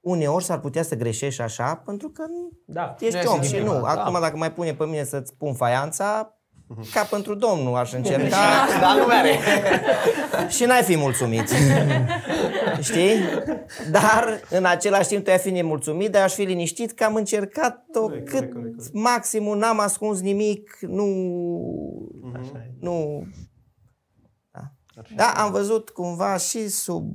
[0.00, 2.94] Uneori s-ar putea să greșești așa, pentru că nu Da.
[3.00, 3.80] ești Nu om este și nimic, nu.
[3.80, 3.88] da.
[3.88, 6.38] Acum dacă mai pune pe mine să-ți pun faianța,
[6.92, 8.36] ca pentru domnul aș încerca
[8.80, 9.38] Da, nu mere.
[10.56, 11.48] și n-ai fi mulțumit.
[12.88, 13.14] Știi?
[13.90, 17.84] Dar în același timp tu ai fi nemulțumit, dar aș fi liniștit că am încercat
[17.92, 18.92] tot Corect, cât corect, corect, corect.
[18.94, 21.04] maximum, n-am ascuns nimic, nu...
[22.22, 22.76] Mhm.
[22.80, 23.26] nu
[25.16, 27.12] da, am văzut cumva și sub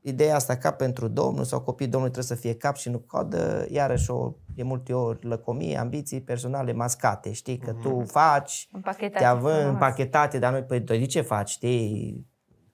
[0.00, 3.66] ideea asta ca pentru Domnul sau copiii Domnului trebuie să fie cap și nu codă,
[3.70, 9.24] iarăși o, de multe ori lăcomie, ambiții personale mascate, știi, că tu faci, Împachetate te
[9.24, 9.72] având frumos.
[9.72, 12.26] împachetate, dar noi, păi, tu de ce faci, știi?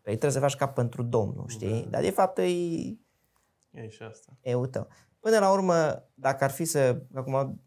[0.03, 1.87] Păi trebuie să faci ca pentru Domnul, știi?
[1.91, 4.33] Dar de fapt e, E și asta.
[4.41, 4.89] e tău.
[5.21, 7.61] Până la urmă, dacă ar fi să, acum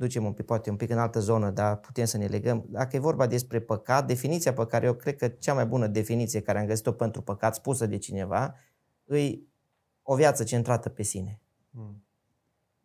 [0.00, 2.64] ducem un pic, poate un pic în altă zonă, dar putem să ne legăm.
[2.68, 6.40] Dacă e vorba despre păcat, definiția pe care eu cred că cea mai bună definiție
[6.40, 8.54] care am găsit-o pentru păcat spusă de cineva,
[9.04, 9.48] îi
[10.02, 11.40] o viață centrată pe sine.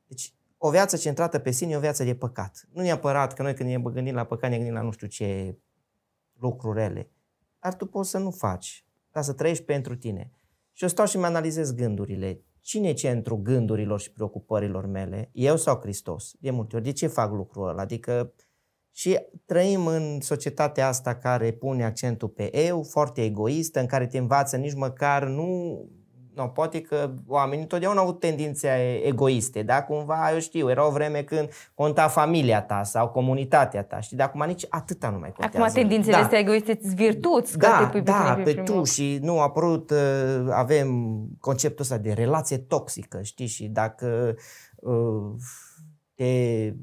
[0.07, 2.67] Deci, o viață centrată pe sine e o viață de păcat.
[2.71, 5.57] Nu neapărat că noi când ne gândim la păcat, ne gândim la nu știu ce
[6.39, 7.09] lucruri rele.
[7.59, 10.31] Dar tu poți să nu faci, dar să trăiești pentru tine.
[10.71, 12.41] Și eu stau și mi analizez gândurile.
[12.65, 15.29] Cine e centrul gândurilor și preocupărilor mele?
[15.33, 16.33] Eu sau Hristos?
[16.39, 16.85] De multe ori.
[16.85, 17.81] De ce fac lucrul ăla?
[17.81, 18.33] Adică
[18.91, 24.17] și trăim în societatea asta care pune accentul pe eu, foarte egoistă, în care te
[24.17, 25.79] învață nici măcar nu...
[26.35, 29.83] No, poate că oamenii întotdeauna au avut tendințe egoiste, da?
[29.83, 34.17] Cumva, eu știu, era o vreme când conta familia ta sau comunitatea ta, știi?
[34.17, 35.57] Dar acum nici atâta nu mai contează.
[35.57, 36.21] Acum tendințele da.
[36.21, 38.85] astea egoiste îți virtuți, că Da, te pui pe da, tine pe primul tu loc.
[38.87, 39.97] și nu a apărut, uh,
[40.51, 43.47] avem conceptul ăsta de relație toxică, știi?
[43.47, 44.35] Și dacă
[44.75, 45.33] uh,
[46.15, 46.73] te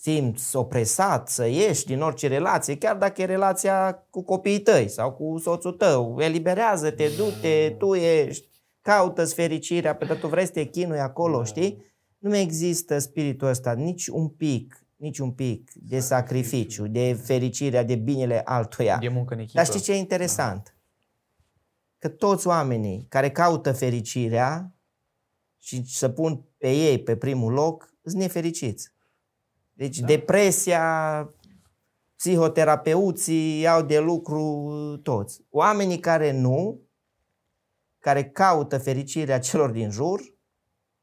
[0.00, 5.12] simți opresat să ieși din orice relație, chiar dacă e relația cu copiii tăi sau
[5.12, 8.49] cu soțul tău, eliberează-te, du-te, tu ești,
[8.80, 11.84] caută-ți fericirea, pentru că tu vrei să te chinui acolo, știi?
[12.18, 17.82] Nu mai există spiritul ăsta, nici un pic, nici un pic de sacrificiu, de fericirea,
[17.82, 18.98] de binele altuia.
[18.98, 19.56] De muncă în echipă.
[19.56, 20.76] Dar știi ce e interesant?
[21.98, 24.74] Că toți oamenii care caută fericirea
[25.58, 28.92] și să pun pe ei pe primul loc, sunt nefericiți.
[29.72, 30.06] Deci da.
[30.06, 31.28] depresia,
[32.16, 34.70] psihoterapeuții iau de lucru
[35.02, 35.44] toți.
[35.50, 36.80] Oamenii care nu,
[38.00, 40.20] care caută fericirea celor din jur,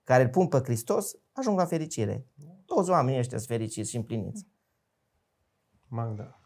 [0.03, 2.25] care îl pun pe Hristos, ajung la fericire.
[2.65, 4.47] Toți oamenii ăștia sunt fericiți și împliniți.
[5.87, 6.39] Magda.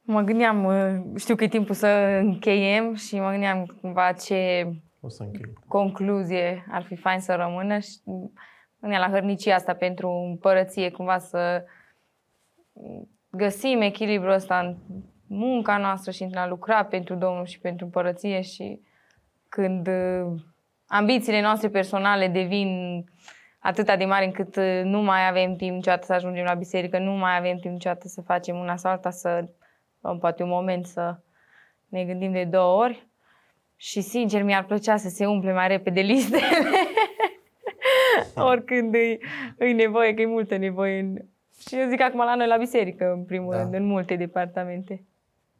[0.00, 1.86] Mă gândeam, uh, știu că e timpul să
[2.22, 4.66] încheiem și mă gândeam cumva ce
[5.00, 5.52] O să închei.
[5.68, 8.30] concluzie ar fi fain să rămână și mă
[8.80, 11.64] gândeam la hărnicia asta pentru împărăție, cumva să
[13.30, 14.76] găsim echilibrul ăsta în
[15.26, 18.80] munca noastră și în a lucra pentru Domnul și pentru împărăție și
[19.54, 20.40] când uh,
[20.86, 23.04] ambițiile noastre personale devin
[23.58, 27.12] atât de mari încât uh, nu mai avem timp niciodată să ajungem la biserică, nu
[27.12, 29.44] mai avem timp niciodată să facem una sau alta, să
[30.00, 31.16] luăm poate un moment să
[31.88, 33.06] ne gândim de două ori.
[33.76, 36.42] Și sincer, mi-ar plăcea să se umple mai repede listele.
[38.50, 39.18] Oricând e,
[39.58, 40.98] e nevoie, că e multă nevoie.
[40.98, 41.16] În...
[41.68, 43.60] Și eu zic acum la noi la biserică, în primul Da.
[43.60, 45.04] rând, în multe departamente.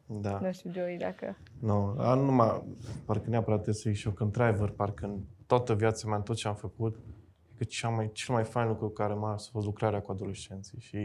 [0.05, 0.39] Da.
[0.39, 1.37] Nu știu, Joey, dacă...
[1.59, 2.63] Nu, no, numai,
[3.05, 6.23] parcă neapărat trebuie să zic și eu, că într-adevăr, parcă în toată viața mea, în
[6.23, 6.99] tot ce am făcut,
[7.57, 10.79] că cea mai, cel mai fain lucru care m-a ars a fost lucrarea cu adolescenții
[10.79, 10.97] și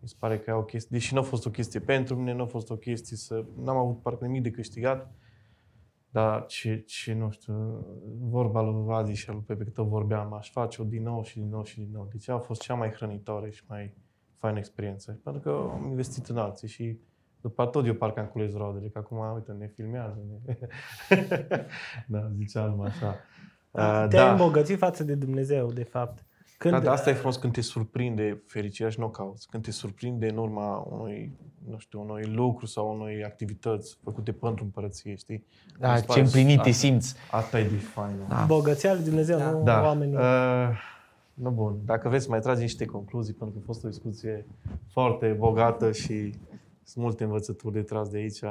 [0.00, 2.32] mi se pare că e o chestie, deși nu a fost o chestie pentru mine,
[2.32, 5.14] nu a fost o chestie să, n-am avut parcă nimic de câștigat,
[6.10, 7.84] dar ce, ce, nu știu,
[8.18, 11.38] vorba lui Adi și al lui Pepe, cât o vorbeam, aș face-o din nou și
[11.38, 12.08] din nou și din nou.
[12.10, 13.94] Deci a fost cea mai hrănitoare și mai
[14.38, 15.20] faină experiență.
[15.24, 16.98] Pentru că am investit în alții și
[17.40, 20.18] după tot eu parcă am cules roadele, că acum, uite, ne filmează.
[20.46, 20.56] Ne...
[22.06, 23.16] da, ziceam așa.
[23.70, 26.24] Uh, Te-ai îmbogățit față de Dumnezeu, de fapt.
[26.58, 29.48] Când, Da, dar asta e frumos când te surprinde fericirea și nu o cauți.
[29.48, 31.32] Când te surprinde în urma unui,
[31.68, 35.44] nu știu, unui lucru sau unui activități făcute pentru împărăție, știi?
[35.66, 37.14] Mi Da, se ce pare- împlinit te asta- simți.
[37.30, 38.14] Asta e de fain.
[38.28, 38.44] Da.
[38.46, 39.82] Bogăția lui Dumnezeu, nu da.
[39.82, 40.14] oamenii.
[40.16, 40.68] Uh,
[41.34, 41.76] nu bun.
[41.84, 44.46] Dacă vreți să mai tragi niște concluzii, pentru că a fost o discuție
[44.92, 46.34] foarte bogată și
[46.90, 48.44] sunt multe învățături de tras de aici.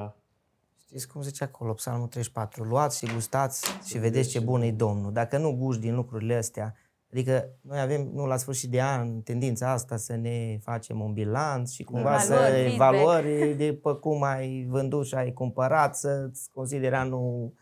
[0.86, 5.12] Știți cum zice acolo, Psalmul 34, luați și gustați și vedeți ce bun e Domnul.
[5.12, 6.76] Dacă nu guști din lucrurile astea,
[7.12, 11.72] adică noi avem, nu la sfârșit de an, tendința asta să ne facem un bilanț
[11.72, 12.96] și cumva Valori, să feedback.
[12.96, 17.54] valori de pe cum ai vândut și ai cumpărat, să-ți consideri anul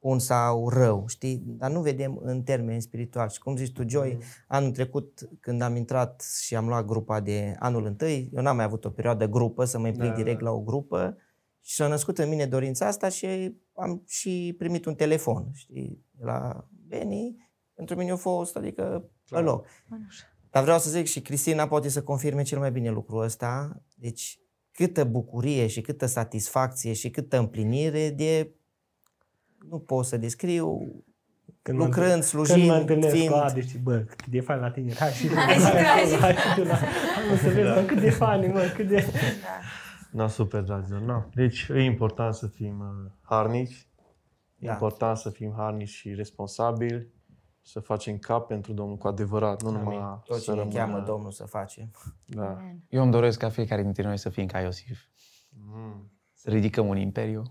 [0.00, 1.42] bun sau rău, știi?
[1.46, 3.28] Dar nu vedem în termeni spiritual.
[3.28, 4.18] Și cum zici tu, Joy,
[4.48, 8.64] anul trecut, când am intrat și am luat grupa de anul întâi, eu n-am mai
[8.64, 11.16] avut o perioadă grupă, să mă implic Da, direct la o grupă,
[11.62, 16.68] și s-a născut în mine dorința asta și am și primit un telefon, știi, la
[16.86, 17.48] Beni.
[17.74, 19.66] Pentru mine a fost, adică, pe loc.
[20.50, 23.82] Dar vreau să zic și Cristina poate să confirme cel mai bine lucrul ăsta.
[23.94, 24.40] Deci,
[24.72, 28.54] câtă bucurie și câtă satisfacție și câtă împlinire de...
[29.68, 30.92] Nu pot să descriu,
[31.62, 33.30] Când mă lucrând, întâlnesc- slujind, Când mă întâlnesc fiind...
[33.32, 35.66] cu Adi și bă, cât de fain la tine, hai și tu, Hai și tu,
[35.76, 36.20] hai și tu.
[36.20, 39.04] hai și tu, la- hai să vezi, mă, cât de fain, mă, cât de...
[40.10, 41.00] No, super, dragilor.
[41.00, 41.22] No.
[41.34, 43.88] Deci e important să fim uh, harnici,
[44.58, 44.72] e Da.
[44.72, 47.08] important să fim harnici și responsabili,
[47.62, 50.76] să facem cap pentru Domnul cu adevărat, nu numai Tot să ce ne rămână...
[50.78, 51.90] cheamă Domnul să facem.
[52.24, 52.58] Da.
[52.88, 55.00] Eu îmi doresc ca fiecare dintre noi să fim ca Iosif.
[55.74, 56.10] Mm.
[56.34, 57.42] Să ridicăm un imperiu.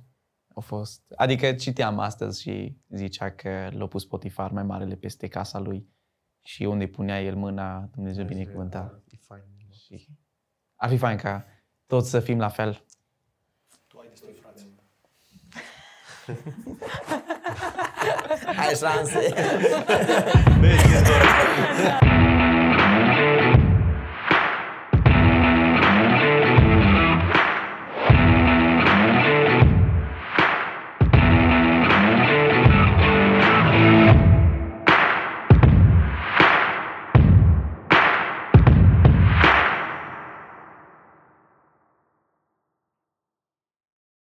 [0.56, 1.02] A fost...
[1.16, 5.88] Adică citeam astăzi și zicea că l-a pus Potifar mai marele peste casa lui
[6.42, 9.04] și unde punea el mâna, Dumnezeu binecuvânta.
[9.08, 9.44] E fain.
[9.72, 10.08] Și
[10.76, 11.46] ar fi fain ca
[11.86, 12.86] toți să fim la fel.
[18.58, 19.34] Ai șanse.
[20.60, 20.84] Vezi,